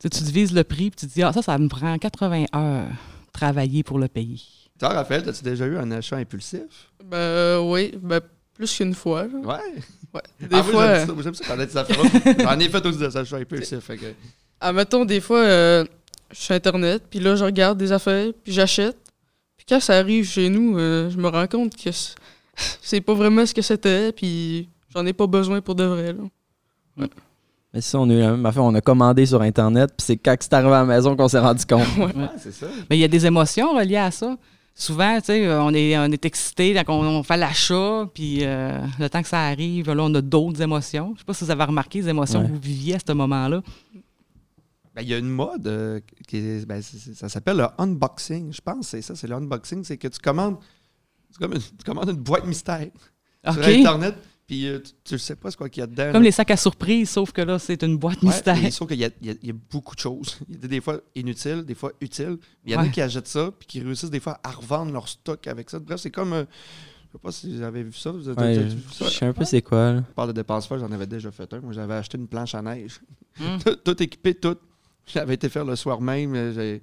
Tu, 0.00 0.04
sais, 0.04 0.08
tu 0.08 0.22
divises 0.22 0.54
le 0.54 0.64
prix, 0.64 0.90
puis 0.90 1.00
tu 1.00 1.06
te 1.06 1.12
dis, 1.12 1.22
ah, 1.22 1.34
ça, 1.34 1.42
ça 1.42 1.58
me 1.58 1.68
prend 1.68 1.98
80 1.98 2.46
heures 2.56 2.88
travailler 3.34 3.82
pour 3.82 3.98
le 3.98 4.08
pays. 4.08 4.67
Toi, 4.78 4.88
Raphaël, 4.90 5.28
as-tu 5.28 5.42
déjà 5.44 5.66
eu 5.66 5.76
un 5.76 5.90
achat 5.90 6.16
impulsif? 6.16 6.90
Ben 7.04 7.60
oui, 7.60 7.94
ben 8.00 8.20
plus 8.54 8.76
qu'une 8.76 8.94
fois. 8.94 9.22
là. 9.24 9.38
Ouais? 9.38 9.82
Ouais. 10.14 10.20
Des 10.40 10.46
Ah, 10.52 10.56
moi, 10.56 10.62
fois, 10.64 10.94
j'aime 10.94 11.06
ça. 11.06 11.12
Moi, 11.12 11.22
j'aime 11.22 11.34
ça 11.34 11.44
parler 11.46 11.66
de 11.66 11.70
ces 11.70 11.76
affaires-là. 11.76 12.34
J'en 12.54 12.58
ai 12.58 12.68
fait 12.68 12.86
aussi 12.86 12.98
des 12.98 13.16
achats 13.16 13.36
impulsifs. 13.36 13.80
fait 13.80 13.96
que- 13.96 14.14
ah, 14.60 14.72
mettons, 14.72 15.04
des 15.04 15.20
fois, 15.20 15.40
euh, 15.40 15.84
je 16.30 16.36
suis 16.36 16.44
sur 16.46 16.54
Internet, 16.54 17.02
puis 17.10 17.20
là, 17.20 17.36
je 17.36 17.44
regarde 17.44 17.78
des 17.78 17.92
affaires, 17.92 18.32
puis 18.42 18.52
j'achète. 18.52 18.96
Puis 19.56 19.66
quand 19.68 19.80
ça 19.80 19.96
arrive 19.98 20.24
chez 20.24 20.48
nous, 20.48 20.78
euh, 20.78 21.10
je 21.10 21.16
me 21.18 21.28
rends 21.28 21.46
compte 21.46 21.76
que 21.76 21.90
c'est 22.82 23.00
pas 23.00 23.14
vraiment 23.14 23.44
ce 23.46 23.54
que 23.54 23.62
c'était, 23.62 24.12
puis 24.12 24.68
j'en 24.94 25.04
ai 25.06 25.12
pas 25.12 25.26
besoin 25.26 25.60
pour 25.60 25.74
de 25.74 25.84
vrai. 25.84 26.12
Là. 26.14 27.06
Mais 27.74 27.80
ça, 27.82 27.98
on 28.00 28.08
a 28.08 28.12
eu 28.14 28.18
la 28.20 28.30
même 28.30 28.46
affaire. 28.46 28.64
On 28.64 28.74
a 28.74 28.80
commandé 28.80 29.26
sur 29.26 29.42
Internet, 29.42 29.90
puis 29.96 30.04
c'est 30.06 30.16
quand 30.16 30.34
c'est 30.40 30.52
arrivé 30.54 30.72
à 30.72 30.78
la 30.80 30.84
maison 30.86 31.14
qu'on 31.16 31.28
s'est 31.28 31.38
rendu 31.38 31.64
compte. 31.66 31.86
Ouais, 31.98 32.12
c'est 32.38 32.52
ça. 32.52 32.66
Mais 32.88 32.96
il 32.96 33.00
y 33.00 33.04
a 33.04 33.08
des 33.08 33.26
émotions 33.26 33.74
reliées 33.76 33.96
à 33.96 34.10
ça. 34.10 34.36
Souvent, 34.80 35.18
tu 35.18 35.26
sais, 35.26 35.52
on 35.52 35.74
est, 35.74 35.98
on 35.98 36.04
est 36.04 36.24
excité, 36.24 36.72
donc 36.72 36.88
on, 36.88 37.00
on 37.02 37.22
fait 37.24 37.36
l'achat, 37.36 38.08
puis 38.14 38.44
euh, 38.44 38.78
le 39.00 39.08
temps 39.10 39.20
que 39.22 39.28
ça 39.28 39.40
arrive, 39.46 39.90
là, 39.92 40.04
on 40.04 40.14
a 40.14 40.20
d'autres 40.20 40.62
émotions. 40.62 41.14
Je 41.14 41.18
sais 41.20 41.24
pas 41.24 41.34
si 41.34 41.42
vous 41.44 41.50
avez 41.50 41.64
remarqué 41.64 42.00
les 42.00 42.08
émotions 42.08 42.40
Ouais. 42.42 42.46
que 42.46 42.52
vous 42.52 42.60
viviez 42.60 42.94
à 42.94 42.98
ce 43.04 43.12
moment-là. 43.12 43.60
Ben, 44.94 45.02
il 45.02 45.08
y 45.08 45.14
a 45.14 45.18
une 45.18 45.30
mode 45.30 45.66
euh, 45.66 45.98
qui 46.28 46.36
est- 46.36 46.64
ben, 46.66 46.80
ça 46.80 47.28
s'appelle 47.28 47.56
le 47.56 47.66
unboxing. 47.78 48.52
Je 48.52 48.60
pense 48.60 48.78
que 48.78 48.84
c'est 48.86 49.02
ça, 49.02 49.16
c'est 49.16 49.26
le 49.26 49.34
unboxing. 49.34 49.82
C'est 49.82 49.96
que 49.96 50.06
tu 50.08 50.20
commandes, 50.20 50.58
c'est 51.32 51.38
comme 51.38 51.54
une, 51.54 51.60
tu 51.60 51.84
commandes 51.84 52.10
une 52.10 52.16
boîte 52.16 52.46
mystère 52.46 52.86
sur. 53.50 53.58
Internet, 53.66 54.14
puis 54.48 54.66
euh, 54.66 54.80
tu, 55.04 55.14
le 55.14 55.18
sais 55.18 55.36
pas 55.36 55.50
ce 55.52 55.56
qu'il 55.56 55.78
y 55.78 55.82
a 55.82 55.86
dedans. 55.86 56.06
Comme 56.10 56.22
là. 56.22 56.26
les 56.28 56.32
sacs 56.32 56.50
à 56.50 56.56
surprise, 56.56 57.08
sauf 57.10 57.30
que 57.32 57.42
là, 57.42 57.58
c'est 57.60 57.82
une 57.84 57.96
boîte 57.98 58.20
Ouais, 58.22 58.30
mystère. 58.30 58.56
mais 58.60 58.70
Sauf 58.72 58.88
qu'il 58.88 58.98
y 58.98 59.04
a, 59.04 59.10
y 59.22 59.28
y 59.42 59.52
beaucoup 59.52 59.94
de 59.94 60.00
choses. 60.00 60.38
Il 60.48 60.60
y 60.60 60.64
a 60.64 60.68
des, 60.68 60.80
fois 60.80 61.00
inutiles, 61.14 61.62
des 61.64 61.74
fois 61.74 61.92
utiles. 62.00 62.38
Il 62.64 62.72
y 62.72 62.74
en 62.76 62.80
a 62.80 62.82
Ouais. 62.84 62.90
qui 62.90 63.00
achètent 63.00 63.28
ça, 63.28 63.50
puis 63.56 63.66
qui 63.68 63.80
réussissent 63.80 64.10
des 64.10 64.18
fois 64.20 64.40
à 64.42 64.50
revendre 64.50 64.90
leur 64.92 65.06
stock 65.08 65.46
avec 65.46 65.68
ça. 65.70 65.78
Bref, 65.78 66.00
c'est 66.00 66.10
comme. 66.10 66.32
euh, 66.32 66.44
je 67.08 67.12
sais 67.12 67.18
pas 67.22 67.32
si 67.32 67.54
vous 67.56 67.62
avez 67.62 67.82
vu 67.84 67.92
ça. 67.92 68.10
Vous 68.10 68.28
avez 68.28 68.40
Ouais, 68.40 68.58
vu 68.64 68.80
ça? 68.90 69.04
je 69.04 69.10
sais 69.10 69.26
un 69.26 69.32
peu 69.32 69.44
c'est 69.44 69.62
quoi. 69.62 69.92
là. 69.92 70.04
Je 70.08 70.14
parle 70.14 70.28
de 70.28 70.32
dépenses 70.34 70.66
folles, 70.66 70.80
j'en 70.80 70.90
avais 70.92 71.06
déjà 71.06 71.30
fait 71.30 71.52
un. 71.54 71.60
Moi, 71.60 71.72
j'avais 71.72 71.94
acheté 71.94 72.18
une 72.18 72.26
planche 72.26 72.54
à 72.54 72.62
neige. 72.62 73.00
Hmm. 73.38 73.58
tout, 73.64 73.76
tout 73.76 74.02
équipé, 74.02 74.34
tout. 74.34 74.56
J'avais 75.06 75.34
été 75.34 75.48
faire 75.48 75.64
le 75.64 75.76
soir 75.76 76.00
même. 76.00 76.34
euh, 76.34 76.52
j'ai- 76.52 76.82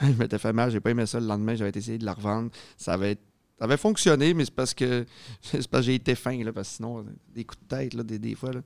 Je 0.00 0.12
m'étais 0.18 0.38
fait 0.38 0.52
mal, 0.52 0.70
j'ai 0.70 0.80
pas 0.80 0.90
aimé 0.90 1.06
ça. 1.06 1.18
Le 1.20 1.26
lendemain, 1.26 1.54
j'avais 1.54 1.72
essayé 1.74 1.96
de 1.98 2.04
la 2.04 2.12
revendre. 2.14 2.50
Ça 2.76 2.92
avait, 2.94 3.16
ça 3.58 3.64
avait 3.64 3.76
fonctionné, 3.76 4.34
mais 4.34 4.44
c'est 4.44 4.54
parce 4.54 4.74
que 4.74 5.04
c'est 5.42 5.66
parce 5.68 5.82
que 5.82 5.86
j'ai 5.86 5.94
été 5.96 6.14
fin, 6.14 6.42
là, 6.44 6.52
parce 6.52 6.68
que 6.70 6.74
sinon, 6.76 7.04
des 7.34 7.44
coups 7.44 7.62
de 7.62 7.68
tête, 7.68 7.94
là, 7.94 8.02
des, 8.02 8.18
des 8.18 8.34
fois, 8.34 8.52
là, 8.52 8.60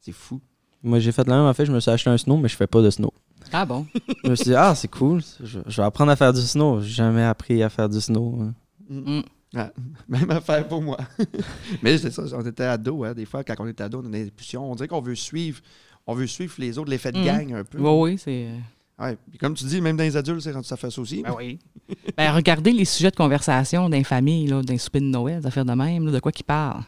c'est 0.00 0.12
fou. 0.12 0.40
Moi, 0.82 0.98
j'ai 0.98 1.12
fait 1.12 1.26
la 1.28 1.36
même 1.36 1.46
affaire. 1.46 1.64
Je 1.66 1.72
me 1.72 1.78
suis 1.78 1.90
acheté 1.90 2.10
un 2.10 2.18
snow, 2.18 2.36
mais 2.36 2.48
je 2.48 2.56
fais 2.56 2.66
pas 2.66 2.82
de 2.82 2.90
snow. 2.90 3.12
Ah 3.52 3.64
bon? 3.64 3.86
Je 4.24 4.30
me 4.30 4.34
suis 4.34 4.46
dit, 4.46 4.54
ah, 4.54 4.74
c'est 4.74 4.88
cool. 4.88 5.22
Je, 5.40 5.60
je 5.66 5.76
vais 5.80 5.86
apprendre 5.86 6.10
à 6.10 6.16
faire 6.16 6.32
du 6.32 6.40
snow. 6.40 6.80
J'ai 6.80 6.88
jamais 6.94 7.22
appris 7.22 7.62
à 7.62 7.68
faire 7.68 7.88
du 7.88 8.00
snow. 8.00 8.38
hein. 8.40 8.54
Mm. 8.88 9.18
Mm. 9.18 9.22
Ah, 9.54 9.70
même 10.08 10.30
affaire 10.30 10.66
pour 10.66 10.82
moi. 10.82 10.98
mais 11.82 11.98
c'est 11.98 12.10
ça, 12.10 12.22
on 12.34 12.44
était 12.44 12.64
ados, 12.64 13.06
hein, 13.06 13.14
des 13.14 13.26
fois, 13.26 13.44
quand 13.44 13.54
on 13.60 13.66
était 13.68 13.84
ado, 13.84 14.00
on 14.02 14.06
a 14.08 14.10
des 14.10 14.26
impulsions. 14.26 14.70
On 14.70 14.74
dirait 14.74 14.88
qu'on 14.88 15.00
veut 15.00 15.14
suivre. 15.14 15.60
On 16.06 16.14
veut 16.14 16.26
suivre 16.26 16.54
les 16.58 16.78
autres, 16.78 16.90
l'effet 16.90 17.12
de 17.12 17.18
Mhm. 17.18 17.24
gang 17.24 17.52
un 17.54 17.64
peu. 17.64 17.78
Oui, 17.78 18.12
oui, 18.12 18.18
c'est. 18.18 18.48
Ouais. 19.00 19.16
Puis 19.30 19.38
comme 19.38 19.54
tu 19.54 19.64
dis, 19.64 19.80
même 19.80 19.96
dans 19.96 20.04
les 20.04 20.16
adultes, 20.16 20.40
c'est 20.42 20.52
rendu 20.52 20.66
ça 20.66 20.76
fait 20.76 20.90
ça 20.90 21.00
aussi. 21.00 21.22
Ben 21.22 21.34
oui. 21.36 21.58
ben, 22.16 22.32
regardez 22.32 22.72
les 22.72 22.84
sujets 22.84 23.10
de 23.10 23.16
conversation 23.16 23.88
d'un 23.88 24.04
famille, 24.04 24.46
là, 24.46 24.62
d'un 24.62 24.78
souper 24.78 25.00
de 25.00 25.06
Noël, 25.06 25.40
des 25.40 25.46
affaires 25.46 25.64
de 25.64 25.72
même, 25.72 26.06
là, 26.06 26.12
de 26.12 26.20
quoi 26.20 26.30
qu'ils 26.32 26.44
parlent. 26.44 26.82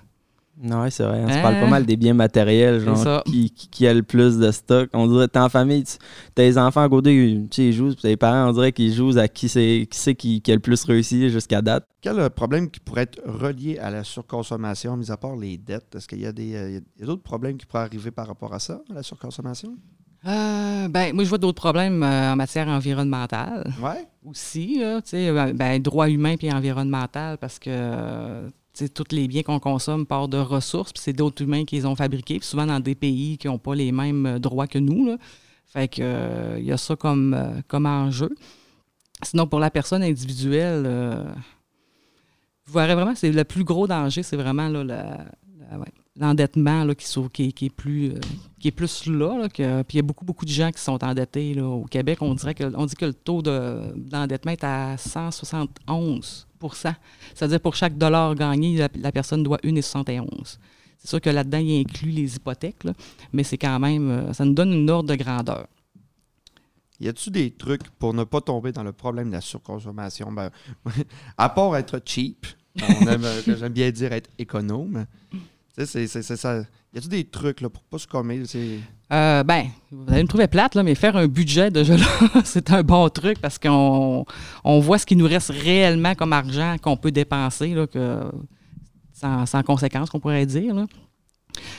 Non, 0.63 0.83
ouais, 0.83 0.91
c'est 0.93 1.03
vrai. 1.03 1.21
On 1.25 1.29
se 1.29 1.35
Hein? 1.35 1.43
parle 1.43 1.59
pas 1.59 1.67
mal 1.69 1.85
des 1.85 1.97
biens 1.97 2.15
matériels, 2.15 2.79
genre, 2.79 3.25
qui, 3.25 3.51
qui, 3.51 3.67
qui 3.67 3.87
a 3.89 3.93
le 3.93 4.05
plus 4.05 4.39
de 4.39 4.53
stock. 4.53 4.89
On 4.93 5.09
dirait, 5.09 5.27
t'es 5.27 5.41
en 5.41 5.49
famille, 5.49 5.83
tu 5.83 5.95
t'as 6.33 6.45
les 6.45 6.57
enfants 6.57 6.83
à 6.83 6.89
côté, 6.89 7.11
tu 7.51 7.57
sais, 7.57 7.69
ils 7.71 7.73
jouent, 7.73 7.89
puis 7.89 7.97
t'as 8.03 8.09
les 8.11 8.17
parents, 8.17 8.49
on 8.51 8.53
dirait 8.53 8.71
qu'ils 8.71 8.95
jouent 8.95 9.19
à 9.19 9.27
qui 9.27 9.49
c'est 9.49 9.89
qui, 9.91 9.99
c'est 9.99 10.15
qui, 10.15 10.41
qui 10.41 10.53
a 10.53 10.55
le 10.55 10.61
plus 10.61 10.85
réussi 10.85 11.29
jusqu'à 11.29 11.61
date. 11.61 11.89
Quel 12.01 12.21
euh, 12.21 12.29
problème 12.31 12.71
qui 12.71 12.79
pourrait 12.79 13.03
être 13.03 13.21
relié 13.27 13.79
à 13.81 13.91
la 13.91 14.05
surconsommation, 14.05 14.97
mis 14.97 15.11
à 15.11 15.17
part 15.17 15.35
les 15.35 15.59
dettes? 15.59 15.93
Est-ce 15.97 16.07
qu'il 16.07 16.21
y 16.21 16.27
a 16.27 16.31
des 16.33 16.55
euh, 16.55 16.69
il 16.71 17.01
y 17.01 17.03
a 17.03 17.07
d'autres 17.07 17.25
problèmes 17.25 17.57
qui 17.57 17.67
pourraient 17.67 17.83
arriver 17.83 18.13
par 18.13 18.29
rapport 18.29 18.55
à 18.55 18.61
ça, 18.61 18.81
à 18.93 18.95
la 18.95 19.03
surconsommation? 19.03 19.77
Euh, 20.27 20.89
ben, 20.89 21.15
moi, 21.15 21.25
je 21.25 21.29
vois 21.29 21.39
d'autres 21.39 21.61
problèmes 21.61 22.03
euh, 22.03 22.33
en 22.33 22.37
matière 22.37 22.69
environnementale 22.69 23.71
Ouais. 23.83 24.07
aussi, 24.25 24.79
là, 24.79 25.03
tu 25.03 25.11
sais, 25.11 25.29
euh, 25.29 25.53
ben, 25.53 25.81
droit 25.83 26.09
humain 26.09 26.37
puis 26.39 26.51
environnemental, 26.51 27.37
parce 27.37 27.59
que 27.59 27.69
euh, 27.71 28.49
tu 28.73 28.85
sais, 28.85 28.89
tous 28.89 29.05
les 29.15 29.29
biens 29.29 29.43
qu'on 29.43 29.59
consomme 29.61 30.07
partent 30.07 30.31
de 30.31 30.39
ressources, 30.39 30.93
puis 30.95 31.03
c'est 31.05 31.13
d'autres 31.13 31.43
humains 31.43 31.65
qui 31.67 31.77
les 31.77 31.85
ont 31.87 31.95
fabriqués, 31.95 32.39
puis 32.39 32.49
souvent 32.49 32.67
dans 32.67 32.81
des 32.81 32.95
pays 32.95 33.37
qui 33.37 33.49
n'ont 33.49 33.59
pas 33.59 33.75
les 33.75 33.93
mêmes 33.93 34.39
droits 34.39 34.67
que 34.67 34.79
nous. 34.79 35.07
Là. 35.07 35.17
Fait 35.67 35.89
que 35.89 36.57
il 36.59 36.65
y 36.65 36.73
a 36.73 36.77
ça 36.79 36.97
comme, 36.97 37.63
comme 37.69 37.85
enjeu. 37.87 38.31
Sinon, 39.23 39.47
pour 39.47 39.61
la 39.61 39.71
personne 39.71 40.03
individuelle, 40.03 40.89
vous 42.67 42.73
verrez 42.79 42.95
vraiment, 42.95 43.15
c'est 43.15 43.31
le 43.31 43.45
plus 43.45 43.65
gros 43.65 43.87
danger, 43.87 44.23
c'est 44.23 44.37
vraiment 44.37 44.69
là, 44.69 44.83
la- 44.85 45.25
la- 45.71 45.79
ouais, 45.79 45.93
l'endettement 46.17 46.87
qui, 46.95 47.45
est- 47.49 47.71
plus, 47.71 48.13
euh, 48.13 48.21
qui 48.61 48.69
est 48.69 48.73
plus 48.73 49.07
là. 49.07 49.49
puis 49.49 49.65
il 49.65 49.97
y 49.97 49.99
a 49.99 50.03
beaucoup, 50.03 50.25
beaucoup 50.25 50.45
de 50.45 50.51
gens 50.51 50.71
qui 50.71 50.81
sont 50.81 51.03
endettés. 51.03 51.61
Au 51.61 51.85
Québec, 51.85 52.19
on, 52.21 52.35
dirait 52.35 52.55
que, 52.55 52.65
dit 52.87 52.95
que 52.95 53.07
le 53.07 53.15
taux 53.15 53.43
de- 53.43 53.93
d'endettement 53.97 54.53
est 54.53 54.65
à 54.65 54.97
171% 54.97 56.95
C'est-à-dire 57.35 57.61
pour 57.61 57.75
chaque 57.75 57.99
dollar 57.99 58.35
gagné, 58.35 58.87
la, 58.97 59.13
personne 59.13 59.43
doit 59.43 59.59
1,71 59.65 60.59
C'est 60.99 61.09
sûr 61.09 61.21
que 61.21 61.31
là-dedans, 61.31 61.59
il 61.59 61.81
inclut 61.81 62.11
les 62.11 62.37
hypothèques, 62.37 62.85
mais 63.33 63.43
c'est 63.43 63.59
quand 63.59 63.79
même, 63.81 64.11
euh, 64.11 64.33
ça 64.33 64.45
nous 64.45 64.55
donne 64.55 64.73
une 64.73 64.89
ordre 64.91 65.09
de 65.09 65.17
grandeur. 65.17 65.67
Y 67.01 67.09
a-tu 67.09 67.31
des 67.31 67.51
trucs 67.51 67.91
pour 67.99 68.15
ne 68.15 68.23
pas 68.23 68.41
tomber 68.41 68.71
dans 68.71 68.85
le 68.85 68.93
problème 68.93 69.29
de 69.29 69.33
la 69.35 69.41
surconsommation? 69.41 70.31
Ben, 70.31 70.51
à 71.37 71.49
part 71.49 71.77
être 71.77 72.01
cheap, 72.05 72.47
euh, 72.81 73.57
j'aime 73.59 73.73
bien 73.73 73.91
dire 73.91 74.13
être 74.13 74.31
économe. 74.39 75.07
C'est- 75.77 76.07
ça. 76.37 76.63
Y 76.95 76.99
a-tu 76.99 77.09
des 77.09 77.25
trucs 77.25 77.61
là, 77.61 77.69
pour 77.69 77.83
pas? 77.83 77.99
C'est... 78.47 78.79
Euh, 79.13 79.43
ben, 79.43 79.67
vous 79.91 80.05
allez 80.13 80.23
me 80.23 80.29
trouver 80.29 80.47
plate, 80.47 80.75
là, 80.77 80.83
mais 80.85 80.95
faire 80.95 81.17
un 81.17 81.27
budget 81.27 81.71
déjà 81.71 81.97
là, 81.97 82.07
c'est 82.45 82.71
un 82.71 82.83
bon 82.83 83.09
truc 83.09 83.41
parce 83.41 83.59
qu'on 83.59 84.25
on 84.63 84.79
voit 84.81 84.99
ce 84.99 85.07
qui 85.07 85.17
nous 85.17 85.27
reste 85.27 85.51
réellement 85.51 86.15
comme 86.15 86.33
argent 86.33 86.77
qu'on 86.81 86.97
peut 86.97 87.11
dépenser, 87.11 87.75
là, 87.75 87.87
que, 87.89 88.21
sans, 89.13 89.47
sans 89.47 89.63
conséquence, 89.65 90.11
qu'on 90.11 90.21
pourrait 90.21 90.47
dire. 90.47 90.75
là. 90.75 90.87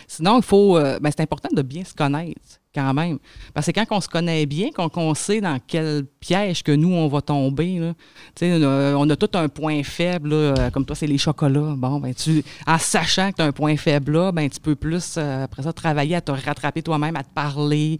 Sinon, 0.08 0.38
il 0.38 0.43
faut. 0.43 0.77
euh, 0.77 0.99
ben, 0.99 1.12
c'est 1.15 1.23
important 1.23 1.49
de 1.53 1.62
bien 1.62 1.84
se 1.84 1.93
connaître 1.93 2.39
quand 2.76 2.94
même. 2.94 3.18
Parce 3.54 3.68
que 3.68 3.72
quand 3.72 3.86
on 3.92 4.02
se 4.02 4.10
connaît 4.10 4.46
bien, 4.46 4.70
qu'on 4.72 4.90
qu'on 4.90 5.16
sait 5.16 5.42
dans 5.42 5.58
quel 5.66 6.06
piège 6.20 6.64
que 6.64 6.72
nous, 6.72 6.92
on 6.92 7.08
va 7.08 7.22
tomber, 7.22 7.94
on 8.42 9.10
a 9.10 9.16
tout 9.16 9.38
un 9.38 9.48
point 9.48 9.84
faible, 9.84 10.34
euh, 10.34 10.70
comme 10.72 10.86
toi, 10.86 10.96
c'est 10.96 11.08
les 11.08 11.18
chocolats. 11.18 11.76
Bon, 11.78 12.00
ben, 12.00 12.14
tu, 12.14 12.44
en 12.68 12.78
sachant 12.78 13.32
que 13.32 13.38
tu 13.38 13.42
as 13.42 13.46
un 13.46 13.52
point 13.52 13.78
faible 13.78 14.14
là, 14.14 14.32
ben, 14.32 14.50
tu 14.50 14.60
peux 14.60 14.76
plus, 14.76 15.16
euh, 15.18 15.44
après 15.44 15.64
ça, 15.64 15.74
travailler 15.74 16.16
à 16.16 16.22
te 16.22 16.32
rattraper 16.32 16.82
toi-même, 16.82 17.16
à 17.16 17.24
te 17.24 17.34
parler, 17.34 18.00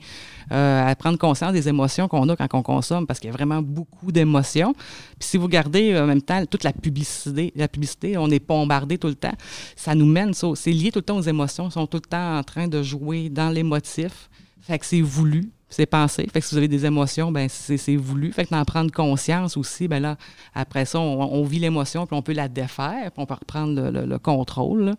euh, 0.52 0.88
à 0.88 0.96
prendre 0.96 1.18
conscience 1.18 1.54
des 1.54 1.68
émotions 1.70 2.08
qu'on 2.08 2.28
a 2.30 2.36
quand 2.36 2.54
on 2.54 2.64
consomme, 2.64 3.08
parce 3.08 3.20
qu'il 3.20 3.30
y 3.30 3.34
a 3.34 3.36
vraiment 3.36 3.62
beaucoup 3.62 4.12
d'émotions. 4.12 4.74
Puis 5.20 5.30
si 5.30 5.38
vous 5.38 5.46
regardez 5.46 5.98
en 5.98 6.06
même 6.06 6.22
temps 6.22 6.46
toute 6.46 6.64
la 6.64 6.74
publicité, 6.74 7.54
la 7.56 7.68
publicité, 7.68 8.18
on 8.18 8.30
est 8.30 8.46
bombardé 8.46 8.98
tout 8.98 9.08
le 9.08 9.16
temps, 9.16 9.34
ça 9.76 9.96
nous 9.96 10.06
mène, 10.06 10.34
c'est 10.34 10.72
lié 10.72 10.92
tout 10.92 11.00
le 11.00 11.06
temps 11.06 11.18
aux 11.18 11.22
émotions, 11.22 11.68
ils 11.70 11.72
sont 11.72 11.88
tout 11.88 11.98
le 12.04 12.10
temps 12.10 12.38
en 12.38 12.44
train 12.44 12.68
de 12.68 12.82
jouer 12.84 13.30
dans 13.30 13.50
l'émotif. 13.50 14.30
Fait 14.68 14.80
que 14.80 14.86
c'est 14.86 15.02
voulu, 15.02 15.50
c'est 15.70 15.86
pensé. 15.86 16.28
Fait 16.32 16.40
que 16.42 16.46
si 16.46 16.54
vous 16.56 16.58
avez 16.58 16.68
des 16.68 16.86
émotions, 16.86 17.32
ben 17.32 17.48
c'est 17.50 17.96
voulu. 17.96 18.32
Fait 18.32 18.46
que 18.46 18.50
d'en 18.52 18.66
prendre 18.66 18.92
conscience 18.92 19.58
aussi, 19.58 19.88
ben 19.88 20.00
là, 20.00 20.18
après 20.54 20.86
ça, 20.86 21.00
on, 21.00 21.22
on 21.22 21.44
vit 21.44 21.60
l'émotion, 21.60 22.06
puis 22.08 22.16
on 22.18 22.22
peut 22.22 22.34
la 22.34 22.48
défaire, 22.48 23.12
puis 23.12 23.22
on 23.22 23.26
peut 23.26 23.36
reprendre 23.36 23.80
le, 23.80 23.92
le- 23.92 24.06
le 24.06 24.20
contrôle. 24.20 24.86
là. 24.86 24.94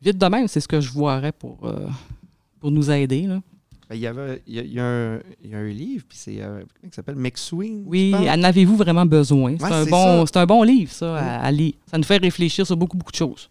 Vite 0.00 0.18
de 0.18 0.26
même, 0.26 0.48
c'est 0.48 0.60
ce 0.60 0.68
que 0.68 0.80
je 0.80 0.90
voirais 0.90 1.32
pour, 1.32 1.58
euh, 1.64 1.86
pour 2.60 2.70
nous 2.70 2.90
aider. 2.90 3.22
là. 3.22 3.40
Ben, 3.88 3.94
il 3.96 4.00
y 4.00 4.06
avait 4.06 4.42
il 4.46 4.54
y 4.54 4.58
a, 4.58 4.62
il 4.62 4.72
y 4.72 4.80
a 4.80 4.84
un, 4.84 5.20
il 5.44 5.50
y 5.50 5.54
a 5.54 5.58
un 5.58 5.68
livre, 5.68 6.04
puis 6.08 6.18
c'est 6.18 6.40
euh, 6.40 6.58
comment 6.60 6.90
il 6.90 6.94
s'appelle? 6.94 7.14
McSween? 7.16 7.84
Oui, 7.86 8.12
en 8.14 8.42
avez-vous 8.42 8.76
vraiment 8.76 9.06
besoin? 9.06 9.56
C'est 9.58 9.64
Ouais, 9.64 9.72
un, 9.72 9.84
bon, 9.86 10.24
un 10.34 10.46
bon 10.46 10.62
livre, 10.64 10.90
ça, 10.92 11.16
à, 11.16 11.44
à 11.44 11.50
lire. 11.50 11.74
Ça 11.90 11.98
nous 11.98 12.04
fait 12.04 12.16
réfléchir 12.18 12.66
sur 12.66 12.76
beaucoup, 12.76 12.96
beaucoup 12.96 13.12
de 13.12 13.16
choses. 13.16 13.48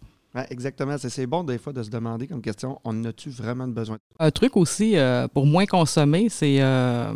Exactement. 0.48 0.96
C'est, 0.98 1.26
bon 1.26 1.44
des 1.44 1.58
fois 1.58 1.72
de 1.72 1.82
se 1.82 1.90
demander 1.90 2.26
comme 2.26 2.40
question, 2.40 2.80
on 2.84 3.04
a-tu 3.04 3.30
vraiment 3.30 3.68
besoin? 3.68 3.98
Un 4.18 4.30
truc 4.30 4.56
aussi 4.56 4.96
euh, 4.96 5.28
pour 5.28 5.46
moins 5.46 5.66
consommer, 5.66 6.28
c'est 6.30 6.62
euh, 6.62 7.12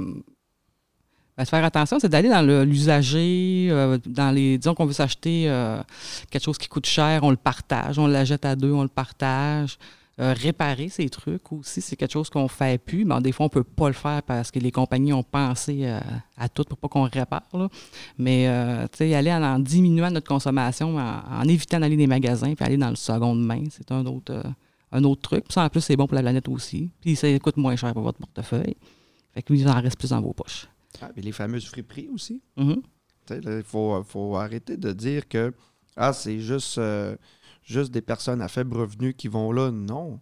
ben, 1.36 1.44
faire 1.44 1.64
attention, 1.64 1.98
c'est 1.98 2.08
d'aller 2.08 2.30
dans 2.30 2.64
l'usager, 2.64 3.68
euh, 3.70 3.98
dans 4.06 4.30
les. 4.30 4.56
Disons 4.56 4.74
qu'on 4.74 4.86
veut 4.86 4.94
s'acheter 4.94 5.50
euh, 5.50 5.82
quelque 6.30 6.42
chose 6.42 6.56
qui 6.56 6.68
coûte 6.68 6.86
cher, 6.86 7.24
on 7.24 7.30
le 7.30 7.36
partage, 7.36 7.98
on 7.98 8.06
l'achète 8.06 8.46
à 8.46 8.56
deux, 8.56 8.72
on 8.72 8.82
le 8.82 8.88
partage. 8.88 9.76
Euh, 10.18 10.32
réparer 10.32 10.88
ces 10.88 11.10
trucs 11.10 11.52
aussi, 11.52 11.82
c'est 11.82 11.94
quelque 11.94 12.12
chose 12.12 12.30
qu'on 12.30 12.48
fait 12.48 12.78
plus. 12.82 13.04
Mais 13.04 13.20
des 13.20 13.32
fois, 13.32 13.46
on 13.46 13.48
peut 13.50 13.62
pas 13.64 13.88
le 13.88 13.92
faire 13.92 14.22
parce 14.22 14.50
que 14.50 14.58
les 14.58 14.72
compagnies 14.72 15.12
ont 15.12 15.22
pensé 15.22 15.80
euh, 15.84 16.00
à 16.38 16.48
tout 16.48 16.64
pour 16.64 16.78
pas 16.78 16.88
qu'on 16.88 17.02
répare. 17.02 17.42
là. 17.52 17.68
Mais 18.16 18.48
euh, 18.48 18.86
aller 19.14 19.30
en, 19.30 19.42
en 19.42 19.58
diminuant 19.58 20.10
notre 20.10 20.26
consommation, 20.26 20.96
en, 20.96 21.20
en 21.30 21.42
évitant 21.48 21.80
d'aller 21.80 21.96
dans 21.96 22.00
les 22.00 22.06
magasins, 22.06 22.54
puis 22.54 22.64
aller 22.64 22.78
dans 22.78 22.88
le 22.88 22.96
seconde 22.96 23.44
main, 23.44 23.64
c'est 23.70 23.92
un 23.92 24.06
autre, 24.06 24.32
euh, 24.32 24.42
un 24.92 25.04
autre 25.04 25.20
truc. 25.20 25.44
Puis 25.44 25.52
ça, 25.52 25.64
en 25.64 25.68
plus, 25.68 25.82
c'est 25.82 25.96
bon 25.96 26.06
pour 26.06 26.14
la 26.14 26.22
planète 26.22 26.48
aussi. 26.48 26.90
Puis 27.02 27.14
ça 27.14 27.38
coûte 27.38 27.58
moins 27.58 27.76
cher 27.76 27.92
pour 27.92 28.02
votre 28.02 28.18
portefeuille. 28.18 28.76
Fait 29.34 29.42
que 29.42 29.52
il 29.52 29.68
en 29.68 29.78
reste 29.78 29.98
plus 29.98 30.10
dans 30.10 30.22
vos 30.22 30.32
poches. 30.32 30.66
Ah, 31.02 31.10
mais 31.14 31.20
les 31.20 31.32
fameuses 31.32 31.66
friperies 31.66 32.08
aussi. 32.08 32.40
Mhm. 32.56 32.80
Là, 33.28 33.58
Il 33.58 33.62
faut, 33.64 34.02
faut 34.04 34.36
arrêter 34.36 34.78
de 34.78 34.92
dire 34.92 35.28
que 35.28 35.52
ah, 35.94 36.12
c'est 36.12 36.40
juste, 36.40 36.78
euh, 36.78 37.16
juste 37.66 37.90
des 37.92 38.00
personnes 38.00 38.40
à 38.40 38.48
faible 38.48 38.78
revenu 38.78 39.12
qui 39.12 39.28
vont 39.28 39.52
là. 39.52 39.70
Non. 39.70 40.18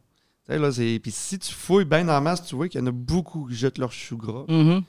Là, 0.48 0.72
c'est- 0.72 0.98
Puis 1.00 1.12
si 1.12 1.38
tu 1.38 1.52
fouilles 1.52 1.84
bien 1.84 2.08
en 2.08 2.20
masse, 2.20 2.44
tu 2.44 2.56
vois 2.56 2.68
qu'il 2.68 2.80
y 2.80 2.84
en 2.84 2.88
a 2.88 2.92
beaucoup 2.92 3.46
qui 3.46 3.54
jettent 3.54 3.78
leur 3.78 3.92
chou 3.92 4.16
gras. 4.16 4.44
Mhm. 4.48 4.82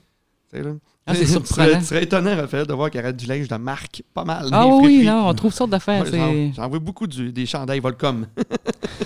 Là. 0.54 0.72
Ah, 1.06 1.14
c'est 1.14 1.26
surprenant. 1.44 1.66
serais, 1.68 1.80
tu 1.80 1.86
serais 1.86 2.04
étonnant, 2.04 2.34
Raphaël, 2.36 2.66
de 2.66 2.74
voir 2.74 2.90
qu'il 2.90 3.02
y 3.02 3.04
aurait 3.04 3.12
du 3.14 3.26
linge 3.26 3.50
de 3.50 3.56
marque 3.58 4.04
pas 4.14 4.24
mal. 4.24 4.48
Ah 4.54 4.66
oui, 4.68 4.86
friperies. 4.86 5.06
non, 5.06 5.28
on 5.28 5.34
trouve 5.34 5.54
sortes 5.54 5.70
d'affaires. 5.70 6.06
J'en 6.06 6.52
j'en 6.54 6.70
vois 6.70 6.80
beaucoup 6.80 7.08
du- 7.08 7.34
des 7.34 7.46
chandails 7.46 7.82
Volcom. 7.82 8.26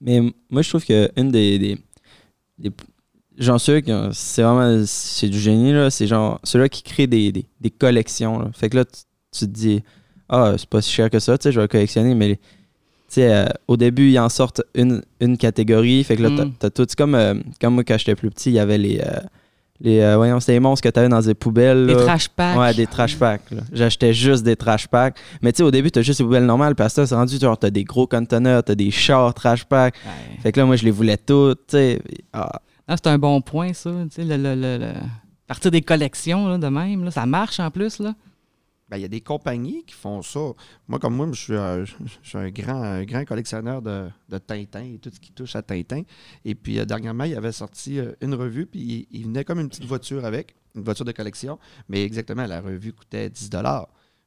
Mais 0.00 0.20
moi, 0.48 0.62
je 0.62 0.68
trouve 0.68 0.84
que 0.84 1.10
une 1.16 1.30
des. 1.30 1.58
des, 1.58 1.78
des 2.58 2.70
qui 3.82 3.92
ont- 3.92 4.10
c'est 4.12 4.42
vraiment 4.42 4.82
c'est 4.86 5.28
du 5.30 5.40
génie 5.40 5.72
là 5.72 5.88
c'est 5.90 6.06
genre 6.06 6.38
ceux-là 6.44 6.68
qui 6.68 6.82
créent 6.82 7.06
des, 7.06 7.32
des, 7.32 7.46
des 7.58 7.70
collections 7.70 8.38
là. 8.38 8.50
fait 8.52 8.68
que 8.68 8.76
là 8.76 8.84
tu, 8.84 9.00
tu 9.32 9.40
te 9.40 9.44
dis 9.50 9.82
ah 10.30 10.54
c'est 10.56 10.68
pas 10.68 10.80
si 10.80 10.90
cher 10.90 11.10
que 11.10 11.18
ça 11.18 11.36
tu 11.36 11.42
sais 11.42 11.52
je 11.52 11.56
vais 11.60 11.64
le 11.64 11.68
collectionner 11.68 12.14
mais 12.14 12.36
tu 12.36 12.40
sais 13.08 13.30
euh, 13.34 13.44
au 13.68 13.76
début 13.76 14.10
ils 14.10 14.18
en 14.18 14.28
sortent 14.28 14.62
une, 14.74 15.02
une 15.20 15.36
catégorie 15.36 16.02
fait 16.04 16.16
que 16.16 16.22
là 16.22 16.30
t'as- 16.36 16.44
Mm. 16.46 16.52
t'as 16.58 16.70
tout 16.70 16.86
c'est 16.88 16.96
comme 16.96 17.14
euh, 17.14 17.34
comme 17.60 17.74
moi 17.74 17.84
quand 17.84 17.98
j'étais 17.98 18.14
plus 18.14 18.30
petit 18.30 18.50
il 18.50 18.54
y 18.54 18.58
avait 18.58 18.78
les 18.78 19.00
euh, 19.00 19.18
les 19.82 20.00
euh, 20.00 20.16
voyons 20.16 20.38
c'était 20.40 20.52
les 20.52 20.60
monstres 20.60 20.82
que 20.84 20.92
t'avais 20.92 21.08
dans 21.08 21.20
des 21.22 21.34
poubelles 21.34 21.86
Des 21.86 21.94
là. 21.94 22.04
trash 22.04 22.28
packs. 22.28 22.58
Ouais, 22.58 22.74
des 22.74 22.86
trash 22.86 23.16
packs. 23.16 23.40
J'achetais 23.72 24.12
juste 24.12 24.44
des 24.44 24.54
trash 24.54 24.86
packs. 24.88 25.16
Mais 25.40 25.52
tu 25.52 25.56
sais, 25.56 25.62
au 25.62 25.70
début, 25.70 25.90
t'as 25.90 26.02
juste 26.02 26.20
les 26.20 26.26
poubelles 26.26 26.44
normales. 26.44 26.74
À 26.78 26.88
ça, 26.90 27.06
c'est 27.06 27.14
rendu, 27.14 27.38
genre, 27.40 27.56
t'as 27.58 27.70
des 27.70 27.84
gros 27.84 28.06
conteneurs, 28.06 28.62
t'as 28.62 28.74
des 28.74 28.90
chars 28.90 29.32
trash 29.32 29.64
packs. 29.64 29.94
Ouais. 30.04 30.36
Fait 30.42 30.52
que 30.52 30.60
là, 30.60 30.66
moi, 30.66 30.76
je 30.76 30.84
les 30.84 30.90
voulais 30.90 31.16
toutes, 31.16 31.60
tu 31.68 31.76
sais. 31.78 32.02
Ah, 32.34 32.60
Ah, 32.86 32.96
c'est 33.02 33.06
un 33.08 33.16
bon 33.16 33.40
point, 33.40 33.72
ça. 33.72 33.90
Tu 34.14 34.16
sais, 34.16 34.24
le, 34.24 34.36
le- 34.36 34.54
le- 34.54 34.76
le- 34.84 34.92
Partir 35.46 35.70
des 35.70 35.80
collections 35.80 36.46
là, 36.46 36.58
de 36.58 36.68
même, 36.68 37.02
là, 37.04 37.10
ça 37.10 37.24
marche 37.24 37.58
en 37.58 37.70
plus. 37.70 38.00
Là. 38.00 38.12
Ben, 38.90 38.96
il 38.96 39.02
y 39.02 39.04
a 39.04 39.08
des 39.08 39.20
compagnies 39.20 39.84
qui 39.84 39.94
font 39.94 40.20
ça. 40.20 40.40
Moi, 40.88 40.98
comme 40.98 41.14
moi, 41.14 41.28
je 41.32 41.40
suis, 41.40 41.54
un- 41.56 41.84
je 42.22 42.28
suis 42.28 42.38
un, 42.38 42.50
grand, 42.50 42.82
un 42.82 43.04
grand 43.04 43.24
collectionneur 43.24 43.80
de, 43.80 44.08
de 44.28 44.38
Tintin 44.38 44.82
et 44.82 44.98
tout 44.98 45.10
ce 45.14 45.20
qui 45.20 45.30
touche 45.32 45.54
à 45.54 45.62
Tintin. 45.62 46.02
Et 46.44 46.54
puis, 46.56 46.78
euh, 46.80 46.84
dernièrement, 46.84 47.24
il 47.24 47.36
avait 47.36 47.52
sorti 47.52 47.98
euh, 48.00 48.12
une 48.20 48.34
revue, 48.34 48.66
puis 48.66 48.80
il, 48.80 49.06
il 49.20 49.24
venait 49.26 49.44
comme 49.44 49.60
une 49.60 49.68
petite 49.68 49.84
voiture 49.84 50.24
avec, 50.24 50.56
une 50.74 50.82
voiture 50.82 51.04
de 51.04 51.12
collection. 51.12 51.58
Mais 51.88 52.02
exactement, 52.04 52.44
la 52.46 52.60
revue 52.60 52.92
coûtait 52.92 53.30
10 53.30 53.50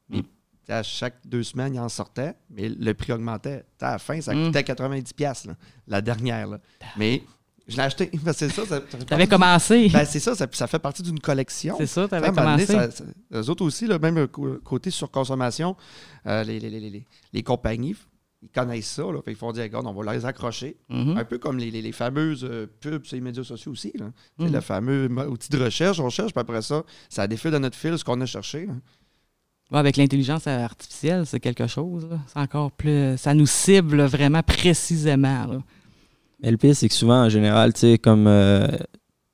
Mais 0.09 0.19
Mm. 0.19 0.23
à 0.69 0.81
chaque 0.83 1.27
deux 1.27 1.43
semaines, 1.43 1.73
il 1.75 1.79
en 1.81 1.89
sortait, 1.89 2.33
mais 2.49 2.69
le 2.69 2.93
prix 2.93 3.11
augmentait. 3.11 3.65
À 3.81 3.91
la 3.91 3.99
fin, 3.99 4.21
ça 4.21 4.33
Mm. 4.33 4.45
coûtait 4.45 4.63
90 4.63 5.13
pièces 5.13 5.45
la 5.87 6.01
dernière. 6.01 6.47
là. 6.47 6.59
Mais 6.97 7.21
je 7.67 7.77
l'ai 7.77 7.83
acheté. 7.83 8.07
que 8.09 8.17
c'est 8.33 8.49
ça. 8.49 8.65
ça, 8.65 8.81
ça 8.89 8.97
T'avais 9.05 9.27
commencé. 9.27 9.89
Ben, 9.89 10.05
c'est 10.05 10.19
ça, 10.19 10.35
ça, 10.35 10.47
ça 10.51 10.67
fait 10.67 10.79
partie 10.79 11.01
d'une 11.03 11.19
collection. 11.19 11.75
c'est 11.77 11.85
ça, 11.87 12.07
t'avais 12.07 12.27
donné, 12.31 12.65
commencé. 12.65 12.65
ça- 12.91 13.03
eux 13.33 13.49
autres 13.49 13.63
aussi, 13.65 13.87
là, 13.87 13.99
même 13.99 14.17
euh, 14.17 14.27
côté 14.63 14.89
surconsommation, 14.91 15.75
euh, 16.27 16.43
les, 16.43 16.59
les, 16.59 16.69
les, 16.69 16.79
les, 16.89 17.05
les 17.31 17.43
compagnies, 17.43 17.95
ils 18.41 18.49
connaissent 18.49 18.89
ça. 18.91 19.03
Là, 19.03 19.21
qu'ils 19.21 19.35
font 19.37 19.51
dire, 19.53 19.63
regarde, 19.63 19.87
on 19.87 19.93
va 19.93 20.13
les 20.13 20.25
accrocher. 20.25 20.75
Mhm. 20.89 21.17
Un 21.17 21.23
peu 21.23 21.37
comme 21.37 21.57
les, 21.57 21.71
les, 21.71 21.81
les 21.81 21.91
fameuses 21.93 22.43
euh, 22.43 22.67
pubs 22.81 23.05
sur 23.05 23.15
les 23.15 23.21
médias 23.21 23.43
sociaux 23.43 23.71
aussi. 23.71 23.93
Là. 23.97 24.07
Mhm. 24.39 24.51
Le 24.51 24.59
fameux 24.61 25.07
outil 25.29 25.49
de 25.49 25.63
recherche, 25.63 25.99
on 26.01 26.09
cherche, 26.09 26.33
puis 26.33 26.41
après 26.41 26.61
ça, 26.61 26.83
ça 27.09 27.25
défile 27.27 27.51
dans 27.51 27.59
notre 27.61 27.77
fil 27.77 27.97
ce 27.97 28.03
qu'on 28.03 28.19
a 28.19 28.25
cherché. 28.25 28.65
là. 28.65 28.73
Ouais, 29.71 29.79
avec 29.79 29.95
l'intelligence 29.97 30.45
artificielle, 30.45 31.25
c'est 31.25 31.39
quelque 31.39 31.65
chose. 31.67 32.07
C'est 32.27 32.37
encore 32.39 32.71
plus. 32.73 33.17
Ça 33.17 33.33
nous 33.33 33.47
cible 33.47 34.03
vraiment 34.03 34.43
précisément. 34.43 35.47
là. 35.47 35.59
Mais 36.43 36.51
le 36.51 36.57
pire, 36.57 36.75
c'est 36.75 36.89
que 36.89 36.93
souvent, 36.93 37.23
en 37.25 37.29
général, 37.29 37.73
tu 37.73 37.79
sais, 37.79 37.97
comme 37.97 38.27
euh, 38.27 38.67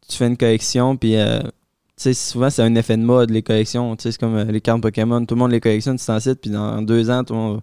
tu 0.07 0.15
fais 0.15 0.27
une 0.27 0.37
collection, 0.37 0.95
puis 0.95 1.15
euh, 1.15 1.39
tu 1.41 1.49
sais, 1.97 2.13
souvent, 2.13 2.49
c'est 2.49 2.61
un 2.61 2.75
effet 2.75 2.95
de 2.97 3.01
mode, 3.03 3.31
les 3.31 3.41
collections. 3.41 3.95
Tu 3.95 4.03
sais, 4.03 4.11
c'est 4.11 4.19
comme 4.19 4.35
euh, 4.35 4.45
les 4.45 4.61
cartes 4.61 4.81
Pokémon. 4.81 5.25
Tout 5.25 5.35
le 5.35 5.39
monde 5.39 5.51
les 5.51 5.59
collectionne, 5.59 5.97
tu 5.97 6.05
t'en 6.05 6.19
cites, 6.19 6.39
puis 6.41 6.51
dans 6.51 6.81
deux 6.81 7.09
ans, 7.09 7.23
tout 7.23 7.33
le 7.33 7.39
monde 7.39 7.61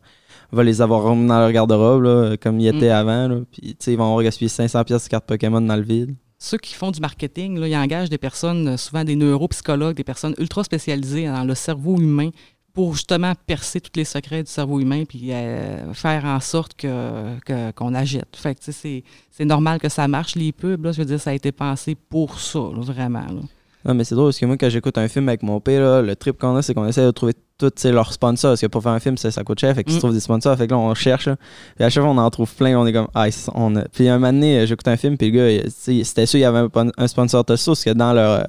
va 0.53 0.63
les 0.65 0.83
avoir 0.83 1.03
remis 1.03 1.27
dans 1.27 1.39
leur 1.39 1.53
garde-robe, 1.53 2.03
là, 2.03 2.37
comme 2.37 2.61
il 2.61 2.67
était 2.67 2.89
Mm. 2.89 2.93
avant. 2.93 3.29
Là. 3.29 3.37
Puis, 3.53 3.63
tu 3.63 3.77
sais, 3.79 3.93
ils 3.93 3.97
vont 3.97 4.05
avoir 4.05 4.23
gaspillé 4.23 4.49
500 4.49 4.85
pièces 4.85 5.05
de 5.05 5.09
cartes 5.09 5.27
Pokémon 5.27 5.61
dans 5.61 5.77
le 5.77 5.83
vide. 5.83 6.15
Ceux 6.39 6.59
qui 6.59 6.75
font 6.75 6.91
du 6.91 7.01
marketing, 7.01 7.59
là, 7.59 7.67
ils 7.67 7.77
engagent 7.77 8.11
des 8.11 8.19
personnes, 8.19 8.77
souvent 8.77 9.05
des 9.05 9.17
neuropsychologues, 9.17 9.97
des 9.97 10.05
personnes 10.05 10.35
ultra 10.39 10.63
spécialisées 10.65 11.27
dans 11.27 11.45
le 11.45 11.55
cerveau 11.55 11.97
humain 11.99 12.29
pour 12.77 12.93
justement 12.95 13.33
percer 13.47 13.81
tous 13.81 13.91
les 13.97 14.05
secrets 14.05 14.43
du 14.45 14.51
cerveau 14.51 14.79
humain 14.79 15.03
puis 15.09 15.33
euh, 15.33 15.93
faire 15.95 16.25
en 16.27 16.39
sorte 16.41 16.75
que, 16.77 17.71
qu'on 17.73 17.95
agite. 17.95 18.27
Fait 18.37 18.55
que, 18.55 18.61
c'est, 18.71 19.03
c'est 19.33 19.45
normal 19.47 19.81
que 19.81 19.89
ça 19.89 20.07
marche, 20.07 20.37
les 20.37 20.53
pubs. 20.53 20.85
Là, 20.85 20.93
je 20.93 20.99
veux 20.99 21.05
dire, 21.07 21.19
ça 21.21 21.31
a 21.31 21.33
été 21.33 21.51
pensé 21.53 21.97
pour 22.09 22.39
ça, 22.39 22.59
là, 22.59 22.81
vraiment. 22.83 23.21
là. 23.21 23.41
Non, 23.87 23.95
mais 23.95 24.03
c'est 24.05 24.15
drôle 24.17 24.27
parce 24.29 24.39
que 24.41 24.47
moi, 24.47 24.57
quand 24.57 24.69
j'écoute 24.69 24.99
un 24.99 25.07
film 25.09 25.29
avec 25.29 25.43
mon 25.45 25.61
père, 25.61 25.81
là, 25.81 26.03
le 26.03 26.17
trip 26.17 26.39
qu'on 26.39 26.57
a, 26.57 26.61
c'est 26.63 26.75
qu'on 26.75 26.87
essaie 26.89 27.05
de 27.05 27.11
trouver 27.13 27.35
tous 27.57 27.85
leurs 27.85 28.13
sponsors. 28.13 28.51
Parce 28.51 28.61
que 28.61 28.67
pour 28.67 28.83
faire 28.83 28.91
un 28.93 28.99
film, 28.99 29.17
ça, 29.17 29.31
ça 29.31 29.45
coûte 29.45 29.61
cher. 29.61 29.73
Fait 29.77 29.85
qu'ils 29.85 29.93
se 29.93 29.99
Mm. 29.99 30.01
trouvent 30.01 30.13
des 30.15 30.19
sponsors. 30.21 30.57
Fait 30.59 30.67
que 30.67 30.73
là, 30.73 30.79
on 30.79 30.93
cherche. 30.95 31.27
Là. 31.29 31.37
Puis 31.77 31.85
à 31.85 31.89
chaque 31.89 32.03
fois, 32.03 32.13
on 32.13 32.19
en 32.19 32.29
trouve 32.31 32.53
plein. 32.53 32.77
On 32.79 32.85
est 32.85 32.93
comme, 32.93 33.07
ah, 33.15 33.29
on 33.55 33.77
a... 33.77 33.83
Puis 33.85 34.09
un 34.09 34.19
moment 34.19 34.33
donné, 34.33 34.67
j'écoute 34.67 34.89
un 34.89 34.97
film. 34.97 35.17
Puis 35.17 35.31
le 35.31 35.61
gars, 35.63 35.71
c'était 35.73 36.27
sûr, 36.27 36.39
il 36.41 36.43
y 36.43 36.45
avait 36.45 36.59
un, 36.59 36.69
pon- 36.69 36.91
un 36.99 37.07
sponsor 37.07 37.45
Tostitos. 37.45 37.73
Parce 37.73 37.85
que 37.85 37.91
dans 37.91 38.13
leur, 38.13 38.49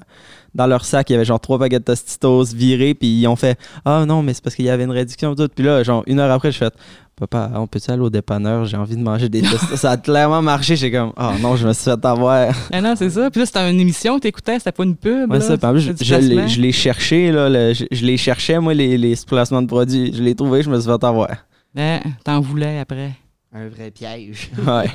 dans 0.56 0.68
leur 0.68 0.86
sac, 0.86 1.10
il 1.10 1.14
y 1.14 1.16
avait 1.16 1.26
genre 1.26 1.40
trois 1.40 1.60
paquets 1.60 1.80
de 1.80 1.84
Tostitos 1.86 2.46
virés. 2.56 2.94
Puis 2.94 3.08
ils 3.22 3.28
ont 3.28 3.36
fait, 3.36 3.60
ah 3.86 4.06
non, 4.08 4.24
mais 4.24 4.34
c'est 4.34 4.44
parce 4.44 4.56
qu'il 4.56 4.66
y 4.66 4.70
avait 4.70 4.84
une 4.86 4.92
réduction. 4.92 5.36
Tout. 5.36 5.48
Puis 5.54 5.64
là, 5.64 5.84
genre, 5.84 6.04
une 6.08 6.20
heure 6.20 6.32
après, 6.32 6.52
je 6.52 6.58
fais, 6.58 6.70
papa, 7.16 7.52
on 7.56 7.66
peut-tu 7.68 7.90
aller 7.92 8.02
au 8.02 8.10
dépanneur? 8.10 8.66
J'ai 8.66 8.78
envie 8.78 8.96
de 8.96 9.02
manger 9.02 9.28
des 9.30 9.42
Tostitos. 9.42 9.76
ça 9.78 9.92
a 9.92 9.98
clairement 9.98 10.42
marché. 10.42 10.76
J'ai 10.76 10.92
comme, 10.92 11.14
oh 11.18 11.32
non, 11.42 11.56
je 11.56 11.68
me 11.68 11.74
suis 11.74 11.86
fait 11.86 12.06
avoir. 12.06 12.54
Ah 12.72 12.82
non, 12.82 12.96
c'est 12.96 13.10
ça. 13.10 13.30
Puis 13.32 13.40
là, 13.40 13.46
c'était 13.46 13.70
une 13.72 13.80
émission 13.80 14.16
que 14.18 14.22
t'écoutais, 14.22 14.58
c'était 14.60 14.72
pas 14.72 14.84
une 14.84 14.96
pub. 14.96 15.30
Ouais, 15.32 15.40
là. 15.40 15.44
ça, 15.44 15.58
plus, 15.58 15.80
je, 15.80 15.92
je 16.00 16.16
l'ai- 16.16 16.36
placement. 16.36 16.48
je 16.48 16.62
l'ai 16.62 16.72
cherché, 16.72 17.32
là, 17.32 17.50
le- 17.50 17.74
je, 17.74 17.86
je 17.92 18.06
les 18.06 18.18
cherchais, 18.18 18.60
moi, 18.60 18.74
les, 18.74 18.98
les 18.98 19.16
placements 19.28 19.62
de 19.62 19.68
produits. 19.68 20.12
Je 20.14 20.22
l'ai 20.24 20.36
trouvé, 20.36 20.62
je 20.64 20.70
me 20.70 20.80
suis 20.80 20.90
fait 20.90 21.04
avoir. 21.04 21.30
Ben, 21.76 22.00
t'en 22.24 22.40
voulais 22.42 22.80
après. 22.80 23.12
Un 23.54 23.68
vrai 23.70 23.92
piège. 23.92 24.52
Ouais. 24.68 24.86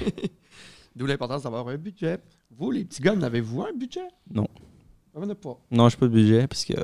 D'où 0.96 1.06
l'importance 1.06 1.42
d'avoir 1.42 1.66
un 1.68 1.76
budget. 1.76 2.18
Vous, 2.58 2.70
les 2.70 2.84
petits 2.84 3.00
gars, 3.00 3.14
n'avez-vous 3.14 3.62
un 3.62 3.72
budget? 3.78 4.00
Non. 4.32 4.46
On 5.14 5.20
n'en 5.20 5.30
a 5.30 5.34
pas. 5.34 5.58
Non, 5.70 5.88
je 5.88 5.96
pas 5.96 6.06
de 6.06 6.12
budget 6.12 6.46
parce 6.46 6.64
que 6.64 6.74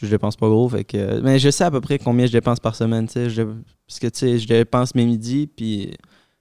je 0.00 0.06
dépense 0.06 0.36
pas 0.36 0.48
gros. 0.48 0.68
Fait 0.68 0.84
que, 0.84 1.20
mais 1.20 1.38
je 1.38 1.50
sais 1.50 1.64
à 1.64 1.70
peu 1.70 1.80
près 1.80 1.98
combien 1.98 2.26
je 2.26 2.32
dépense 2.32 2.60
par 2.60 2.74
semaine. 2.74 3.06
tu 3.06 3.12
sais, 3.14 3.30
Je, 3.30 3.42
parce 3.86 3.98
que 4.00 4.06
tu 4.08 4.18
sais, 4.18 4.38
je 4.38 4.46
dépense 4.48 4.94
mes 4.94 5.04
midis, 5.06 5.46
puis 5.46 5.94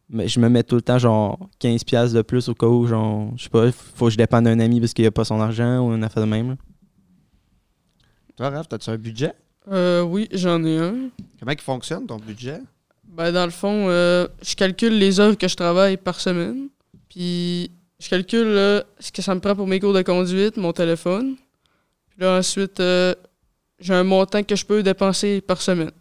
mais 0.09 0.27
je 0.27 0.39
me 0.39 0.49
mets 0.49 0.63
tout 0.63 0.75
le 0.75 0.81
temps 0.81 0.97
genre 0.99 1.39
15$ 1.61 1.85
piastres 1.85 2.15
de 2.15 2.21
plus 2.21 2.49
au 2.49 2.53
cas 2.53 2.67
où, 2.67 2.85
genre, 2.87 3.31
je 3.37 3.43
sais 3.43 3.49
pas, 3.49 3.71
faut 3.71 4.05
que 4.05 4.11
je 4.11 4.17
dépende 4.17 4.45
d'un 4.45 4.59
ami 4.59 4.79
parce 4.79 4.93
qu'il 4.93 5.05
a 5.05 5.11
pas 5.11 5.25
son 5.25 5.39
argent 5.39 5.79
ou 5.87 5.93
une 5.93 6.03
affaire 6.03 6.23
de 6.23 6.29
même. 6.29 6.49
là. 6.49 6.55
Toi, 8.35 8.49
Raph, 8.49 8.67
as-tu 8.71 8.89
un 8.89 8.97
budget? 8.97 9.33
Euh, 9.71 10.01
oui, 10.01 10.27
j'en 10.33 10.63
ai 10.65 10.77
un. 10.77 11.09
Comment 11.39 11.51
il 11.51 11.61
fonctionne 11.61 12.05
ton 12.05 12.17
budget? 12.17 12.59
Ben, 13.07 13.31
dans 13.31 13.45
le 13.45 13.51
fond, 13.51 13.87
euh, 13.89 14.27
je 14.41 14.55
calcule 14.55 14.97
les 14.97 15.19
heures 15.19 15.37
que 15.37 15.47
je 15.47 15.55
travaille 15.55 15.97
par 15.97 16.19
semaine. 16.19 16.67
Puis, 17.09 17.71
je 18.03 18.09
calcule 18.09 18.83
ce 18.99 19.11
que 19.13 19.21
ça 19.21 19.33
me 19.33 19.39
prend 19.39 19.55
pour 19.55 19.65
mes 19.65 19.79
cours 19.79 19.93
de 19.93 20.01
conduite, 20.01 20.57
mon 20.57 20.73
téléphone. 20.73 21.37
Puis 22.09 22.19
là, 22.19 22.37
ensuite, 22.37 22.81
euh, 22.81 23.15
j'ai 23.79 23.93
un 23.93 24.03
montant 24.03 24.43
que 24.43 24.57
je 24.57 24.65
peux 24.65 24.83
dépenser 24.83 25.39
par 25.39 25.61
semaine. 25.61 25.91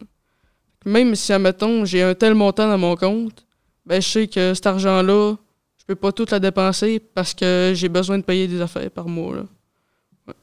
Même 0.85 1.15
si, 1.15 1.31
admettons, 1.31 1.85
j'ai 1.85 2.03
un 2.03 2.13
tel 2.13 2.35
montant 2.35 2.67
dans 2.67 2.77
mon 2.77 2.97
compte, 2.97 3.45
ben, 3.85 4.01
je 4.01 4.09
sais 4.09 4.27
que 4.27 4.53
cet 4.53 4.67
argent-là, 4.67 5.35
je 5.77 5.85
peux 5.85 5.95
pas 5.95 6.11
tout 6.11 6.25
la 6.29 6.39
dépenser 6.39 6.99
parce 6.99 7.33
que 7.33 7.71
j'ai 7.73 7.87
besoin 7.87 8.17
de 8.17 8.23
payer 8.23 8.49
des 8.49 8.59
affaires 8.59 8.91
par 8.91 9.07
mois. 9.07 9.37
Là. 9.37 10.33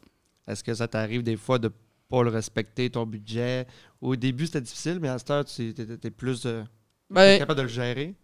Est-ce 0.47 0.65
que 0.65 0.73
ça 0.73 0.89
t'arrive 0.89 1.23
des 1.23 1.37
fois 1.37 1.59
de 1.59 1.71
pas 2.09 2.23
le 2.23 2.31
respecter, 2.31 2.89
ton 2.89 3.05
budget? 3.05 3.67
Au 4.01 4.17
début, 4.17 4.47
c'était 4.47 4.63
difficile, 4.63 4.99
mais 4.99 5.09
à 5.09 5.19
cette 5.19 5.31
heure, 5.31 5.45
tu 5.45 5.75
es, 5.79 6.11
plus 6.11 6.47
euh, 6.47 6.63
Ben, 7.11 7.39
capable 7.39 7.59
de 7.59 7.63
le 7.65 7.69
gérer? 7.69 8.15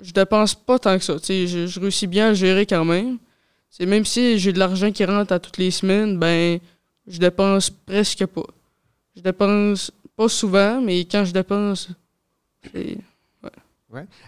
Je 0.00 0.12
dépense 0.12 0.54
pas 0.54 0.78
tant 0.78 0.98
que 0.98 1.04
ça. 1.04 1.16
Je, 1.26 1.66
je 1.66 1.80
réussis 1.80 2.06
bien 2.06 2.28
à 2.30 2.34
gérer 2.34 2.66
quand 2.66 2.84
même. 2.84 3.18
C'est 3.70 3.86
même 3.86 4.04
si 4.04 4.38
j'ai 4.38 4.52
de 4.52 4.58
l'argent 4.58 4.90
qui 4.92 5.04
rentre 5.04 5.32
à 5.32 5.38
toutes 5.38 5.58
les 5.58 5.70
semaines, 5.70 6.18
ben 6.18 6.58
je 7.06 7.18
dépense 7.18 7.70
presque 7.70 8.24
pas. 8.26 8.46
Je 9.16 9.20
dépense 9.22 9.90
pas 10.16 10.28
souvent, 10.28 10.80
mais 10.80 11.00
quand 11.04 11.24
je 11.24 11.32
dépense, 11.32 11.88
c'est 12.72 12.98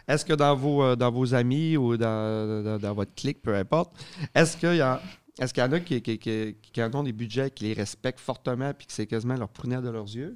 Est-ce 0.06 0.24
que 0.24 0.32
dans 0.32 0.54
vos, 0.56 0.82
euh, 0.82 0.96
dans 0.96 1.10
vos 1.10 1.34
amis 1.34 1.76
ou 1.76 1.96
dans, 1.96 2.62
dans- 2.64 2.78
dans 2.78 2.94
votre 2.94 3.14
clique, 3.14 3.42
peu 3.42 3.54
importe, 3.54 3.92
est-ce 4.34 4.56
qu'il 4.56 4.76
y, 4.76 4.80
a- 4.80 5.02
est-ce 5.38 5.52
qu'il 5.52 5.62
y 5.62 5.66
en 5.66 5.72
a 5.72 5.80
qui, 5.80 6.00
qui, 6.00 6.18
qui- 6.18 6.54
qui 6.72 6.82
en 6.82 6.94
ont 6.94 7.02
des 7.02 7.12
budgets, 7.12 7.50
qui 7.50 7.64
les 7.64 7.74
respectent 7.74 8.20
fortement 8.20 8.72
puis 8.72 8.86
que 8.86 8.92
c'est 8.92 9.06
quasiment 9.06 9.34
leur 9.36 9.48
prunelle 9.50 9.82
de 9.82 9.90
leurs 9.90 10.06
yeux? 10.14 10.34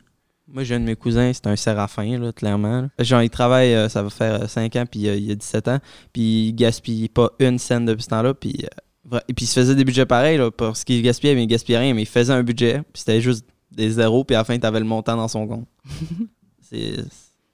Moi, 0.48 0.64
j'ai 0.64 0.74
un 0.74 0.81
de 0.81 0.85
mes 0.85 0.96
cousins, 0.96 1.31
c'est 1.33 1.46
un 1.46 1.57
séraphin, 1.57 2.18
là, 2.18 2.33
clairement. 2.33 2.83
là. 2.83 3.05
Genre, 3.05 3.22
il 3.22 3.31
travaille, 3.31 3.74
euh, 3.74 3.88
ça 3.88 4.02
va 4.02 4.11
faire 4.11 4.48
5 4.50 4.76
ans, 4.76 4.85
puis 4.90 5.09
euh, 5.09 5.16
il 5.16 5.31
a 5.31 5.35
17 5.35 5.68
ans, 5.68 5.78
puis 6.12 6.48
il 6.48 6.52
gaspille 6.52 7.09
pas 7.09 7.31
une 7.38 7.59
scène 7.59 7.85
depuis 7.87 8.02
ce 8.02 8.09
temps-là, 8.09 8.35
puis, 8.35 8.64
euh, 9.12 9.20
et 9.28 9.35
puis 9.35 9.44
il 9.44 9.48
se 9.48 9.55
faisait 9.61 9.74
des 9.74 9.85
budgets 9.85 10.05
pareils, 10.07 10.38
là, 10.38 10.50
parce 10.50 10.85
qu'il 10.85 11.00
gaspillait, 11.02 11.35
mais 11.35 11.44
il 11.44 11.46
gaspillait 11.46 11.78
rien, 11.78 11.94
mais 11.94 12.02
il 12.02 12.09
faisait 12.09 12.33
un 12.33 12.42
budget, 12.42 12.78
puis 12.92 13.00
c'était 13.00 13.20
juste 13.20 13.46
des 13.70 13.90
zéros, 13.90 14.24
puis 14.24 14.35
à 14.35 14.40
la 14.40 14.44
fin, 14.44 14.59
t'avais 14.59 14.81
le 14.81 14.85
montant 14.85 15.16
dans 15.16 15.28
son 15.28 15.46
compte. 15.46 15.68
c'est... 16.61 16.96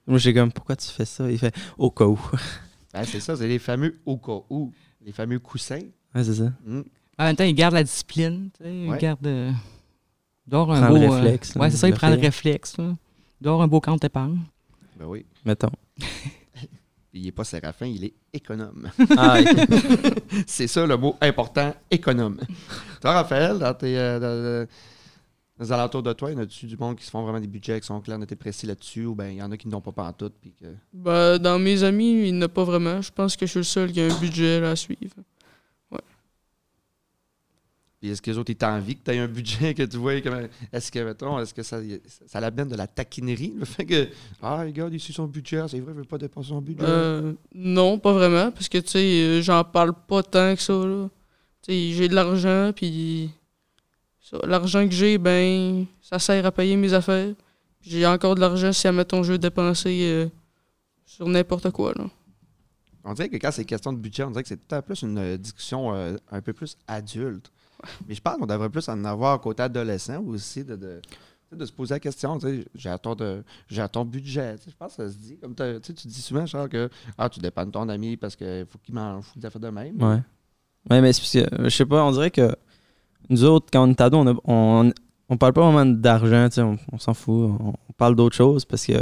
Moi, 0.07 0.17
j'ai 0.17 0.33
comme, 0.33 0.51
pourquoi 0.51 0.75
tu 0.75 0.87
fais 0.87 1.05
ça? 1.05 1.29
Il 1.29 1.37
fait, 1.37 1.55
au 1.77 1.91
cas 1.91 2.05
où. 2.05 2.19
Ben, 2.91 3.03
c'est 3.03 3.19
ça, 3.19 3.35
c'est 3.35 3.47
les 3.47 3.59
fameux 3.59 3.99
au 4.03 4.17
cas 4.17 4.39
où, 4.49 4.73
les 5.05 5.11
fameux 5.11 5.37
coussins. 5.37 5.77
Ouais, 6.15 6.23
c'est 6.23 6.33
ça. 6.33 6.51
Mm. 6.65 6.81
En 7.19 7.23
même 7.25 7.35
temps, 7.35 7.43
il 7.43 7.53
garde 7.53 7.75
la 7.75 7.83
discipline. 7.83 8.49
tu 8.57 8.63
sais, 8.63 8.75
Il 8.83 8.89
Ouais. 8.89 8.97
garde. 8.97 9.53
Euh, 10.57 10.61
avoir 10.61 10.77
un 10.77 10.81
Prend 10.81 10.89
beau. 10.89 10.97
le 10.97 11.03
euh, 11.05 11.09
réflexe, 11.11 11.55
ouais, 11.55 11.69
c'est 11.71 11.77
ça, 11.77 11.87
il 11.87 11.93
prend 11.95 12.09
le 12.09 12.15
réflexe. 12.19 12.75
doit 12.77 13.51
avoir 13.53 13.61
un 13.61 13.67
beau 13.67 13.79
compte 13.81 14.03
épargne. 14.03 14.39
Ben 14.99 15.05
oui. 15.05 15.25
Mettons. 15.45 15.71
Il 17.11 17.23
n'est 17.23 17.31
pas 17.31 17.43
séraphin, 17.43 17.87
il 17.87 18.05
est 18.05 18.13
économe. 18.31 18.87
Ah. 19.17 19.39
C'est 20.45 20.67
ça 20.67 20.85
le 20.85 20.95
mot 20.95 21.15
important, 21.21 21.73
économe. 21.89 22.37
Toi, 23.01 23.13
Raphaël, 23.13 23.57
dans 23.57 23.73
tes, 23.73 23.97
euh, 23.97 24.19
dans- 24.19 24.67
dans 25.57 25.65
les 25.65 25.71
alentours 25.71 26.03
de 26.03 26.13
toi, 26.13 26.31
y 26.31 26.35
en 26.35 26.37
a-tu 26.37 26.67
du 26.67 26.77
monde 26.77 26.95
qui 26.97 27.03
se 27.03 27.09
font 27.09 27.23
vraiment 27.23 27.39
des 27.39 27.47
budgets 27.47 27.79
qui 27.81 27.87
sont 27.87 27.99
clairs, 27.99 28.19
et 28.21 28.35
précis 28.35 28.67
là-dessus, 28.67 29.05
ou 29.05 29.15
bien 29.15 29.29
il 29.29 29.37
y 29.37 29.41
en 29.41 29.51
a 29.51 29.57
qui 29.57 29.67
n'ont 29.67 29.81
pas 29.81 29.91
pantoute, 29.91 30.35
puis 30.39 30.53
que... 30.53 30.67
Ben, 30.93 31.39
dans 31.39 31.57
mes 31.57 31.83
amis, 31.83 32.27
il 32.27 32.33
n'y 32.33 32.37
en 32.37 32.43
a 32.43 32.47
pas 32.47 32.63
vraiment. 32.63 33.01
Je 33.01 33.11
pense 33.11 33.35
que 33.35 33.45
je 33.47 33.51
suis 33.51 33.59
le 33.59 33.63
seul 33.63 33.91
qui 33.91 34.01
a 34.01 34.05
un 34.05 34.19
budget 34.19 34.59
là, 34.61 34.69
à 34.71 34.75
suivre. 34.75 35.15
Puis 37.99 38.11
est-ce 38.11 38.21
que 38.21 38.31
les 38.31 38.37
autres, 38.37 38.51
ils 38.51 38.55
t'envient 38.55 38.93
que 38.93 39.03
tu 39.03 39.11
aies 39.11 39.19
un 39.19 39.27
budget, 39.27 39.73
que 39.73 39.83
tu 39.83 39.97
vois 39.97 40.21
comment... 40.21 40.41
Est-ce 40.71 40.89
que, 40.89 40.99
mettons, 40.99 41.37
est-ce 41.39 41.53
que 41.53 41.63
ça, 41.63 41.79
ça 42.27 42.39
l'amène 42.39 42.69
de 42.69 42.75
la 42.77 42.87
taquinerie, 42.87 43.53
le 43.57 43.65
fait 43.65 43.85
que, 43.85 44.07
ah, 44.41 44.61
regarde, 44.61 44.93
ici 44.93 45.11
son 45.11 45.25
budget, 45.25 45.63
c'est 45.67 45.79
vrai, 45.81 45.91
il 45.93 45.97
veut 45.97 46.03
pas 46.05 46.17
dépenser 46.17 46.49
son 46.49 46.61
budget. 46.61 46.83
Euh, 46.83 47.33
non, 47.53 47.99
pas 47.99 48.13
vraiment, 48.13 48.51
parce 48.51 48.69
que, 48.69 48.77
tu 48.77 48.89
sais, 48.89 48.99
euh, 48.99 49.41
j'en 49.41 49.65
parle 49.65 49.93
pas 50.07 50.23
tant 50.23 50.55
que 50.55 50.61
ça, 50.61 50.73
là. 50.73 51.09
Tu 51.61 51.73
sais, 51.73 51.91
j'ai 51.91 52.07
de 52.07 52.15
l'argent, 52.15 52.71
puis 52.73 53.31
l'argent 54.45 54.87
que 54.87 54.93
j'ai, 54.93 55.17
ben, 55.17 55.85
ça 56.01 56.19
sert 56.19 56.45
à 56.45 56.51
payer 56.51 56.77
mes 56.77 56.93
affaires. 56.93 57.33
J'ai 57.81 58.05
encore 58.05 58.35
de 58.35 58.39
l'argent 58.39 58.71
si, 58.71 58.87
admettons, 58.87 59.23
je 59.23 59.33
veux 59.33 59.37
dépenser 59.37 59.99
euh, 60.03 60.27
sur 61.05 61.27
n'importe 61.27 61.69
quoi, 61.71 61.93
là. 61.97 62.05
On 63.03 63.13
dirait 63.13 63.29
que 63.29 63.37
quand 63.37 63.51
c'est 63.51 63.65
question 63.65 63.91
de 63.91 63.97
budget, 63.97 64.23
on 64.23 64.31
dirait 64.31 64.43
que 64.43 64.49
c'est 64.49 64.67
tout 64.67 64.75
à 64.75 64.81
plus 64.81 65.01
une 65.01 65.37
discussion 65.37 65.93
euh, 65.93 66.15
un 66.31 66.41
peu 66.41 66.53
plus 66.53 66.77
adulte. 66.87 67.51
Mais 68.07 68.15
je 68.15 68.21
pense 68.21 68.37
qu'on 68.37 68.45
devrait 68.45 68.69
plus 68.69 68.87
en 68.89 69.03
avoir 69.05 69.39
côté 69.39 69.63
adolescent 69.63 70.21
aussi, 70.23 70.63
de, 70.63 70.75
de, 70.75 71.01
de 71.51 71.65
se 71.65 71.71
poser 71.71 71.95
la 71.95 71.99
question, 71.99 72.37
j'ai 72.75 72.95
ton, 73.01 73.15
ton 73.91 74.05
budget. 74.05 74.55
Je 74.65 74.73
pense 74.77 74.95
que 74.95 75.07
ça 75.07 75.11
se 75.11 75.17
dit. 75.17 75.37
Comme 75.37 75.55
tu 75.55 76.07
dis 76.07 76.21
souvent, 76.21 76.45
genre, 76.45 76.69
que 76.69 76.89
ah, 77.17 77.29
tu 77.29 77.39
dépends 77.39 77.65
de 77.65 77.71
ton 77.71 77.87
ami 77.89 78.17
parce 78.17 78.35
qu'il 78.35 78.65
faut 78.69 78.77
qu'il 78.79 78.93
mange 78.93 79.25
faut 79.25 79.39
des 79.39 79.45
affaires 79.45 79.61
de 79.61 79.69
même. 79.69 80.01
Ouais. 80.01 80.21
Ouais, 80.89 81.01
mais 81.01 81.13
c'est 81.13 81.21
parce 81.21 81.51
que, 81.51 81.63
je 81.65 81.69
sais 81.69 81.85
pas, 81.85 82.03
on 82.03 82.11
dirait 82.11 82.31
que 82.31 82.55
nous 83.29 83.43
autres, 83.43 83.67
quand 83.71 83.87
on 83.87 83.91
est 83.91 84.01
ado, 84.01 84.17
on, 84.17 84.39
on, 84.45 84.93
on 85.29 85.37
parle 85.37 85.53
pas 85.53 85.69
vraiment 85.69 85.85
d'argent, 85.85 86.47
on, 86.57 86.77
on 86.91 86.97
s'en 86.97 87.13
fout. 87.13 87.51
On, 87.59 87.73
parle 87.97 88.15
d'autre 88.15 88.35
chose 88.35 88.63
parce 88.63 88.85
que 88.85 88.93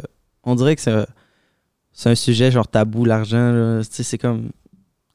on 0.44 0.56
dirait 0.56 0.76
que 0.76 0.82
c'est, 0.82 2.10
un 2.10 2.16
sujet 2.16 2.50
genre 2.50 2.68
tabou, 2.68 3.06
l'argent. 3.06 3.82
c'est 3.84 4.18
comme 4.18 4.50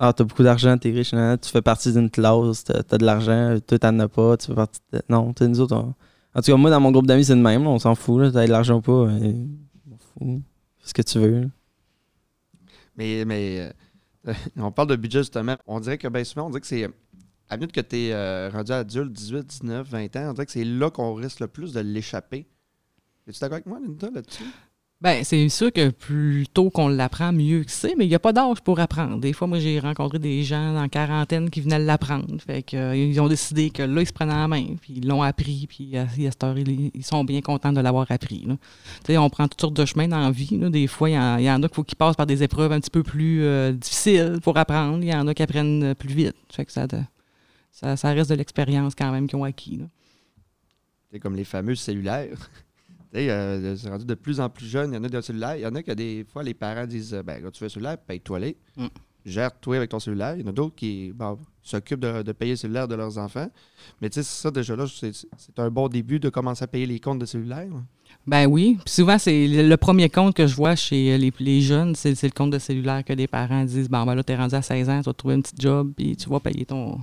Ah, 0.05 0.13
t'as 0.13 0.25
beaucoup 0.25 0.43
d'argent, 0.43 0.77
t'es 0.79 0.91
riche, 0.91 1.11
tu 1.11 1.49
fais 1.49 1.63
partie 1.63 1.93
d'une 1.93 2.11
classe, 2.11 2.65
t'as, 2.65 2.83
t'as 2.83 2.99
de 2.99 3.05
l'argent, 3.05 3.57
toi 3.65 3.79
t'en 3.79 3.97
as 4.01 4.09
pas, 4.09 4.37
tu 4.37 4.49
fais 4.49 4.55
partie 4.55 4.81
de... 4.93 5.01
Non, 5.09 5.33
tu 5.33 5.49
nous 5.49 5.61
autres, 5.61 5.77
en 6.35 6.41
tout 6.41 6.51
cas, 6.51 6.57
moi, 6.57 6.71
dans 6.71 6.81
mon 6.81 6.91
groupe 6.91 7.07
d'amis, 7.07 7.25
c'est 7.25 7.37
le 7.37 7.41
même, 7.41 7.67
on 7.69 7.79
s'en 7.79 7.95
fout, 7.95 8.33
t'as 8.33 8.47
de 8.47 8.51
l'argent 8.51 8.79
ou 8.79 8.81
pas, 8.81 8.93
euh, 8.93 9.47
on. 10.21 10.41
Fais 10.79 10.89
ce 10.89 10.95
que 10.95 11.03
tu 11.03 11.21
veux. 11.21 11.51
Mais, 12.97 13.25
mais 13.25 13.73
euh, 14.27 14.33
on 14.57 14.73
parle 14.73 14.89
de 14.89 14.97
budget 14.97 15.21
justement. 15.21 15.57
On 15.69 15.79
dirait 15.79 15.99
que 15.99 16.09
bien 16.09 16.25
souvent, 16.25 16.47
on 16.47 16.51
dirait 16.51 16.63
que 16.63 16.67
c'est. 16.67 16.89
À 17.49 17.57
minute 17.57 17.71
que 17.71 17.81
tu 17.81 17.97
es 17.97 18.49
rendu 18.49 18.73
adulte, 18.73 19.13
18, 19.13 19.47
19, 19.47 19.89
20 19.89 20.17
ans, 20.17 20.31
on 20.31 20.33
dirait 20.33 20.47
que 20.47 20.53
c'est 20.53 20.65
là 20.65 20.91
qu'on 20.91 21.15
risque 21.15 21.39
le 21.39 21.47
plus 21.47 21.73
de 21.73 21.81
l'échapper. 21.81 22.49
Es-tu 23.29 23.39
d'accord 23.39 23.55
avec 23.55 23.67
moi, 23.67 23.79
Linda, 23.79 24.11
là-dessus? 24.11 24.45
Ben, 25.03 25.25
c'est 25.25 25.49
sûr 25.49 25.73
que 25.73 25.91
plus 25.91 26.47
tôt 26.47 26.71
qu'on 26.71 26.87
l'apprend, 26.87 27.33
mieux 27.33 27.65
que 27.65 27.73
c'est, 27.73 27.97
mais 27.97 28.05
il 28.05 28.09
n'y 28.09 28.15
a 28.15 28.21
pas 28.21 28.33
d'âge 28.33 28.61
pour 28.61 28.79
apprendre. 28.79 29.19
Des 29.19 29.33
fois, 29.33 29.49
moi, 29.49 29.59
j'ai 29.59 29.81
rencontré 29.81 30.21
des 30.21 30.45
gens 30.45 30.77
en 30.77 30.89
quarantaine 30.89 31.51
qui 31.51 31.61
venaient 31.61 31.81
l'apprendre. 31.81 32.41
Fait 32.41 32.63
que, 32.63 32.77
euh, 32.77 32.95
ils 32.95 33.21
ont 33.21 33.27
décidé 33.27 33.71
que 33.71 33.83
là, 33.83 34.01
ils 34.01 34.07
se 34.07 34.13
prenaient 34.13 34.33
en 34.33 34.47
main, 34.47 34.77
puis 34.81 34.95
ils 34.99 35.09
l'ont 35.09 35.21
appris, 35.21 35.67
puis 35.69 35.99
à, 35.99 36.07
cette 36.09 36.45
heure, 36.45 36.57
ils, 36.57 37.05
sont 37.05 37.25
bien 37.25 37.41
contents 37.41 37.73
de 37.73 37.81
l'avoir 37.81 38.07
appris. 38.13 38.47
Tu 38.47 38.57
sais, 39.05 39.19
on 39.19 39.29
prend 39.29 39.49
toutes 39.49 39.61
sortes 39.61 39.75
de 39.75 39.85
chemins 39.85 40.07
dans 40.07 40.21
la 40.21 40.31
vie. 40.31 40.57
Des 40.71 40.87
fois, 40.87 41.11
il 41.11 41.15
y, 41.15 41.19
en- 41.19 41.63
a 41.63 41.67
qu'il 41.67 41.75
faut 41.75 41.83
qu'ils 41.83 41.99
passent 41.99 42.15
par 42.15 42.27
des 42.27 42.45
épreuves 42.45 42.71
un 42.71 42.79
petit 42.79 42.91
peu 42.91 43.03
plus 43.03 43.43
euh, 43.43 43.73
difficiles 43.73 44.39
pour 44.41 44.57
apprendre. 44.57 44.99
Il 45.03 45.09
y 45.09 45.15
en 45.15 45.27
a 45.27 45.35
qui 45.35 45.43
apprennent 45.43 45.83
euh, 45.83 45.95
plus 45.97 46.15
vite. 46.15 46.37
Fait 46.53 46.65
que 46.65 46.71
ça, 46.71 46.87
ça, 47.73 48.11
reste 48.13 48.31
de 48.31 48.37
l'expérience 48.37 48.95
quand 48.95 49.11
même 49.11 49.27
qu'ils 49.27 49.37
ont 49.37 49.43
acquis. 49.43 49.81
C'est 51.11 51.19
comme 51.19 51.35
les 51.35 51.43
fameux 51.43 51.75
cellulaires. 51.75 52.39
Euh, 53.15 53.77
c'est 53.77 53.89
rendu 53.89 54.05
de 54.05 54.15
plus 54.15 54.41
en 54.41 54.49
plus 54.49 54.67
jeune. 54.67 54.93
Il 54.93 54.95
y 54.95 54.99
en 54.99 55.05
a 55.05 55.09
des 55.09 55.23
cellulaires. 55.23 55.57
Il 55.57 55.63
y 55.63 55.67
en 55.67 55.75
a 55.75 55.83
que 55.83 55.93
des 55.93 56.25
fois, 56.31 56.43
les 56.43 56.55
parents 56.55 56.87
disent 56.87 57.15
euh, 57.15 57.23
ben, 57.23 57.43
quand 57.43 57.51
tu 57.51 57.59
fais 57.59 57.67
un 57.67 57.71
cellulaire, 57.71 57.99
paye-toi 57.99 58.39
les. 58.39 58.57
Mm. 58.77 58.87
Gère-toi 59.25 59.77
avec 59.77 59.91
ton 59.91 60.01
cellulaire. 60.01 60.35
Il 60.37 60.43
y 60.43 60.45
en 60.45 60.49
a 60.49 60.53
d'autres 60.53 60.75
qui 60.75 61.13
bon, 61.13 61.39
s'occupent 61.63 62.01
de, 62.01 62.23
de 62.23 62.33
payer 62.33 62.53
le 62.53 62.57
cellulaire 62.57 62.89
de 62.89 62.95
leurs 62.95 63.19
enfants. 63.19 63.49
Mais 64.01 64.11
tu 64.11 64.15
sais, 64.15 64.23
ça, 64.23 64.51
déjà 64.51 64.75
là, 64.75 64.87
c'est 64.89 65.59
un 65.59 65.71
bon 65.71 65.89
début 65.89 66.19
de 66.19 66.29
commencer 66.29 66.65
à 66.65 66.67
payer 66.67 66.87
les 66.87 66.99
comptes 66.99 67.21
de 67.21 67.27
cellulaire. 67.27 67.69
Ben 68.27 68.47
oui. 68.47 68.79
Puis 68.85 68.95
souvent, 68.95 69.19
c'est 69.19 69.47
le 69.47 69.77
premier 69.77 70.09
compte 70.09 70.35
que 70.35 70.47
je 70.47 70.57
vois 70.57 70.75
chez 70.75 71.17
les, 71.19 71.33
les 71.39 71.61
jeunes, 71.61 71.95
c'est 71.95 72.15
c'est 72.15 72.27
le 72.27 72.33
compte 72.33 72.51
de 72.51 72.59
cellulaire 72.59 73.05
que 73.05 73.13
les 73.13 73.29
parents 73.29 73.65
disent 73.65 73.89
Bon, 73.89 74.05
ben 74.05 74.15
là, 74.15 74.25
t'es 74.25 74.37
rendu 74.37 74.55
à 74.55 74.63
16 74.63 74.89
ans, 74.89 74.99
tu 74.99 75.05
vas 75.05 75.13
te 75.13 75.19
trouver 75.19 75.35
un 75.35 75.41
petit 75.41 75.55
job, 75.57 75.93
puis 75.97 76.17
tu 76.17 76.29
vas 76.29 76.41
payer 76.41 76.65
ton, 76.65 76.99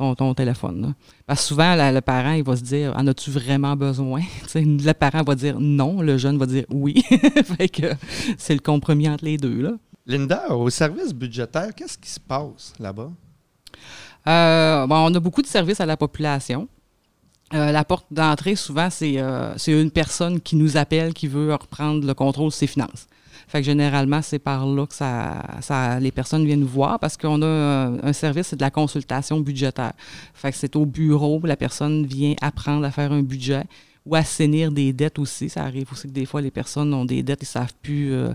ton, 0.00 0.14
ton 0.14 0.34
téléphone. 0.34 0.80
là. 0.82 0.88
Parce 1.26 1.40
que 1.42 1.46
souvent, 1.48 1.74
la- 1.74 1.92
le 1.92 2.00
parent, 2.00 2.32
il 2.32 2.42
va 2.42 2.56
se 2.56 2.62
dire 2.62 2.94
En 2.96 3.06
as-tu 3.06 3.30
vraiment 3.30 3.76
besoin? 3.76 4.22
Le 4.54 4.92
parent 4.92 5.22
va 5.22 5.34
dire 5.34 5.60
non, 5.60 6.00
le 6.00 6.16
jeune 6.16 6.38
va 6.38 6.46
dire 6.46 6.64
oui. 6.70 7.02
fait 7.58 7.68
que 7.68 7.92
c'est 8.38 8.54
le 8.54 8.60
compromis 8.60 9.08
entre 9.08 9.24
les 9.24 9.36
deux. 9.36 9.60
Là. 9.60 9.72
Linda, 10.06 10.48
au 10.54 10.70
service 10.70 11.12
budgétaire, 11.12 11.74
qu'est-ce 11.74 11.98
qui 11.98 12.10
se 12.10 12.18
passe 12.20 12.72
là-bas? 12.78 13.10
Euh, 14.26 14.86
bon, 14.86 14.96
on 15.10 15.14
a 15.14 15.20
beaucoup 15.20 15.42
de 15.42 15.46
services 15.46 15.80
à 15.80 15.86
la 15.86 15.96
population. 15.96 16.68
Euh, 17.52 17.72
la 17.72 17.84
porte 17.84 18.06
d'entrée, 18.10 18.54
souvent, 18.54 18.88
c'est 18.90 19.18
euh, 19.18 19.52
c'est 19.58 19.72
une 19.80 19.90
personne 19.90 20.40
qui 20.40 20.56
nous 20.56 20.76
appelle, 20.76 21.12
qui 21.12 21.26
veut 21.26 21.52
reprendre 21.52 22.06
le 22.06 22.14
contrôle 22.14 22.48
de 22.48 22.52
ses 22.54 22.66
finances. 22.68 23.06
Fait 23.50 23.62
que 23.62 23.64
généralement, 23.64 24.22
c'est 24.22 24.38
par 24.38 24.64
là 24.64 24.86
que 24.86 24.94
ça, 24.94 25.98
les 25.98 26.12
personnes 26.12 26.46
viennent 26.46 26.60
nous 26.60 26.68
voir 26.68 27.00
parce 27.00 27.16
qu'on 27.16 27.42
a 27.42 27.46
euh, 27.46 27.98
un 28.00 28.12
service, 28.12 28.46
c'est 28.46 28.56
de 28.56 28.62
la 28.62 28.70
consultation 28.70 29.40
budgétaire. 29.40 29.92
Fait 30.34 30.52
que 30.52 30.56
c'est 30.56 30.76
au 30.76 30.86
bureau, 30.86 31.40
la 31.42 31.56
personne 31.56 32.06
vient 32.06 32.36
apprendre 32.40 32.86
à 32.86 32.92
faire 32.92 33.10
un 33.10 33.22
budget 33.22 33.64
ou 34.06 34.14
assainir 34.14 34.70
des 34.70 34.92
dettes 34.92 35.18
aussi. 35.18 35.48
Ça 35.48 35.64
arrive 35.64 35.88
aussi 35.90 36.06
que 36.06 36.12
des 36.12 36.26
fois, 36.26 36.40
les 36.40 36.52
personnes 36.52 36.94
ont 36.94 37.04
des 37.04 37.24
dettes, 37.24 37.42
ils 37.42 37.46
savent 37.46 37.74
plus, 37.82 38.12
euh, 38.12 38.32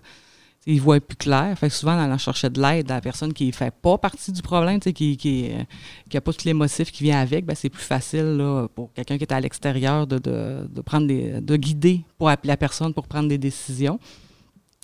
ils 0.66 0.82
voient 0.82 1.00
plus 1.00 1.16
clair. 1.16 1.58
Fait 1.58 1.70
que 1.70 1.74
souvent, 1.74 1.96
on 1.96 2.18
chercher 2.18 2.50
de 2.50 2.62
l'aide 2.62 2.92
à 2.92 2.96
la 2.96 3.02
personne 3.02 3.32
qui 3.32 3.48
ne 3.48 3.52
fait 3.54 3.74
pas 3.74 3.98
partie 3.98 4.34
du 4.34 4.42
problème, 4.42 4.82
qui, 4.82 5.18
euh, 5.26 5.64
qui 6.10 6.18
n'a 6.18 6.20
pas 6.20 6.34
tous 6.34 6.44
les 6.44 6.54
motifs 6.54 6.92
qui 6.92 7.04
viennent 7.06 7.20
avec, 7.20 7.46
ben, 7.46 7.56
c'est 7.56 7.70
plus 7.70 7.84
facile 7.84 8.36
là, 8.36 8.68
pour 8.68 8.92
quelqu'un 8.92 9.18
qui 9.18 9.24
est 9.24 9.32
à 9.32 9.40
l'extérieur 9.40 10.08
de, 10.08 10.18
de, 10.18 10.68
de 10.70 10.82
prendre 10.82 11.08
de 11.08 11.56
guider 11.56 12.02
pour 12.18 12.30
la 12.44 12.58
personne 12.58 12.94
pour 12.94 13.08
prendre 13.08 13.30
des 13.30 13.38
décisions. 13.38 13.98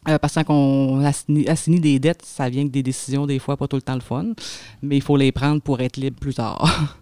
Euh, 0.09 0.17
parce 0.17 0.33
que 0.33 0.41
quand 0.41 0.55
on 0.55 1.03
assigne, 1.03 1.47
assigne 1.47 1.79
des 1.79 1.99
dettes, 1.99 2.23
ça 2.25 2.49
vient 2.49 2.61
avec 2.61 2.71
des 2.71 2.81
décisions, 2.81 3.27
des 3.27 3.37
fois 3.37 3.55
pas 3.55 3.67
tout 3.67 3.75
le 3.75 3.83
temps 3.83 3.93
le 3.93 4.01
fun, 4.01 4.33
mais 4.81 4.97
il 4.97 5.01
faut 5.01 5.15
les 5.15 5.31
prendre 5.31 5.61
pour 5.61 5.79
être 5.81 5.97
libre 5.97 6.19
plus 6.19 6.33
tard. 6.33 6.97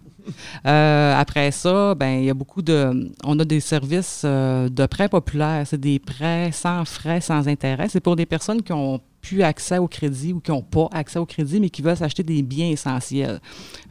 Euh, 0.66 1.18
après 1.18 1.50
ça, 1.50 1.94
ben 1.94 2.20
il 2.20 2.26
y 2.26 2.30
a 2.30 2.34
beaucoup 2.34 2.62
de. 2.62 3.10
On 3.24 3.38
a 3.38 3.44
des 3.44 3.58
services 3.58 4.22
euh, 4.24 4.68
de 4.68 4.86
prêts 4.86 5.08
populaires. 5.08 5.66
C'est 5.66 5.80
des 5.80 5.98
prêts 5.98 6.50
sans 6.52 6.84
frais, 6.84 7.20
sans 7.20 7.48
intérêt. 7.48 7.88
C'est 7.88 8.00
pour 8.00 8.16
des 8.16 8.26
personnes 8.26 8.62
qui 8.62 8.72
ont 8.72 9.00
plus 9.20 9.42
accès 9.42 9.78
au 9.78 9.88
crédit 9.88 10.32
ou 10.32 10.40
qui 10.40 10.50
n'ont 10.50 10.62
pas 10.62 10.88
accès 10.92 11.18
au 11.18 11.26
crédit, 11.26 11.60
mais 11.60 11.70
qui 11.70 11.82
veulent 11.82 11.96
s'acheter 11.96 12.22
des 12.22 12.42
biens 12.42 12.70
essentiels. 12.70 13.40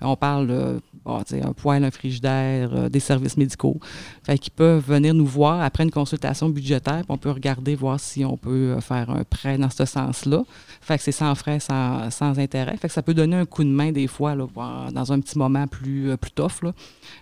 On 0.01 0.15
parle 0.15 0.47
de 0.47 0.81
un 1.05 1.53
poêle, 1.53 1.83
un 1.83 1.91
frigidaire, 1.91 2.69
euh, 2.73 2.89
des 2.89 2.99
services 2.99 3.37
médicaux. 3.37 3.79
Fait 4.23 4.37
qu'ils 4.37 4.51
peuvent 4.51 4.83
venir 4.85 5.13
nous 5.13 5.25
voir 5.25 5.61
après 5.61 5.83
une 5.83 5.91
consultation 5.91 6.49
budgétaire, 6.49 7.03
on 7.09 7.17
peut 7.17 7.31
regarder, 7.31 7.75
voir 7.75 7.99
si 7.99 8.23
on 8.25 8.37
peut 8.37 8.75
euh, 8.75 8.81
faire 8.81 9.09
un 9.09 9.23
prêt 9.23 9.57
dans 9.57 9.69
ce 9.69 9.85
sens-là. 9.85 10.43
Fait 10.81 10.97
que 10.97 11.03
c'est 11.03 11.11
sans 11.11 11.33
frais, 11.35 11.59
sans, 11.59 12.09
sans 12.11 12.37
intérêt. 12.39 12.77
Fait 12.77 12.87
que 12.87 12.93
ça 12.93 13.01
peut 13.01 13.13
donner 13.13 13.35
un 13.35 13.45
coup 13.45 13.63
de 13.63 13.69
main 13.69 13.91
des 13.91 14.07
fois 14.07 14.35
là, 14.35 14.45
dans 14.91 15.11
un 15.11 15.19
petit 15.19 15.37
moment 15.37 15.67
plus, 15.67 16.11
euh, 16.11 16.17
plus 16.17 16.31
tough. 16.31 16.63
Là. 16.63 16.73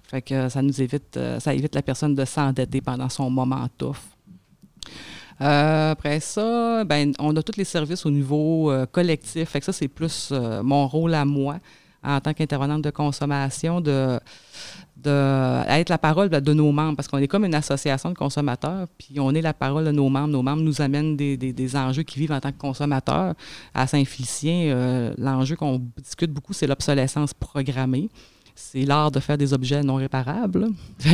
Fait 0.03 0.21
que 0.21 0.49
ça 0.49 0.61
nous 0.61 0.81
évite, 0.81 1.19
ça 1.39 1.53
évite 1.53 1.75
la 1.75 1.81
personne 1.81 2.15
de 2.15 2.25
s'endetter 2.25 2.81
pendant 2.81 3.09
son 3.09 3.29
moment 3.29 3.67
tough. 3.77 3.97
Euh, 5.41 5.91
après 5.91 6.19
ça, 6.19 6.83
ben, 6.83 7.13
on 7.19 7.35
a 7.35 7.43
tous 7.43 7.57
les 7.57 7.63
services 7.63 8.05
au 8.05 8.09
niveau 8.11 8.71
euh, 8.71 8.85
collectif. 8.85 9.49
Fait 9.49 9.59
que 9.59 9.65
ça, 9.65 9.73
c'est 9.73 9.87
plus 9.87 10.29
euh, 10.31 10.63
mon 10.63 10.87
rôle 10.87 11.13
à 11.13 11.25
moi 11.25 11.57
en 12.03 12.19
tant 12.21 12.33
qu'intervenante 12.33 12.83
de 12.83 12.89
consommation 12.89 13.81
de, 13.81 14.19
de 15.03 15.89
la 15.89 15.97
parole 15.97 16.29
de, 16.29 16.39
de 16.39 16.53
nos 16.53 16.71
membres 16.71 16.95
parce 16.95 17.07
qu'on 17.07 17.17
est 17.17 17.27
comme 17.27 17.43
une 17.45 17.55
association 17.55 18.09
de 18.09 18.15
consommateurs 18.15 18.87
puis 18.97 19.19
on 19.19 19.33
est 19.33 19.41
la 19.41 19.53
parole 19.53 19.85
de 19.85 19.91
nos 19.91 20.07
membres. 20.09 20.27
Nos 20.29 20.41
membres 20.43 20.61
nous 20.63 20.81
amènent 20.81 21.15
des, 21.17 21.37
des- 21.37 21.53
des 21.53 21.75
enjeux 21.75 22.03
qu'ils 22.03 22.21
vivent 22.21 22.31
en 22.31 22.39
tant 22.39 22.51
que 22.51 22.57
consommateurs. 22.57 23.33
À 23.73 23.87
Saint-Félicien, 23.87 24.69
euh, 24.73 25.13
l'enjeu 25.17 25.55
qu'on 25.55 25.81
discute 26.01 26.31
beaucoup, 26.31 26.53
c'est 26.53 26.67
l'obsolescence 26.67 27.33
programmée. 27.33 28.09
C'est 28.59 28.81
l'art 28.85 29.11
de 29.11 29.19
faire 29.19 29.37
des 29.37 29.53
objets 29.53 29.83
non 29.83 29.95
réparables. 29.95 30.67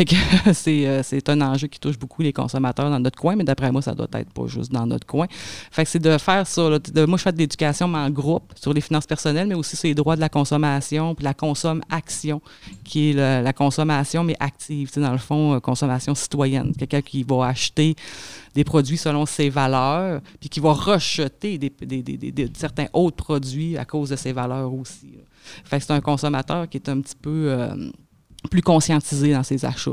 Euh, 0.67 1.01
c'est 1.03 1.29
un 1.29 1.41
enjeu 1.41 1.67
qui 1.67 1.79
touche 1.79 1.97
beaucoup 1.99 2.21
les 2.21 2.31
consommateurs 2.33 2.89
dans 2.89 2.99
notre 2.99 3.19
coin, 3.19 3.35
mais 3.35 3.43
d'après 3.43 3.71
moi, 3.71 3.81
ça 3.81 3.93
doit 3.93 4.07
être 4.13 4.31
pas 4.31 4.47
juste 4.47 4.71
dans 4.71 4.85
notre 4.87 5.05
coin. 5.05 5.27
Fait 5.71 5.83
que 5.83 5.89
c'est 5.89 5.99
de 5.99 6.17
faire 6.17 6.47
ça. 6.47 6.61
moi, 7.07 7.17
je 7.17 7.23
fais 7.23 7.31
de 7.31 7.37
l'éducation 7.37 7.87
mais 7.87 7.97
en 7.99 8.09
groupe 8.09 8.53
sur 8.55 8.73
les 8.73 8.81
finances 8.81 9.05
personnelles, 9.05 9.47
mais 9.47 9.55
aussi 9.55 9.75
sur 9.75 9.87
les 9.87 9.93
droits 9.95 10.15
de 10.15 10.21
la 10.21 10.29
consommation, 10.29 11.15
puis 11.15 11.23
la 11.23 11.33
consomme-action, 11.33 12.41
qui 12.83 13.11
est 13.11 13.13
la 13.13 13.53
consommation, 13.53 14.23
mais 14.23 14.35
active. 14.39 14.89
Dans 14.95 15.11
le 15.11 15.17
fond, 15.17 15.53
euh, 15.55 15.59
consommation 15.59 16.15
citoyenne. 16.15 16.73
Quelqu'un 16.77 17.01
qui 17.01 17.23
va 17.23 17.47
acheter 17.47 17.95
des 18.55 18.63
produits 18.63 18.97
selon 18.97 19.25
ses 19.25 19.49
valeurs, 19.49 20.21
puis 20.39 20.49
qui 20.49 20.59
va 20.59 20.73
rejeter 20.73 21.57
des, 21.57 21.69
des- 21.81 22.01
des- 22.31 22.51
certains 22.55 22.87
autres 22.93 23.17
produits 23.17 23.77
à 23.77 23.85
cause 23.85 24.09
de 24.09 24.15
ses 24.15 24.31
valeurs 24.31 24.73
aussi. 24.73 25.15
Fait 25.63 25.79
que 25.79 25.83
c'est 25.85 25.93
un 25.93 26.01
consommateur 26.01 26.67
qui 26.69 26.77
est 26.77 26.89
un 26.89 27.01
petit 27.01 27.15
peu 27.21 27.45
euh, 27.51 27.75
plus 28.51 28.61
conscientisé 28.61 29.33
dans 29.33 29.43
ses 29.43 29.63
achats. 29.65 29.91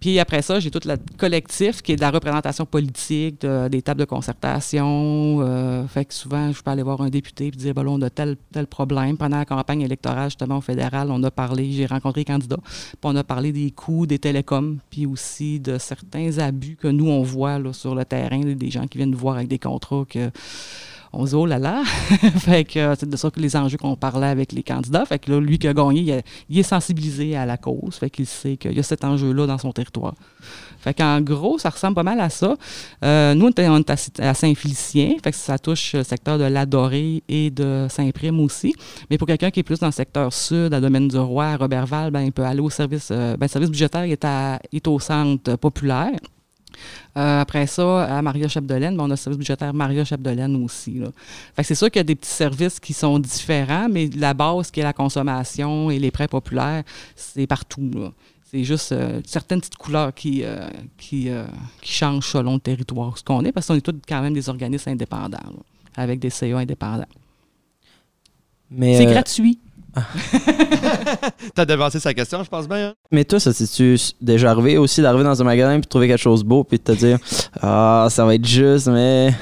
Puis 0.00 0.20
après 0.20 0.42
ça, 0.42 0.60
j'ai 0.60 0.70
tout 0.70 0.78
le 0.84 0.94
collectif 1.16 1.82
qui 1.82 1.90
est 1.90 1.96
de 1.96 2.00
la 2.00 2.12
représentation 2.12 2.64
politique, 2.64 3.40
de- 3.40 3.66
des 3.66 3.82
tables 3.82 3.98
de 3.98 4.04
concertation. 4.04 5.38
euh, 5.40 5.88
fait 5.88 6.04
que 6.04 6.14
souvent, 6.14 6.52
je 6.52 6.62
peux 6.62 6.70
aller 6.70 6.84
voir 6.84 7.00
un 7.00 7.08
député 7.10 7.48
et 7.48 7.50
dire, 7.50 7.74
ben 7.74 7.84
on 7.88 8.00
a 8.02 8.08
tel, 8.08 8.36
tel 8.52 8.68
problème. 8.68 9.16
Pendant 9.16 9.38
la 9.38 9.44
campagne 9.44 9.80
électorale, 9.80 10.28
justement, 10.30 10.58
au 10.58 10.60
fédéral, 10.60 11.10
on 11.10 11.20
a 11.24 11.32
parlé, 11.32 11.72
j'ai 11.72 11.86
rencontré 11.86 12.20
les 12.20 12.24
candidats, 12.26 12.60
puis 12.62 12.96
on 13.02 13.16
a 13.16 13.24
parlé 13.24 13.50
des 13.50 13.72
coûts 13.72 14.06
des 14.06 14.20
télécoms, 14.20 14.78
puis 14.88 15.04
aussi 15.04 15.58
de 15.58 15.78
certains 15.78 16.38
abus 16.38 16.76
que 16.76 16.86
nous, 16.86 17.08
on 17.08 17.22
voit 17.22 17.58
là, 17.58 17.72
sur 17.72 17.96
le 17.96 18.04
terrain, 18.04 18.38
des 18.38 18.70
gens 18.70 18.86
qui 18.86 18.98
viennent 18.98 19.10
nous 19.10 19.18
voir 19.18 19.34
avec 19.34 19.48
des 19.48 19.58
contrats 19.58 20.04
que 20.08 20.30
on 21.12 21.24
se 21.24 21.30
dit, 21.30 21.36
oh 21.36 21.46
là 21.46 21.58
là. 21.58 21.82
fait 22.38 22.64
que 22.64 22.78
euh, 22.78 22.94
c'est 22.98 23.08
de 23.08 23.16
ça 23.16 23.30
que 23.30 23.40
les 23.40 23.56
enjeux 23.56 23.78
qu'on 23.78 23.96
parlait 23.96 24.26
avec 24.26 24.52
les 24.52 24.62
candidats. 24.62 25.04
Fait 25.04 25.18
que 25.18 25.30
là, 25.30 25.40
lui 25.40 25.58
qui 25.58 25.68
a 25.68 25.74
gagné, 25.74 26.22
il, 26.48 26.58
est 26.58 26.62
sensibilisé 26.62 27.36
à 27.36 27.46
la 27.46 27.56
cause. 27.56 27.96
Fait 27.96 28.10
qu'il 28.10 28.26
sait 28.26 28.56
qu'il 28.56 28.72
y 28.72 28.78
a 28.78 28.82
cet 28.82 29.04
enjeu-là 29.04 29.46
dans 29.46 29.58
son 29.58 29.72
territoire. 29.72 30.14
Fait 30.80 30.94
qu'en 30.94 31.20
gros, 31.20 31.58
ça 31.58 31.70
ressemble 31.70 31.94
pas 31.94 32.02
mal 32.02 32.20
à 32.20 32.30
ça. 32.30 32.56
Euh, 33.04 33.34
nous, 33.34 33.46
on 33.46 33.50
est 33.50 34.20
à, 34.20 34.34
Saint-Félicien. 34.34 35.14
Fait 35.22 35.32
que 35.32 35.36
ça 35.36 35.58
touche 35.58 35.94
le 35.94 36.02
secteur 36.04 36.38
de 36.38 36.44
l'Adoré 36.44 37.22
et 37.28 37.50
de 37.50 37.86
Saint-Prime 37.90 38.40
aussi. 38.40 38.74
Mais 39.10 39.18
pour 39.18 39.26
quelqu'un 39.26 39.50
qui 39.50 39.60
est 39.60 39.64
plus 39.64 39.80
dans 39.80 39.86
le 39.86 39.92
secteur 39.92 40.32
sud, 40.32 40.72
à 40.72 40.80
Domaine 40.80 41.08
du 41.08 41.18
Roi, 41.18 41.46
à 41.46 41.56
Robertval, 41.56 42.10
ben, 42.10 42.20
il 42.20 42.32
peut 42.32 42.44
aller 42.44 42.60
au 42.60 42.70
service. 42.70 43.08
euh, 43.10 43.36
ben, 43.36 43.46
le 43.46 43.48
service 43.48 43.70
budgétaire 43.70 44.02
est, 44.02 44.24
à, 44.24 44.60
est 44.72 44.86
au 44.86 44.98
centre 45.00 45.56
populaire. 45.56 46.18
Euh, 47.16 47.40
après 47.40 47.66
ça, 47.66 48.04
à 48.04 48.22
Maria-Chapdelaine, 48.22 48.96
ben, 48.96 49.04
on 49.04 49.06
a 49.06 49.10
le 49.10 49.16
service 49.16 49.38
budgétaire 49.38 49.72
Maria-Chapdelaine 49.74 50.62
aussi. 50.64 50.98
Là. 50.98 51.08
Fait 51.54 51.62
que 51.62 51.68
c'est 51.68 51.74
sûr 51.74 51.90
qu'il 51.90 52.00
y 52.00 52.00
a 52.00 52.04
des 52.04 52.14
petits 52.14 52.30
services 52.30 52.80
qui 52.80 52.92
sont 52.92 53.18
différents, 53.18 53.88
mais 53.88 54.08
la 54.16 54.34
base 54.34 54.70
qui 54.70 54.80
est 54.80 54.84
la 54.84 54.92
consommation 54.92 55.90
et 55.90 55.98
les 55.98 56.10
prêts 56.10 56.28
populaires, 56.28 56.82
c'est 57.16 57.46
partout. 57.46 57.90
là. 57.94 58.12
C'est 58.50 58.64
juste 58.64 58.92
euh, 58.92 59.20
certaines 59.26 59.60
petites 59.60 59.76
couleurs 59.76 60.14
qui, 60.14 60.42
euh, 60.42 60.68
qui, 60.96 61.28
qui 61.82 61.92
changent 61.92 62.28
selon 62.28 62.54
le 62.54 62.60
territoire, 62.60 63.18
ce 63.18 63.22
qu'on 63.22 63.44
est, 63.44 63.52
parce 63.52 63.66
qu'on 63.66 63.74
est 63.74 63.82
tous 63.82 63.94
quand 64.08 64.22
même 64.22 64.32
des 64.32 64.48
organismes 64.48 64.90
indépendants, 64.90 65.36
là, 65.36 65.62
avec 65.96 66.18
des 66.18 66.30
CA 66.30 66.58
indépendants. 66.58 67.04
Mais, 68.70 68.96
C'est 68.96 69.06
gratuit. 69.06 69.58
T'as 71.54 71.64
devancé 71.64 71.98
sa 72.00 72.14
question, 72.14 72.42
je 72.44 72.48
pense 72.48 72.68
bien. 72.68 72.88
hein? 72.88 72.94
mais 73.10 73.24
toi, 73.24 73.40
ça 73.40 73.52
t'es-tu 73.52 73.96
déjà 74.20 74.50
arrivé 74.50 74.78
aussi 74.78 75.00
d'arriver 75.02 75.24
dans 75.24 75.40
un 75.40 75.44
magasin 75.44 75.72
puis 75.74 75.82
de 75.82 75.86
trouver 75.88 76.08
quelque 76.08 76.20
chose 76.20 76.42
de 76.44 76.48
beau 76.48 76.64
puis 76.64 76.78
de 76.78 76.82
te 76.84 76.92
dire 76.92 77.18
Ah, 77.60 78.06
ça 78.10 78.24
va 78.24 78.34
être 78.34 78.46
juste, 78.46 78.88
mais. 78.88 79.32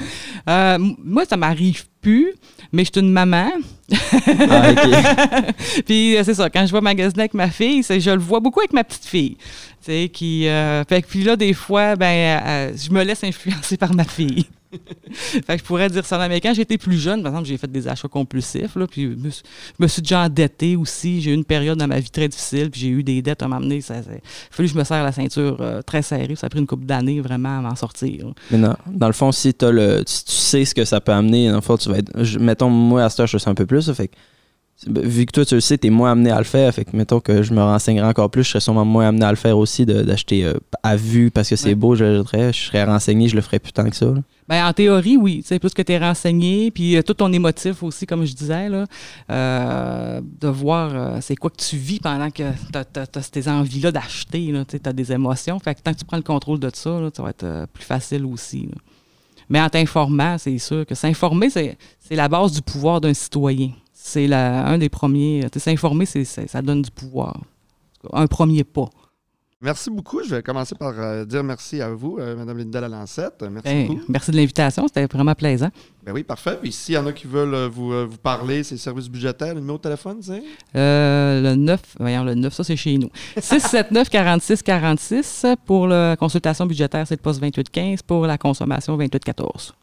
Euh, 0.49 0.77
moi, 1.03 1.25
ça 1.25 1.35
m'arrive 1.37 1.85
plus, 2.01 2.33
mais 2.71 2.85
je 2.85 2.91
suis 2.93 3.01
une 3.01 3.11
maman. 3.11 3.49
Ah, 3.91 4.71
ok. 4.71 5.53
puis 5.85 6.17
euh, 6.17 6.23
c'est 6.23 6.33
ça, 6.33 6.49
quand 6.49 6.65
je 6.65 6.71
vais 6.71 6.81
magasiner 6.81 7.23
avec 7.23 7.33
ma 7.33 7.49
fille, 7.49 7.83
c'est, 7.83 7.99
je 7.99 8.11
le 8.11 8.19
vois 8.19 8.39
beaucoup 8.39 8.59
avec 8.61 8.73
ma 8.73 8.83
petite 8.83 9.05
fille. 9.05 9.35
Tu 9.83 9.91
sais, 9.91 10.09
qui. 10.09 10.47
euh, 10.47 10.83
fait 10.85 11.01
que 11.01 11.07
puis 11.07 11.23
là, 11.23 11.35
des 11.35 11.53
fois, 11.53 11.95
ben, 11.95 12.41
euh, 12.45 12.71
je 12.75 12.89
me 12.91 13.03
laisse 13.03 13.23
influencer 13.23 13.77
par 13.77 13.93
ma 13.93 14.03
fille. 14.05 14.45
fait 15.11 15.41
que 15.41 15.57
je 15.57 15.63
pourrais 15.63 15.89
dire 15.89 16.05
ça. 16.05 16.27
Mais 16.27 16.41
quand 16.41 16.53
j'étais 16.53 16.77
plus 16.77 16.97
jeune, 16.97 17.21
par 17.21 17.31
exemple, 17.31 17.47
j'ai 17.47 17.57
fait 17.57 17.71
des 17.71 17.87
achats 17.87 18.07
compulsifs, 18.07 18.75
là, 18.75 18.87
puis 18.87 19.03
je 19.03 19.07
me, 19.07 19.29
suis, 19.29 19.43
je 19.77 19.83
me 19.83 19.87
suis 19.87 20.01
déjà 20.01 20.21
endetté 20.21 20.75
aussi. 20.75 21.21
J'ai 21.21 21.31
eu 21.31 21.33
une 21.33 21.45
période 21.45 21.77
dans 21.77 21.87
ma 21.87 21.99
vie 21.99 22.09
très 22.09 22.27
difficile, 22.27 22.69
puis 22.69 22.81
j'ai 22.81 22.89
eu 22.89 23.03
des 23.03 23.21
dettes 23.21 23.41
à 23.41 23.47
m'amener. 23.47 23.77
Il 23.77 23.93
a 23.93 24.01
fallu 24.51 24.67
que 24.67 24.73
je 24.73 24.77
me 24.77 24.83
serre 24.83 25.03
la 25.03 25.11
ceinture 25.11 25.57
euh, 25.61 25.81
très 25.81 26.01
serrée. 26.01 26.35
Ça 26.35 26.47
a 26.47 26.49
pris 26.49 26.59
une 26.59 26.67
couple 26.67 26.85
d'années 26.85 27.21
vraiment 27.21 27.59
à 27.59 27.61
m'en 27.61 27.75
sortir. 27.75 28.33
Mais 28.51 28.57
non, 28.57 28.75
dans 28.87 29.07
le 29.07 29.13
fond, 29.13 29.31
si 29.31 29.53
t'as 29.53 29.71
le, 29.71 30.03
si 30.05 30.25
tu 30.25 30.31
sais 30.31 30.65
ce 30.65 30.75
que 30.75 30.85
ça 30.85 31.01
peut 31.01 31.13
amener, 31.13 31.49
dans 31.49 31.55
le 31.55 31.61
fond, 31.61 31.77
tu 31.77 31.89
vas 31.89 31.99
être. 31.99 32.11
mettons, 32.39 32.69
moi, 32.69 33.03
à 33.03 33.21
heure, 33.21 33.27
je 33.27 33.37
sais 33.37 33.49
un 33.49 33.55
peu 33.55 33.65
plus. 33.65 33.83
ça 33.83 33.93
fait 33.93 34.09
que, 34.09 34.15
vu 34.85 35.25
que 35.25 35.31
toi, 35.31 35.43
tu 35.45 35.55
le 35.55 35.61
sais, 35.61 35.77
t'es 35.77 35.89
moins 35.89 36.11
amené 36.11 36.29
à 36.29 36.37
le 36.37 36.43
faire. 36.43 36.71
Fait 36.73 36.85
que, 36.85 36.95
mettons 36.95 37.19
que 37.19 37.41
je 37.41 37.51
me 37.53 37.61
renseignerai 37.61 38.07
encore 38.07 38.29
plus, 38.29 38.43
je 38.43 38.49
serais 38.49 38.59
sûrement 38.59 38.85
moins 38.85 39.07
amené 39.07 39.25
à 39.25 39.31
le 39.31 39.35
faire 39.35 39.57
aussi, 39.57 39.85
d'acheter 39.87 40.45
euh, 40.45 40.53
à 40.83 40.95
vue 40.95 41.31
parce 41.31 41.49
que 41.49 41.55
c'est 41.55 41.69
Ouais. 41.69 41.75
beau, 41.75 41.95
je 41.95 42.03
l'achèterais. 42.05 42.53
Je 42.53 42.59
serais 42.65 42.83
renseigné, 42.83 43.27
je 43.27 43.35
le 43.35 43.41
ferais 43.41 43.57
plus 43.59 43.71
tant 43.73 43.89
que 43.89 43.95
ça. 43.95 44.05
là. 44.05 44.21
Ben, 44.47 44.65
en 44.65 44.71
théorie, 44.71 45.17
oui. 45.17 45.39
Tu 45.41 45.47
sais, 45.47 45.59
plus 45.59 45.73
que 45.73 45.81
tu 45.81 45.91
es 45.91 45.97
renseigné, 45.97 46.71
puis 46.71 46.95
euh, 46.95 47.01
tout 47.01 47.15
ton 47.15 47.33
émotif 47.33 47.83
aussi, 47.83 48.05
comme 48.05 48.23
je 48.23 48.33
disais, 48.33 48.69
là, 48.69 48.85
euh, 49.29 50.21
de 50.39 50.47
voir 50.47 50.91
euh, 50.93 51.17
c'est 51.21 51.35
quoi 51.35 51.49
que 51.49 51.57
tu 51.57 51.75
vis 51.75 51.99
pendant 51.99 52.29
que 52.29 52.43
tu 52.71 52.77
as, 52.77 53.21
ces 53.33 53.49
envies-là 53.49 53.91
d'acheter. 53.91 54.53
Tu 54.69 54.79
as 54.85 54.93
des 54.93 55.11
émotions. 55.11 55.59
Fait 55.59 55.75
que 55.75 55.81
tant 55.81 55.91
que 55.93 55.97
tu 55.99 56.05
prends 56.05 56.17
le 56.17 56.23
contrôle 56.23 56.59
de 56.59 56.69
ça, 56.73 56.91
là, 57.01 57.09
ça 57.15 57.23
va 57.23 57.31
être 57.31 57.65
plus 57.73 57.83
facile 57.83 58.25
aussi. 58.25 58.67
là. 58.67 58.75
Mais 59.49 59.61
en 59.61 59.69
t'informant, 59.69 60.37
c'est 60.37 60.57
sûr 60.57 60.85
que 60.85 60.93
s'informer, 60.93 61.49
c'est 61.49 61.77
c'est 61.99 62.15
la 62.15 62.27
base 62.27 62.51
du 62.51 62.61
pouvoir 62.61 62.99
d'un 63.01 63.13
citoyen. 63.13 63.71
C'est 64.07 64.31
un 64.31 64.77
des 64.77 64.87
premiers. 64.87 65.45
S'informer, 65.57 66.05
ça 66.05 66.61
donne 66.61 66.81
du 66.81 66.91
pouvoir. 66.91 67.41
Un 68.13 68.25
premier 68.27 68.63
pas. 68.63 68.89
Merci 69.59 69.89
beaucoup. 69.89 70.21
Je 70.23 70.35
vais 70.35 70.43
commencer 70.43 70.75
par 70.75 70.93
euh, 70.97 71.25
dire 71.25 71.43
merci 71.43 71.81
à 71.81 71.89
vous, 71.89 72.17
euh, 72.19 72.35
Mme 72.37 72.59
Linda 72.59 72.79
Lalancette. 72.79 73.41
Merci 73.41 73.63
Ben, 73.63 73.87
beaucoup. 73.87 74.01
merci 74.07 74.31
de 74.31 74.37
l'invitation. 74.37 74.87
C'était 74.87 75.07
vraiment 75.07 75.33
plaisant. 75.33 75.71
Ben 76.05 76.13
oui, 76.13 76.23
parfait. 76.23 76.57
Puis 76.61 76.71
s'il 76.71 76.93
y 76.93 76.97
en 76.97 77.07
a 77.07 77.11
qui 77.11 77.25
veulent 77.25 77.55
euh, 77.55 77.67
vous, 77.67 77.89
vous 78.07 78.17
parler, 78.17 78.63
c'est 78.63 78.77
services 78.77 79.09
budgétaires, 79.09 79.55
le 79.55 79.59
numéro 79.59 79.77
de 79.77 79.81
téléphone, 79.81 80.19
c'est? 80.21 80.43
Le 80.75 81.55
9, 81.55 81.81
voyons, 81.99 82.23
le 82.23 82.35
9, 82.35 82.53
ça 82.53 82.63
c'est 82.63 82.75
chez 82.75 82.97
nous. 82.99 83.09
679 83.41 84.09
46 84.09 84.61
46 84.61 85.45
pour 85.65 85.87
la 85.87 86.15
consultation 86.15 86.65
budgétaire, 86.67 87.05
c'est 87.07 87.15
le 87.15 87.21
poste 87.21 87.39
2815 87.41 88.03
pour 88.03 88.27
la 88.27 88.37
consommation 88.37 88.95
2814. 88.95 89.73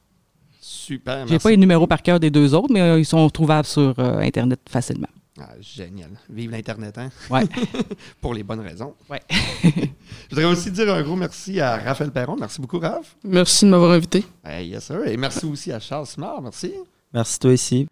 Super, 0.85 1.27
J'ai 1.27 1.39
pas 1.39 1.49
les 1.51 1.57
numéros 1.57 1.87
par 1.87 2.03
cœur 2.03 2.21
des 2.21 2.31
deux 2.31 2.55
autres, 2.55 2.71
mais 2.71 2.83
euh, 2.83 2.99
ils 2.99 3.07
sont 3.07 3.29
trouvables 3.31 3.67
sur 3.67 3.95
euh, 3.99 4.19
internet 4.19 4.61
facilement. 4.69 5.09
Ah, 5.41 5.49
génial. 5.61 6.11
Vive 6.29 6.51
l'Internet, 6.51 6.99
hein? 6.99 7.11
Ouais. 7.31 7.45
Pour 8.21 8.35
les 8.35 8.43
bonnes 8.43 8.61
raisons. 8.61 8.95
Ouais. 9.09 9.23
Je 9.31 9.89
voudrais 10.31 10.45
aussi 10.45 10.71
dire 10.71 10.93
un 10.93 11.03
gros 11.03 11.17
merci 11.17 11.59
à 11.59 11.79
Raphaël 11.79 12.11
Perron. 12.11 12.37
Merci 12.39 12.61
beaucoup, 12.61 12.79
Raph. 12.79 13.17
Merci 13.25 13.65
de 13.65 13.71
m'avoir 13.71 13.93
invité. 13.93 14.25
Hey, 14.45 14.69
yes, 14.69 14.85
sir. 14.85 15.07
Et 15.07 15.17
merci 15.17 15.47
aussi 15.47 15.73
à 15.73 15.81
Charles 15.81 16.07
Smart. 16.07 16.41
Merci. 16.43 16.75
Merci, 17.13 17.39
toi 17.39 17.53
ici. 17.53 17.87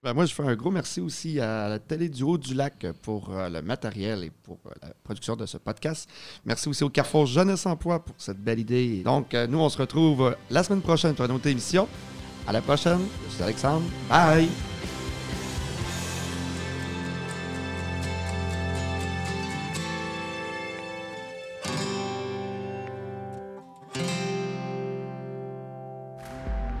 Ben, 0.00 0.14
moi, 0.14 0.26
je 0.26 0.32
fais 0.32 0.44
un 0.44 0.54
gros 0.54 0.70
merci 0.70 1.00
aussi 1.00 1.40
à 1.40 1.68
la 1.68 1.80
Télé 1.80 2.08
du 2.08 2.22
Haut-du-Lac 2.22 2.86
pour 3.02 3.30
euh, 3.30 3.48
le 3.48 3.62
matériel 3.62 4.22
et 4.22 4.30
pour 4.30 4.58
euh, 4.66 4.70
la 4.80 4.90
production 5.02 5.34
de 5.34 5.44
ce 5.44 5.58
podcast. 5.58 6.08
Merci 6.44 6.68
aussi 6.68 6.84
au 6.84 6.88
Carrefour 6.88 7.26
Jeunesse 7.26 7.66
Emploi 7.66 7.98
pour 8.04 8.14
cette 8.16 8.38
belle 8.38 8.60
idée. 8.60 9.02
Donc, 9.02 9.34
euh, 9.34 9.48
nous, 9.48 9.58
on 9.58 9.68
se 9.68 9.76
retrouve 9.76 10.22
euh, 10.22 10.32
la 10.50 10.62
semaine 10.62 10.82
prochaine 10.82 11.14
pour 11.14 11.24
une 11.24 11.32
autre 11.32 11.48
émission. 11.48 11.88
À 12.48 12.52
la 12.52 12.62
prochaine. 12.62 13.00
Je 13.38 13.44
Alexandre. 13.44 13.84
Bye! 14.08 14.48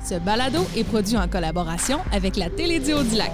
Ce 0.02 0.14
balado 0.14 0.60
est 0.74 0.84
produit 0.84 1.18
en 1.18 1.28
collaboration 1.28 1.98
avec 2.12 2.38
la 2.38 2.48
Télédio 2.48 3.02
du 3.02 3.16
Lac. 3.16 3.30